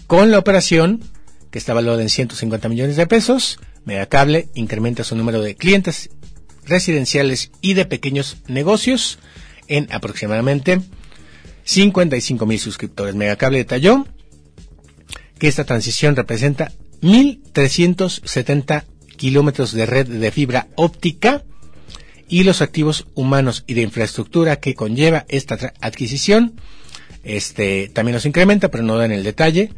Con 0.06 0.30
la 0.30 0.38
operación, 0.38 1.02
que 1.50 1.58
está 1.58 1.72
valorada 1.72 2.02
en 2.02 2.10
150 2.10 2.68
millones 2.68 2.96
de 2.96 3.06
pesos, 3.06 3.58
Megacable 3.84 4.48
incrementa 4.54 5.04
su 5.04 5.16
número 5.16 5.40
de 5.40 5.56
clientes 5.56 6.10
residenciales 6.64 7.50
y 7.60 7.74
de 7.74 7.84
pequeños 7.84 8.38
negocios 8.46 9.18
en 9.68 9.88
aproximadamente 9.92 10.80
55 11.64 12.46
mil 12.46 12.58
suscriptores. 12.58 13.14
Megacable 13.14 13.58
detalló 13.58 14.06
que 15.38 15.48
esta 15.48 15.64
transición 15.64 16.16
representa 16.16 16.72
1.370 17.02 18.84
kilómetros 19.16 19.72
de 19.72 19.86
red 19.86 20.06
de 20.06 20.30
fibra 20.30 20.68
óptica 20.76 21.44
y 22.28 22.44
los 22.44 22.62
activos 22.62 23.06
humanos 23.14 23.64
y 23.66 23.74
de 23.74 23.82
infraestructura 23.82 24.56
que 24.56 24.74
conlleva 24.74 25.26
esta 25.28 25.74
adquisición. 25.80 26.54
Este 27.24 27.90
también 27.92 28.14
los 28.14 28.26
incrementa, 28.26 28.70
pero 28.70 28.84
no 28.84 28.96
da 28.96 29.04
en 29.04 29.12
el 29.12 29.22
detalle. 29.22 29.70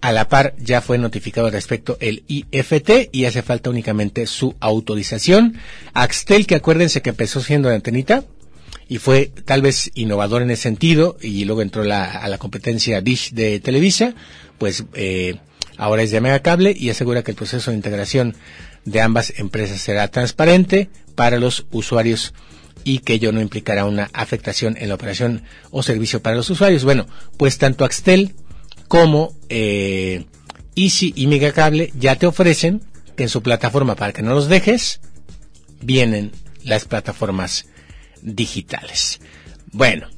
A 0.00 0.12
la 0.12 0.28
par 0.28 0.54
ya 0.58 0.80
fue 0.80 0.96
notificado 0.96 1.50
respecto 1.50 1.98
el 2.00 2.24
IFT 2.26 3.10
y 3.12 3.26
hace 3.26 3.42
falta 3.42 3.68
únicamente 3.68 4.26
su 4.26 4.54
autorización. 4.60 5.58
Axtel, 5.92 6.46
que 6.46 6.54
acuérdense 6.54 7.02
que 7.02 7.10
empezó 7.10 7.42
siendo 7.42 7.68
de 7.68 7.74
antenita 7.74 8.24
y 8.88 8.98
fue 8.98 9.30
tal 9.44 9.60
vez 9.60 9.90
innovador 9.94 10.42
en 10.42 10.50
ese 10.50 10.62
sentido 10.62 11.18
y 11.20 11.44
luego 11.44 11.60
entró 11.62 11.82
a 11.82 12.28
la 12.28 12.38
competencia 12.38 13.02
Dish 13.02 13.32
de 13.32 13.60
Televisa, 13.60 14.14
pues 14.58 14.84
eh, 14.94 15.36
ahora 15.76 16.02
es 16.02 16.10
de 16.10 16.20
Mega 16.20 16.40
Cable 16.40 16.74
y 16.76 16.90
asegura 16.90 17.22
que 17.22 17.30
el 17.30 17.36
proceso 17.36 17.70
de 17.70 17.76
integración 17.76 18.34
de 18.84 19.00
ambas 19.00 19.34
empresas 19.38 19.80
será 19.80 20.08
transparente 20.08 20.88
para 21.14 21.38
los 21.38 21.66
usuarios 21.70 22.32
y 22.84 23.00
que 23.00 23.14
ello 23.14 23.32
no 23.32 23.40
implicará 23.40 23.84
una 23.84 24.10
afectación 24.12 24.76
en 24.78 24.88
la 24.88 24.94
operación 24.94 25.42
o 25.70 25.82
servicio 25.82 26.22
para 26.22 26.36
los 26.36 26.48
usuarios. 26.48 26.84
Bueno, 26.84 27.06
pues 27.36 27.58
tanto 27.58 27.84
Axtel 27.84 28.34
como 28.90 29.36
eh, 29.48 30.24
Easy 30.74 31.12
y 31.14 31.28
Megacable 31.28 31.92
ya 31.96 32.16
te 32.16 32.26
ofrecen 32.26 32.82
en 33.16 33.28
su 33.28 33.40
plataforma, 33.40 33.94
para 33.94 34.12
que 34.12 34.22
no 34.22 34.34
los 34.34 34.48
dejes, 34.48 35.00
vienen 35.80 36.32
las 36.64 36.86
plataformas 36.86 37.66
digitales. 38.20 39.20
Bueno, 39.70 40.08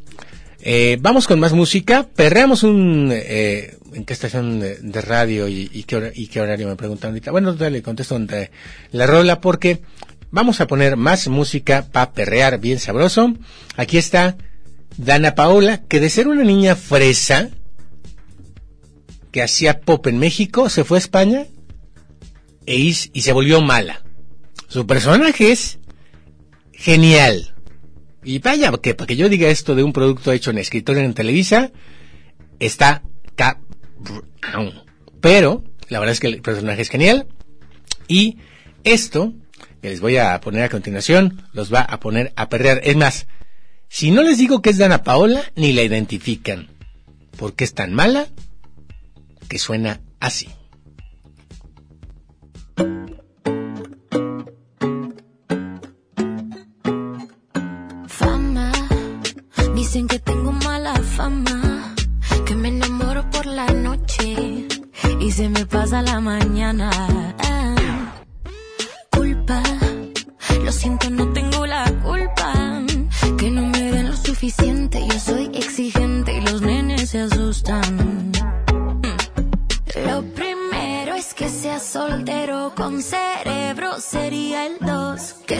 eh, 0.62 0.96
vamos 1.02 1.26
con 1.26 1.38
más 1.38 1.52
música. 1.52 2.08
Perreamos 2.16 2.62
un... 2.62 3.10
Eh, 3.12 3.76
¿En 3.92 4.06
qué 4.06 4.14
estación 4.14 4.60
de, 4.60 5.02
radio 5.02 5.48
y, 5.48 5.84
qué 5.86 6.10
y, 6.14 6.28
qué 6.28 6.40
horario 6.40 6.66
me 6.66 6.76
preguntan 6.76 7.10
ahorita? 7.10 7.30
Bueno, 7.30 7.52
le 7.52 7.82
contesto 7.82 8.16
entre 8.16 8.52
la 8.90 9.06
rola 9.06 9.42
porque 9.42 9.82
vamos 10.30 10.62
a 10.62 10.66
poner 10.66 10.96
más 10.96 11.28
música 11.28 11.88
para 11.92 12.12
perrear 12.12 12.58
bien 12.58 12.78
sabroso. 12.78 13.34
Aquí 13.76 13.98
está 13.98 14.38
Dana 14.96 15.34
Paola, 15.34 15.82
que 15.82 16.00
de 16.00 16.08
ser 16.08 16.26
una 16.26 16.42
niña 16.42 16.74
fresa, 16.74 17.50
que 19.32 19.42
hacía 19.42 19.80
pop 19.80 20.06
en 20.06 20.18
México, 20.18 20.68
se 20.68 20.84
fue 20.84 20.98
a 20.98 21.00
España 21.00 21.46
e 22.66 22.76
y 22.76 22.92
se 22.94 23.32
volvió 23.32 23.60
mala. 23.60 24.04
Su 24.68 24.86
personaje 24.86 25.50
es 25.50 25.78
genial. 26.72 27.54
Y 28.22 28.38
vaya, 28.38 28.70
que 28.80 28.94
para 28.94 29.06
que 29.06 29.16
yo 29.16 29.28
diga 29.28 29.48
esto 29.48 29.74
de 29.74 29.82
un 29.82 29.92
producto 29.92 30.30
hecho 30.30 30.50
en 30.50 30.58
escritorio 30.58 31.02
en 31.02 31.14
Televisa, 31.14 31.72
está 32.60 33.02
Pero, 35.20 35.64
la 35.88 35.98
verdad 35.98 36.12
es 36.12 36.20
que 36.20 36.28
el 36.28 36.42
personaje 36.42 36.82
es 36.82 36.90
genial. 36.90 37.26
Y 38.06 38.38
esto, 38.84 39.32
que 39.80 39.88
les 39.88 40.00
voy 40.00 40.18
a 40.18 40.40
poner 40.40 40.64
a 40.64 40.68
continuación, 40.68 41.42
los 41.52 41.72
va 41.72 41.80
a 41.80 41.98
poner 42.00 42.32
a 42.36 42.48
perrear. 42.48 42.80
Es 42.84 42.96
más, 42.96 43.26
si 43.88 44.10
no 44.10 44.22
les 44.22 44.38
digo 44.38 44.62
que 44.62 44.70
es 44.70 44.78
Dana 44.78 45.02
Paola, 45.02 45.42
ni 45.56 45.72
la 45.72 45.82
identifican. 45.82 46.68
Porque 47.36 47.64
es 47.64 47.74
tan 47.74 47.94
mala 47.94 48.28
que 49.52 49.58
suena 49.58 50.00
así. 50.18 50.48
Fama, 58.06 58.72
dicen 59.74 60.08
que 60.08 60.18
tengo 60.20 60.52
mala 60.52 60.94
fama, 60.94 61.94
que 62.46 62.54
me 62.54 62.68
enamoro 62.68 63.28
por 63.30 63.44
la 63.44 63.66
noche 63.66 64.68
y 65.20 65.30
se 65.30 65.50
me 65.50 65.66
pasa 65.66 66.00
la 66.00 66.18
mañana. 66.18 66.88
culpa, 69.10 69.62
lo 70.64 70.72
siento, 70.72 71.10
no 71.10 71.30
tengo 71.34 71.41
con 82.92 83.02
cerebro, 83.02 84.00
sería 84.00 84.66
el 84.66 84.78
dos. 84.78 85.34
Que 85.46 85.56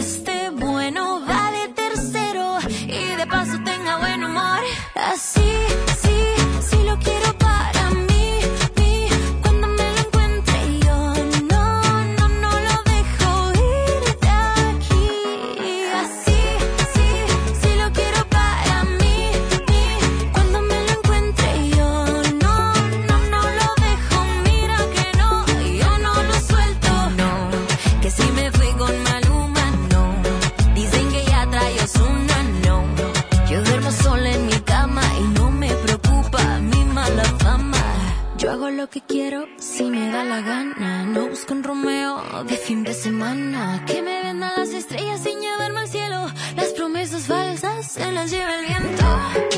se 47.93 48.11
las 48.11 48.31
lleva 48.31 48.55
el 48.55 48.65
viento. 48.65 49.52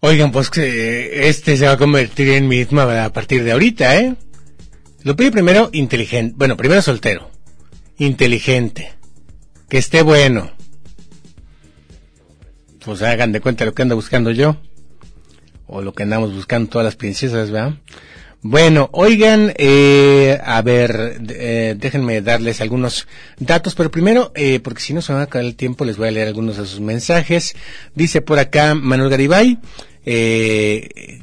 Oigan, 0.00 0.30
pues 0.30 0.48
que 0.48 1.28
este 1.28 1.56
se 1.56 1.66
va 1.66 1.72
a 1.72 1.76
convertir 1.76 2.28
en 2.28 2.46
mi 2.46 2.62
a 2.62 3.12
partir 3.12 3.42
de 3.42 3.50
ahorita, 3.50 3.96
¿eh? 3.96 4.14
Lo 5.02 5.16
pido 5.16 5.32
primero 5.32 5.70
inteligente, 5.72 6.34
bueno, 6.36 6.56
primero 6.56 6.80
soltero, 6.82 7.30
inteligente, 7.98 8.92
que 9.68 9.78
esté 9.78 10.02
bueno. 10.02 10.52
Pues 12.84 13.02
hagan 13.02 13.32
de 13.32 13.40
cuenta 13.40 13.64
lo 13.64 13.74
que 13.74 13.82
ando 13.82 13.96
buscando 13.96 14.30
yo, 14.30 14.56
o 15.66 15.82
lo 15.82 15.92
que 15.92 16.04
andamos 16.04 16.32
buscando 16.32 16.70
todas 16.70 16.84
las 16.84 16.96
princesas, 16.96 17.50
¿verdad? 17.50 17.74
Bueno, 18.40 18.88
oigan, 18.92 19.52
eh, 19.58 20.38
a 20.44 20.62
ver, 20.62 21.20
eh, 21.28 21.74
déjenme 21.76 22.20
darles 22.22 22.60
algunos 22.60 23.08
datos, 23.38 23.74
pero 23.74 23.90
primero, 23.90 24.30
eh, 24.36 24.60
porque 24.60 24.80
si 24.80 24.94
no 24.94 25.02
se 25.02 25.12
va 25.12 25.20
a 25.20 25.22
acabar 25.24 25.44
el 25.44 25.56
tiempo, 25.56 25.84
les 25.84 25.96
voy 25.96 26.06
a 26.06 26.12
leer 26.12 26.28
algunos 26.28 26.56
de 26.56 26.66
sus 26.66 26.78
mensajes. 26.78 27.56
Dice 27.96 28.22
por 28.22 28.38
acá 28.38 28.76
Manuel 28.76 29.10
Garibay, 29.10 29.58
eh, 30.06 31.20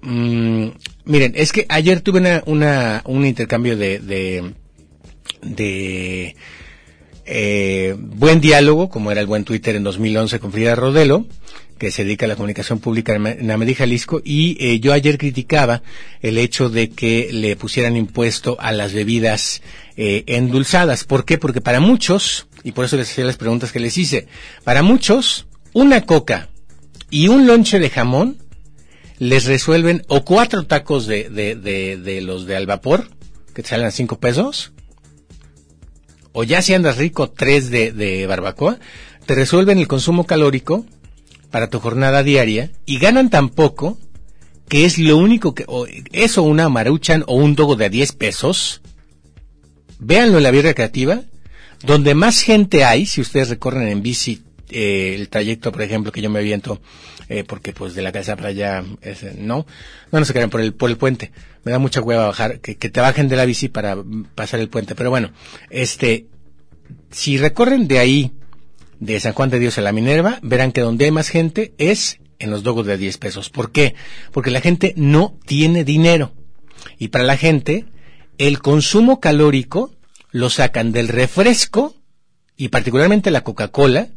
mm, 0.00 0.68
miren, 1.04 1.32
es 1.36 1.52
que 1.52 1.66
ayer 1.68 2.00
tuve 2.00 2.20
una, 2.20 2.42
una 2.46 3.02
un 3.04 3.26
intercambio 3.26 3.76
de, 3.76 3.98
de, 3.98 4.54
de 5.42 6.34
eh, 7.30 7.94
buen 7.98 8.40
diálogo, 8.40 8.88
como 8.88 9.12
era 9.12 9.20
el 9.20 9.26
buen 9.26 9.44
Twitter 9.44 9.76
en 9.76 9.84
2011 9.84 10.40
con 10.40 10.50
Frida 10.50 10.74
Rodelo, 10.74 11.26
que 11.78 11.90
se 11.90 12.04
dedica 12.04 12.24
a 12.24 12.28
la 12.28 12.36
comunicación 12.36 12.80
pública 12.80 13.14
en 13.14 13.50
América 13.50 13.80
Jalisco, 13.80 14.20
y 14.24 14.56
eh, 14.58 14.80
yo 14.80 14.92
ayer 14.92 15.18
criticaba 15.18 15.82
el 16.22 16.38
hecho 16.38 16.70
de 16.70 16.90
que 16.90 17.28
le 17.30 17.54
pusieran 17.54 17.96
impuesto 17.96 18.56
a 18.58 18.72
las 18.72 18.94
bebidas 18.94 19.62
eh, 19.96 20.24
endulzadas. 20.26 21.04
¿Por 21.04 21.24
qué? 21.24 21.38
Porque 21.38 21.60
para 21.60 21.80
muchos, 21.80 22.48
y 22.64 22.72
por 22.72 22.86
eso 22.86 22.96
les 22.96 23.10
hacía 23.10 23.26
las 23.26 23.36
preguntas 23.36 23.72
que 23.72 23.80
les 23.80 23.96
hice, 23.98 24.26
para 24.64 24.82
muchos, 24.82 25.46
una 25.74 26.06
coca 26.06 26.48
y 27.10 27.28
un 27.28 27.46
lonche 27.46 27.78
de 27.78 27.90
jamón 27.90 28.38
les 29.18 29.44
resuelven, 29.44 30.02
o 30.08 30.24
cuatro 30.24 30.66
tacos 30.66 31.06
de, 31.06 31.28
de, 31.28 31.56
de, 31.56 31.96
de 31.96 32.20
los 32.22 32.46
de 32.46 32.56
al 32.56 32.66
vapor, 32.66 33.08
que 33.52 33.62
te 33.62 33.68
salen 33.68 33.86
a 33.86 33.90
cinco 33.90 34.18
pesos, 34.18 34.72
o 36.40 36.44
ya 36.44 36.62
si 36.62 36.72
andas 36.72 36.98
rico, 36.98 37.30
tres 37.30 37.68
de, 37.68 38.24
barbacoa, 38.28 38.78
te 39.26 39.34
resuelven 39.34 39.78
el 39.78 39.88
consumo 39.88 40.22
calórico 40.22 40.86
para 41.50 41.68
tu 41.68 41.80
jornada 41.80 42.22
diaria 42.22 42.70
y 42.86 43.00
ganan 43.00 43.28
tan 43.28 43.48
poco 43.48 43.98
que 44.68 44.84
es 44.84 45.00
lo 45.00 45.16
único 45.16 45.52
que, 45.52 45.64
o 45.66 45.88
eso 46.12 46.44
una 46.44 46.68
maruchan 46.68 47.24
o 47.26 47.34
un 47.34 47.56
dogo 47.56 47.74
de 47.74 47.86
a 47.86 47.88
10 47.88 48.12
pesos, 48.12 48.82
véanlo 49.98 50.36
en 50.36 50.44
la 50.44 50.52
vida 50.52 50.62
recreativa, 50.68 51.22
donde 51.84 52.14
más 52.14 52.40
gente 52.42 52.84
hay, 52.84 53.06
si 53.06 53.20
ustedes 53.20 53.48
recorren 53.48 53.88
en 53.88 54.02
bici 54.02 54.40
eh, 54.70 55.14
el 55.14 55.28
trayecto, 55.28 55.72
por 55.72 55.82
ejemplo, 55.82 56.12
que 56.12 56.22
yo 56.22 56.30
me 56.30 56.38
aviento, 56.38 56.80
eh, 57.28 57.44
porque 57.44 57.72
pues 57.72 57.94
de 57.94 58.02
la 58.02 58.12
casa 58.12 58.36
para 58.36 58.48
allá, 58.48 58.82
no, 59.36 59.66
no, 60.12 60.18
no 60.18 60.24
se 60.24 60.32
quedan 60.32 60.50
por 60.50 60.60
el, 60.60 60.74
por 60.74 60.90
el 60.90 60.96
puente. 60.96 61.32
Me 61.64 61.72
da 61.72 61.78
mucha 61.78 62.00
hueva 62.00 62.26
bajar, 62.26 62.60
que, 62.60 62.76
que 62.76 62.88
te 62.88 63.00
bajen 63.00 63.28
de 63.28 63.36
la 63.36 63.44
bici 63.44 63.68
para 63.68 63.96
pasar 64.34 64.60
el 64.60 64.68
puente. 64.68 64.94
Pero 64.94 65.10
bueno, 65.10 65.32
este, 65.70 66.26
si 67.10 67.38
recorren 67.38 67.88
de 67.88 67.98
ahí, 67.98 68.32
de 69.00 69.20
San 69.20 69.32
Juan 69.32 69.50
de 69.50 69.58
Dios 69.58 69.78
a 69.78 69.82
la 69.82 69.92
Minerva, 69.92 70.38
verán 70.42 70.72
que 70.72 70.80
donde 70.80 71.04
hay 71.04 71.10
más 71.10 71.28
gente 71.28 71.72
es 71.78 72.20
en 72.38 72.50
los 72.50 72.62
dogos 72.62 72.86
de 72.86 72.96
10 72.96 73.18
pesos. 73.18 73.50
¿Por 73.50 73.72
qué? 73.72 73.94
Porque 74.32 74.50
la 74.50 74.60
gente 74.60 74.94
no 74.96 75.38
tiene 75.46 75.84
dinero. 75.84 76.32
Y 76.98 77.08
para 77.08 77.24
la 77.24 77.36
gente, 77.36 77.86
el 78.38 78.60
consumo 78.60 79.20
calórico 79.20 79.92
lo 80.30 80.50
sacan 80.50 80.92
del 80.92 81.08
refresco 81.08 81.94
y 82.56 82.68
particularmente 82.68 83.30
la 83.30 83.44
Coca-Cola, 83.44 84.08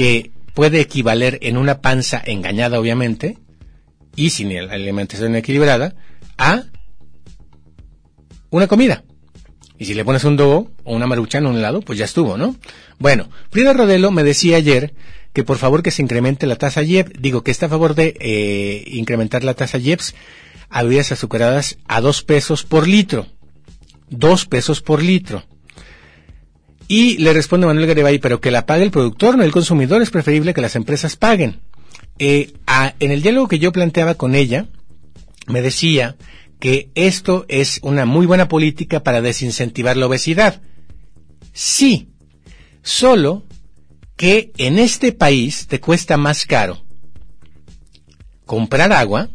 que 0.00 0.30
puede 0.54 0.80
equivaler 0.80 1.38
en 1.42 1.58
una 1.58 1.82
panza 1.82 2.22
engañada, 2.24 2.80
obviamente, 2.80 3.36
y 4.16 4.30
sin 4.30 4.48
la 4.54 4.72
alimentación 4.72 5.36
equilibrada, 5.36 5.94
a 6.38 6.62
una 8.48 8.66
comida. 8.66 9.04
Y 9.78 9.84
si 9.84 9.92
le 9.92 10.06
pones 10.06 10.24
un 10.24 10.38
dogo 10.38 10.70
o 10.84 10.96
una 10.96 11.06
maruchan 11.06 11.44
a 11.44 11.50
un 11.50 11.60
lado, 11.60 11.82
pues 11.82 11.98
ya 11.98 12.06
estuvo, 12.06 12.38
¿no? 12.38 12.56
Bueno, 12.98 13.28
Frida 13.50 13.74
Rodelo 13.74 14.10
me 14.10 14.24
decía 14.24 14.56
ayer 14.56 14.94
que 15.34 15.44
por 15.44 15.58
favor 15.58 15.82
que 15.82 15.90
se 15.90 16.00
incremente 16.00 16.46
la 16.46 16.56
tasa 16.56 16.82
IEP, 16.82 17.18
digo 17.18 17.44
que 17.44 17.50
está 17.50 17.66
a 17.66 17.68
favor 17.68 17.94
de 17.94 18.16
eh, 18.20 18.84
incrementar 18.86 19.44
la 19.44 19.52
tasa 19.52 19.76
IEPS 19.76 20.14
a 20.70 20.82
bebidas 20.82 21.12
azucaradas 21.12 21.76
a 21.86 22.00
dos 22.00 22.22
pesos 22.22 22.64
por 22.64 22.88
litro. 22.88 23.26
Dos 24.08 24.46
pesos 24.46 24.80
por 24.80 25.02
litro. 25.02 25.44
Y 26.90 27.18
le 27.18 27.32
responde 27.32 27.68
Manuel 27.68 27.86
Garibay, 27.86 28.18
pero 28.18 28.40
que 28.40 28.50
la 28.50 28.66
pague 28.66 28.82
el 28.82 28.90
productor, 28.90 29.36
no 29.36 29.44
el 29.44 29.52
consumidor, 29.52 30.02
es 30.02 30.10
preferible 30.10 30.52
que 30.52 30.60
las 30.60 30.74
empresas 30.74 31.14
paguen. 31.14 31.60
Eh, 32.18 32.52
en 32.98 33.12
el 33.12 33.22
diálogo 33.22 33.46
que 33.46 33.60
yo 33.60 33.70
planteaba 33.70 34.16
con 34.16 34.34
ella, 34.34 34.66
me 35.46 35.62
decía 35.62 36.16
que 36.58 36.90
esto 36.96 37.46
es 37.46 37.78
una 37.84 38.06
muy 38.06 38.26
buena 38.26 38.48
política 38.48 39.04
para 39.04 39.20
desincentivar 39.20 39.96
la 39.96 40.08
obesidad. 40.08 40.62
Sí, 41.52 42.08
solo 42.82 43.44
que 44.16 44.50
en 44.56 44.80
este 44.80 45.12
país 45.12 45.68
te 45.68 45.78
cuesta 45.78 46.16
más 46.16 46.44
caro 46.44 46.82
comprar 48.46 48.92
agua, 48.92 49.28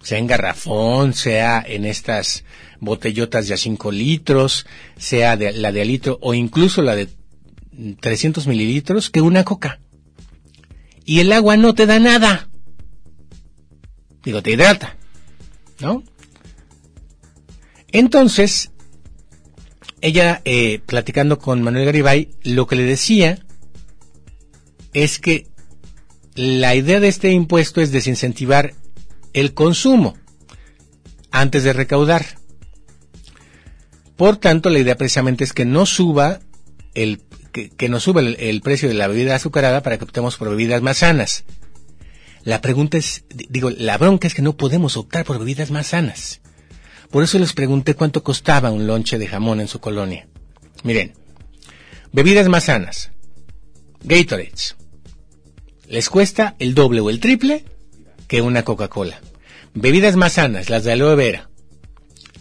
sea 0.00 0.16
en 0.16 0.28
garrafón, 0.28 1.12
sea 1.12 1.62
en 1.66 1.84
estas 1.84 2.42
botellotas 2.84 3.48
de 3.48 3.54
a 3.54 3.56
5 3.56 3.92
litros, 3.92 4.66
sea 4.96 5.36
de, 5.36 5.52
la 5.52 5.72
de 5.72 5.82
a 5.82 5.84
litro 5.84 6.18
o 6.20 6.34
incluso 6.34 6.82
la 6.82 6.94
de 6.94 7.08
300 8.00 8.46
mililitros, 8.46 9.10
que 9.10 9.20
una 9.20 9.44
coca. 9.44 9.80
Y 11.04 11.20
el 11.20 11.32
agua 11.32 11.56
no 11.56 11.74
te 11.74 11.86
da 11.86 11.98
nada. 11.98 12.48
Digo, 14.24 14.42
te 14.42 14.52
hidrata. 14.52 14.96
¿No? 15.80 16.02
Entonces, 17.88 18.70
ella, 20.00 20.40
eh, 20.44 20.80
platicando 20.84 21.38
con 21.38 21.62
Manuel 21.62 21.86
Garibay, 21.86 22.30
lo 22.42 22.66
que 22.66 22.76
le 22.76 22.84
decía 22.84 23.38
es 24.92 25.18
que 25.18 25.46
la 26.34 26.74
idea 26.74 27.00
de 27.00 27.08
este 27.08 27.30
impuesto 27.32 27.80
es 27.80 27.92
desincentivar 27.92 28.74
el 29.32 29.54
consumo 29.54 30.16
antes 31.30 31.64
de 31.64 31.72
recaudar. 31.72 32.38
Por 34.16 34.36
tanto, 34.36 34.70
la 34.70 34.78
idea 34.78 34.96
precisamente 34.96 35.44
es 35.44 35.52
que 35.52 35.64
no 35.64 35.86
suba 35.86 36.40
el 36.94 37.20
que, 37.76 37.88
no 37.88 38.00
suba 38.00 38.20
el, 38.20 38.60
precio 38.62 38.88
de 38.88 38.94
la 38.94 39.06
bebida 39.06 39.36
azucarada 39.36 39.82
para 39.82 39.96
que 39.96 40.04
optemos 40.04 40.36
por 40.36 40.50
bebidas 40.50 40.82
más 40.82 40.98
sanas. 40.98 41.44
La 42.42 42.60
pregunta 42.60 42.98
es, 42.98 43.24
digo, 43.30 43.70
la 43.70 43.96
bronca 43.96 44.26
es 44.26 44.34
que 44.34 44.42
no 44.42 44.56
podemos 44.56 44.96
optar 44.96 45.24
por 45.24 45.38
bebidas 45.38 45.70
más 45.70 45.88
sanas. 45.88 46.40
Por 47.10 47.22
eso 47.22 47.38
les 47.38 47.52
pregunté 47.52 47.94
cuánto 47.94 48.24
costaba 48.24 48.72
un 48.72 48.86
lonche 48.88 49.18
de 49.18 49.28
jamón 49.28 49.60
en 49.60 49.68
su 49.68 49.78
colonia. 49.78 50.26
Miren, 50.82 51.14
bebidas 52.12 52.48
más 52.48 52.64
sanas, 52.64 53.12
Gatorades, 54.02 54.76
les 55.88 56.10
cuesta 56.10 56.56
el 56.58 56.74
doble 56.74 57.00
o 57.00 57.08
el 57.08 57.20
triple 57.20 57.64
que 58.26 58.42
una 58.42 58.64
Coca-Cola. 58.64 59.20
Bebidas 59.74 60.16
más 60.16 60.34
sanas, 60.34 60.70
las 60.70 60.84
de 60.84 60.92
aloe 60.92 61.14
vera, 61.14 61.48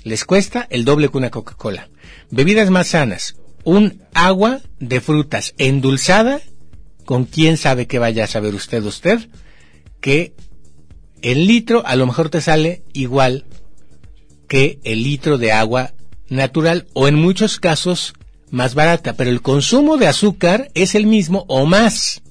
les 0.03 0.25
cuesta 0.25 0.67
el 0.69 0.85
doble 0.85 1.09
que 1.09 1.17
una 1.17 1.29
Coca-Cola. 1.29 1.89
Bebidas 2.29 2.69
más 2.69 2.87
sanas, 2.87 3.35
un 3.63 4.01
agua 4.13 4.61
de 4.79 5.01
frutas 5.01 5.53
endulzada, 5.57 6.41
con 7.05 7.25
quién 7.25 7.57
sabe 7.57 7.87
que 7.87 7.99
vaya 7.99 8.25
a 8.25 8.27
saber 8.27 8.55
usted 8.55 8.83
usted, 8.83 9.29
que 10.01 10.33
el 11.21 11.47
litro 11.47 11.85
a 11.85 11.95
lo 11.95 12.05
mejor 12.05 12.29
te 12.29 12.41
sale 12.41 12.83
igual 12.93 13.45
que 14.47 14.79
el 14.83 15.03
litro 15.03 15.37
de 15.37 15.51
agua 15.51 15.93
natural 16.29 16.87
o 16.93 17.07
en 17.07 17.15
muchos 17.15 17.59
casos 17.59 18.13
más 18.51 18.75
barata, 18.75 19.13
pero 19.13 19.29
el 19.29 19.41
consumo 19.41 19.97
de 19.97 20.07
azúcar 20.07 20.69
es 20.73 20.95
el 20.95 21.07
mismo 21.07 21.45
o 21.47 21.65
más 21.65 22.21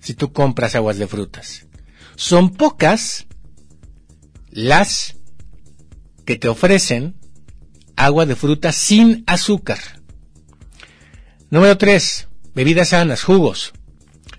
si 0.00 0.14
tú 0.14 0.32
compras 0.32 0.74
aguas 0.74 0.98
de 0.98 1.06
frutas. 1.06 1.66
Son 2.14 2.50
pocas 2.50 3.26
las 4.50 5.15
que 6.26 6.36
te 6.36 6.48
ofrecen 6.48 7.14
agua 7.96 8.26
de 8.26 8.36
fruta 8.36 8.72
sin 8.72 9.24
azúcar. 9.26 9.78
Número 11.48 11.78
3. 11.78 12.28
Bebidas 12.54 12.88
sanas, 12.90 13.22
jugos. 13.22 13.72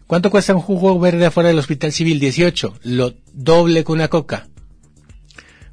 ¿Cuánto 0.06 0.30
cuesta 0.30 0.54
un 0.54 0.62
jugo 0.62 1.00
verde 1.00 1.26
afuera 1.26 1.50
del 1.50 1.58
Hospital 1.58 1.92
Civil? 1.92 2.20
18. 2.20 2.80
Lo 2.84 3.16
doble 3.34 3.84
que 3.84 3.92
una 3.92 4.10
coca. 4.10 4.48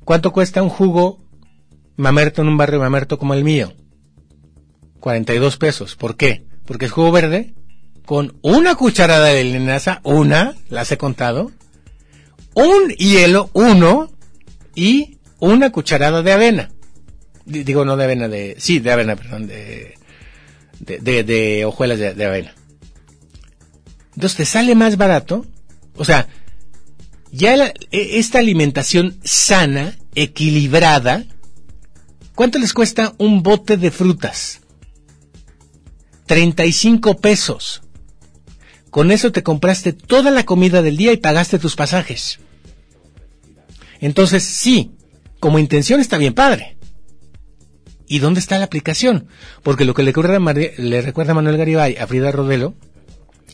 ¿Cuánto 0.04 0.32
cuesta 0.32 0.62
un 0.62 0.68
jugo 0.68 1.18
mamerto 1.96 2.42
en 2.42 2.48
un 2.48 2.56
barrio 2.56 2.80
mamerto 2.80 3.18
como 3.18 3.34
el 3.34 3.44
mío? 3.44 3.74
42 5.00 5.56
pesos. 5.56 5.96
¿Por 5.96 6.16
qué? 6.16 6.46
Porque 6.64 6.86
es 6.86 6.92
jugo 6.92 7.12
verde 7.12 7.54
con 8.06 8.36
una 8.42 8.74
cucharada 8.74 9.26
de 9.26 9.44
linaza, 9.44 10.00
una, 10.04 10.54
las 10.68 10.92
he 10.92 10.98
contado, 10.98 11.52
un 12.54 12.90
hielo, 12.98 13.50
uno, 13.54 14.10
y 14.74 15.13
una 15.38 15.70
cucharada 15.70 16.22
de 16.22 16.32
avena. 16.32 16.70
Digo, 17.44 17.84
no 17.84 17.96
de 17.96 18.04
avena, 18.04 18.28
de... 18.28 18.56
Sí, 18.58 18.78
de 18.78 18.90
avena, 18.90 19.16
perdón, 19.16 19.46
de... 19.46 19.94
De, 20.80 21.64
hojuelas 21.64 21.98
de, 21.98 22.24
avena. 22.24 22.54
Entonces 24.14 24.36
te 24.36 24.44
sale 24.44 24.74
más 24.74 24.96
barato, 24.96 25.46
o 25.96 26.04
sea, 26.04 26.28
ya 27.30 27.54
e- 27.54 27.74
esta 27.90 28.38
alimentación 28.38 29.18
sana, 29.24 29.96
equilibrada, 30.14 31.24
¿cuánto 32.34 32.58
les 32.58 32.72
cuesta 32.72 33.14
un 33.18 33.42
bote 33.42 33.76
de 33.76 33.90
frutas? 33.90 34.60
35 36.26 37.18
pesos. 37.18 37.82
Con 38.90 39.10
eso 39.10 39.32
te 39.32 39.42
compraste 39.42 39.92
toda 39.92 40.30
la 40.30 40.44
comida 40.44 40.82
del 40.82 40.96
día 40.96 41.12
y 41.12 41.16
pagaste 41.16 41.58
tus 41.58 41.76
pasajes. 41.76 42.38
Entonces, 44.00 44.44
sí, 44.44 44.92
como 45.44 45.58
intención 45.58 46.00
está 46.00 46.16
bien 46.16 46.32
padre. 46.32 46.78
¿Y 48.08 48.18
dónde 48.18 48.40
está 48.40 48.58
la 48.58 48.64
aplicación? 48.64 49.28
Porque 49.62 49.84
lo 49.84 49.92
que 49.92 50.02
le 50.02 50.10
recuerda, 50.12 50.36
a 50.38 50.52
le 50.54 51.02
recuerda 51.02 51.32
a 51.32 51.34
Manuel 51.34 51.58
Garibay 51.58 51.96
a 51.98 52.06
Frida 52.06 52.32
Rodelo 52.32 52.72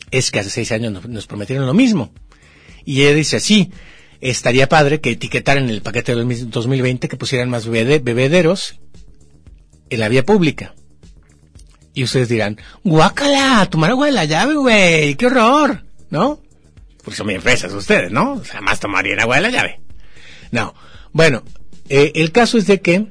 es 0.09 0.31
que 0.31 0.39
hace 0.39 0.49
seis 0.49 0.71
años 0.71 1.05
nos, 1.05 1.27
prometieron 1.27 1.65
lo 1.67 1.73
mismo. 1.73 2.13
Y 2.85 3.01
ella 3.01 3.13
dice, 3.13 3.41
sí, 3.41 3.73
estaría 4.21 4.69
padre 4.69 5.01
que 5.01 5.11
etiquetaran 5.11 5.69
el 5.69 5.81
paquete 5.81 6.15
del 6.15 6.25
mis- 6.25 6.49
2020 6.49 7.09
que 7.09 7.17
pusieran 7.17 7.49
más 7.49 7.67
bebede- 7.67 8.01
bebederos 8.01 8.79
en 9.89 9.99
la 9.99 10.07
vía 10.07 10.25
pública. 10.25 10.73
Y 11.93 12.05
ustedes 12.05 12.29
dirán, 12.29 12.55
guácala, 12.85 13.67
tomar 13.69 13.89
agua 13.89 14.05
de 14.05 14.13
la 14.13 14.23
llave, 14.23 14.55
güey, 14.55 15.15
qué 15.15 15.25
horror, 15.25 15.83
¿no? 16.09 16.39
Porque 17.03 17.17
son 17.17 17.27
bien 17.27 17.41
fresas 17.41 17.73
ustedes, 17.73 18.11
¿no? 18.13 18.35
O 18.35 18.45
sea, 18.45 18.61
más 18.61 18.79
tomarían 18.79 19.19
agua 19.19 19.35
de 19.35 19.41
la 19.41 19.49
llave. 19.49 19.81
No. 20.51 20.73
Bueno, 21.11 21.43
eh, 21.89 22.11
el 22.15 22.31
caso 22.31 22.57
es 22.57 22.67
de 22.67 22.81
que, 22.81 23.07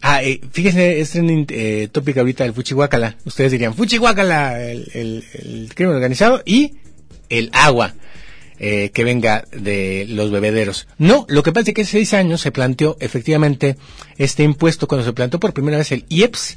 ah, 0.00 0.22
eh, 0.22 0.40
fíjense, 0.52 1.00
es 1.00 1.10
trending 1.10 1.46
eh, 1.50 1.88
topic 1.90 2.18
ahorita 2.18 2.44
del 2.44 2.54
fuchihuacala. 2.54 3.16
Ustedes 3.24 3.52
dirían, 3.52 3.74
fuchihuacala, 3.74 4.62
el, 4.62 4.88
el, 4.94 5.24
el 5.34 5.74
crimen 5.74 5.94
organizado 5.94 6.42
y 6.44 6.74
el 7.28 7.50
agua 7.52 7.94
eh, 8.58 8.90
que 8.94 9.04
venga 9.04 9.44
de 9.52 10.06
los 10.08 10.30
bebederos. 10.30 10.86
No, 10.96 11.26
lo 11.28 11.42
que 11.42 11.52
pasa 11.52 11.70
es 11.70 11.74
que 11.74 11.82
hace 11.82 11.90
seis 11.90 12.14
años 12.14 12.40
se 12.40 12.52
planteó 12.52 12.96
efectivamente 13.00 13.76
este 14.16 14.44
impuesto 14.44 14.88
cuando 14.88 15.04
se 15.04 15.12
planteó 15.12 15.38
por 15.38 15.52
primera 15.52 15.76
vez 15.76 15.92
el 15.92 16.06
IEPS, 16.08 16.56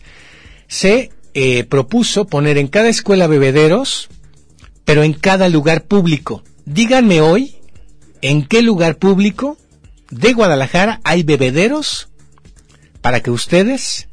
se 0.68 1.12
eh, 1.34 1.66
propuso 1.66 2.26
poner 2.26 2.58
en 2.58 2.68
cada 2.68 2.88
escuela 2.88 3.28
bebederos, 3.28 4.08
pero 4.86 5.04
en 5.04 5.12
cada 5.12 5.50
lugar 5.50 5.84
público. 5.84 6.42
Díganme 6.64 7.20
hoy, 7.20 7.58
¿en 8.22 8.46
qué 8.46 8.62
lugar 8.62 8.98
público 8.98 9.58
de 10.12 10.34
Guadalajara 10.34 11.02
hay 11.04 11.24
bebederos 11.24 12.10
para 13.02 13.22
que 13.22 13.32
ustedes 13.32 14.08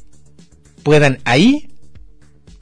puedan 0.82 1.18
ahí 1.24 1.70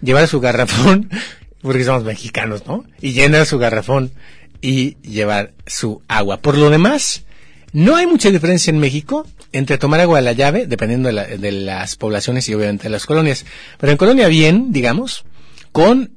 llevar 0.00 0.28
su 0.28 0.40
garrafón, 0.40 1.10
porque 1.62 1.84
somos 1.84 2.04
mexicanos, 2.04 2.66
¿no? 2.66 2.84
Y 3.00 3.12
llenar 3.12 3.46
su 3.46 3.58
garrafón 3.58 4.12
y 4.60 4.96
llevar 5.02 5.52
su 5.66 6.02
agua. 6.08 6.38
Por 6.40 6.56
lo 6.56 6.70
demás, 6.70 7.24
no 7.72 7.96
hay 7.96 8.06
mucha 8.06 8.30
diferencia 8.30 8.70
en 8.70 8.78
México 8.78 9.26
entre 9.52 9.78
tomar 9.78 10.00
agua 10.00 10.18
de 10.18 10.24
la 10.24 10.32
llave, 10.32 10.66
dependiendo 10.66 11.08
de, 11.08 11.12
la- 11.12 11.26
de 11.26 11.52
las 11.52 11.96
poblaciones 11.96 12.48
y 12.48 12.54
obviamente 12.54 12.84
de 12.84 12.90
las 12.90 13.06
colonias. 13.06 13.44
Pero 13.78 13.92
en 13.92 13.98
colonia 13.98 14.28
bien, 14.28 14.72
digamos, 14.72 15.24
con 15.72 16.12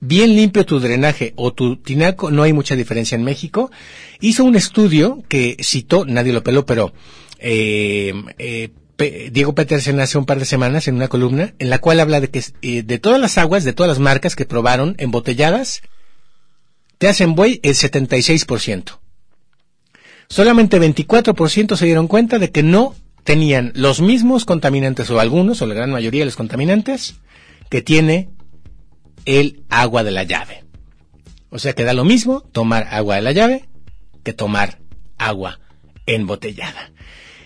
bien 0.00 0.36
limpio 0.36 0.64
tu 0.64 0.80
drenaje 0.80 1.32
o 1.36 1.52
tu 1.52 1.76
tinaco, 1.76 2.30
no 2.30 2.42
hay 2.42 2.52
mucha 2.52 2.76
diferencia 2.76 3.16
en 3.16 3.24
México. 3.24 3.70
Hizo 4.20 4.44
un 4.44 4.56
estudio 4.56 5.22
que 5.28 5.56
citó, 5.60 6.04
nadie 6.04 6.32
lo 6.32 6.42
peló, 6.44 6.64
pero 6.66 6.92
eh, 7.38 8.12
eh, 8.38 8.70
Diego 9.30 9.54
Petersen 9.54 10.00
hace 10.00 10.18
un 10.18 10.26
par 10.26 10.38
de 10.38 10.44
semanas 10.44 10.88
en 10.88 10.96
una 10.96 11.08
columna 11.08 11.54
en 11.58 11.70
la 11.70 11.78
cual 11.78 12.00
habla 12.00 12.20
de 12.20 12.30
que 12.30 12.42
eh, 12.62 12.82
de 12.82 12.98
todas 12.98 13.20
las 13.20 13.38
aguas, 13.38 13.64
de 13.64 13.72
todas 13.72 13.88
las 13.88 14.00
marcas 14.00 14.34
que 14.34 14.44
probaron 14.44 14.96
embotelladas, 14.98 15.82
te 16.98 17.08
hacen 17.08 17.34
buey 17.34 17.60
el 17.62 17.74
76%. 17.74 18.98
Solamente 20.28 20.80
24% 20.80 21.76
se 21.76 21.86
dieron 21.86 22.08
cuenta 22.08 22.38
de 22.38 22.50
que 22.50 22.62
no 22.62 22.94
tenían 23.24 23.72
los 23.74 24.00
mismos 24.00 24.44
contaminantes 24.44 25.10
o 25.10 25.20
algunos 25.20 25.62
o 25.62 25.66
la 25.66 25.74
gran 25.74 25.90
mayoría 25.90 26.22
de 26.22 26.26
los 26.26 26.36
contaminantes 26.36 27.16
que 27.70 27.82
tiene 27.82 28.30
el 29.28 29.62
agua 29.68 30.04
de 30.04 30.10
la 30.10 30.24
llave. 30.24 30.64
O 31.50 31.58
sea 31.58 31.74
que 31.74 31.84
da 31.84 31.92
lo 31.92 32.04
mismo 32.04 32.40
tomar 32.40 32.88
agua 32.90 33.16
de 33.16 33.22
la 33.22 33.32
llave 33.32 33.68
que 34.24 34.32
tomar 34.32 34.78
agua 35.18 35.60
embotellada. 36.06 36.90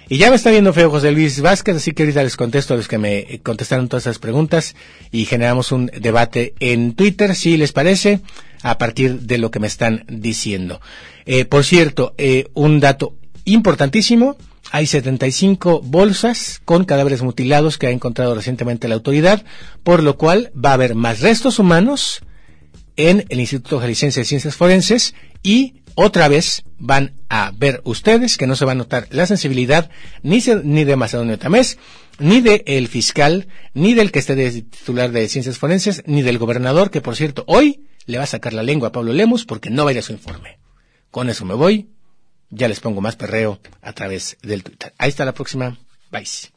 Y 0.08 0.18
ya 0.18 0.30
me 0.30 0.36
está 0.36 0.50
viendo 0.50 0.72
feo 0.72 0.90
José 0.90 1.10
Luis 1.10 1.40
Vázquez, 1.40 1.76
así 1.76 1.92
que 1.92 2.04
ahorita 2.04 2.22
les 2.22 2.36
contesto 2.36 2.74
a 2.74 2.76
los 2.76 2.86
que 2.86 2.98
me 2.98 3.40
contestaron 3.42 3.88
todas 3.88 4.04
esas 4.04 4.18
preguntas 4.18 4.76
y 5.10 5.24
generamos 5.24 5.72
un 5.72 5.86
debate 5.86 6.54
en 6.60 6.94
Twitter, 6.94 7.34
si 7.34 7.56
les 7.56 7.72
parece, 7.72 8.20
a 8.62 8.78
partir 8.78 9.20
de 9.20 9.38
lo 9.38 9.50
que 9.50 9.58
me 9.58 9.66
están 9.66 10.04
diciendo. 10.08 10.80
Eh, 11.24 11.46
por 11.46 11.64
cierto, 11.64 12.14
eh, 12.18 12.46
un 12.54 12.78
dato 12.78 13.16
importantísimo, 13.44 14.36
hay 14.74 14.86
75 14.86 15.82
bolsas 15.82 16.60
con 16.64 16.84
cadáveres 16.86 17.22
mutilados 17.22 17.76
que 17.78 17.86
ha 17.86 17.90
encontrado 17.90 18.34
recientemente 18.34 18.88
la 18.88 18.94
autoridad, 18.94 19.44
por 19.82 20.02
lo 20.02 20.16
cual 20.16 20.50
va 20.56 20.70
a 20.70 20.74
haber 20.74 20.94
más 20.94 21.20
restos 21.20 21.58
humanos 21.58 22.22
en 22.96 23.26
el 23.28 23.38
Instituto 23.40 23.78
Jalisciense 23.80 24.20
de 24.20 24.24
Ciencias 24.26 24.56
Forenses 24.56 25.14
y 25.42 25.74
otra 25.94 26.28
vez 26.28 26.62
van 26.78 27.12
a 27.28 27.52
ver 27.54 27.82
ustedes 27.84 28.38
que 28.38 28.46
no 28.46 28.56
se 28.56 28.64
va 28.64 28.72
a 28.72 28.76
notar 28.76 29.08
la 29.10 29.26
sensibilidad 29.26 29.90
ni, 30.22 30.40
se- 30.40 30.62
ni 30.64 30.84
de 30.84 30.96
Macedonio 30.96 31.38
Tamés, 31.38 31.76
ni 32.18 32.40
del 32.40 32.62
el 32.66 32.88
fiscal, 32.88 33.48
ni 33.74 33.92
del 33.92 34.10
que 34.10 34.20
esté 34.20 34.34
de 34.34 34.50
titular 34.62 35.10
de 35.12 35.28
Ciencias 35.28 35.58
Forenses, 35.58 36.02
ni 36.06 36.22
del 36.22 36.38
gobernador, 36.38 36.90
que 36.90 37.02
por 37.02 37.14
cierto 37.16 37.44
hoy 37.46 37.84
le 38.06 38.16
va 38.18 38.24
a 38.24 38.26
sacar 38.26 38.54
la 38.54 38.62
lengua 38.62 38.88
a 38.88 38.92
Pablo 38.92 39.12
Lemus 39.12 39.44
porque 39.44 39.68
no 39.70 39.84
va 39.84 39.90
a 39.90 39.92
ir 39.92 39.98
a 39.98 40.02
su 40.02 40.12
informe. 40.12 40.58
Con 41.10 41.28
eso 41.28 41.44
me 41.44 41.54
voy. 41.54 41.88
Ya 42.54 42.68
les 42.68 42.80
pongo 42.80 43.00
más 43.00 43.16
perreo 43.16 43.58
a 43.80 43.92
través 43.94 44.36
del 44.42 44.62
Twitter. 44.62 44.92
Ahí 44.98 45.08
está 45.08 45.24
la 45.24 45.32
próxima. 45.32 45.78
Bye. 46.10 46.51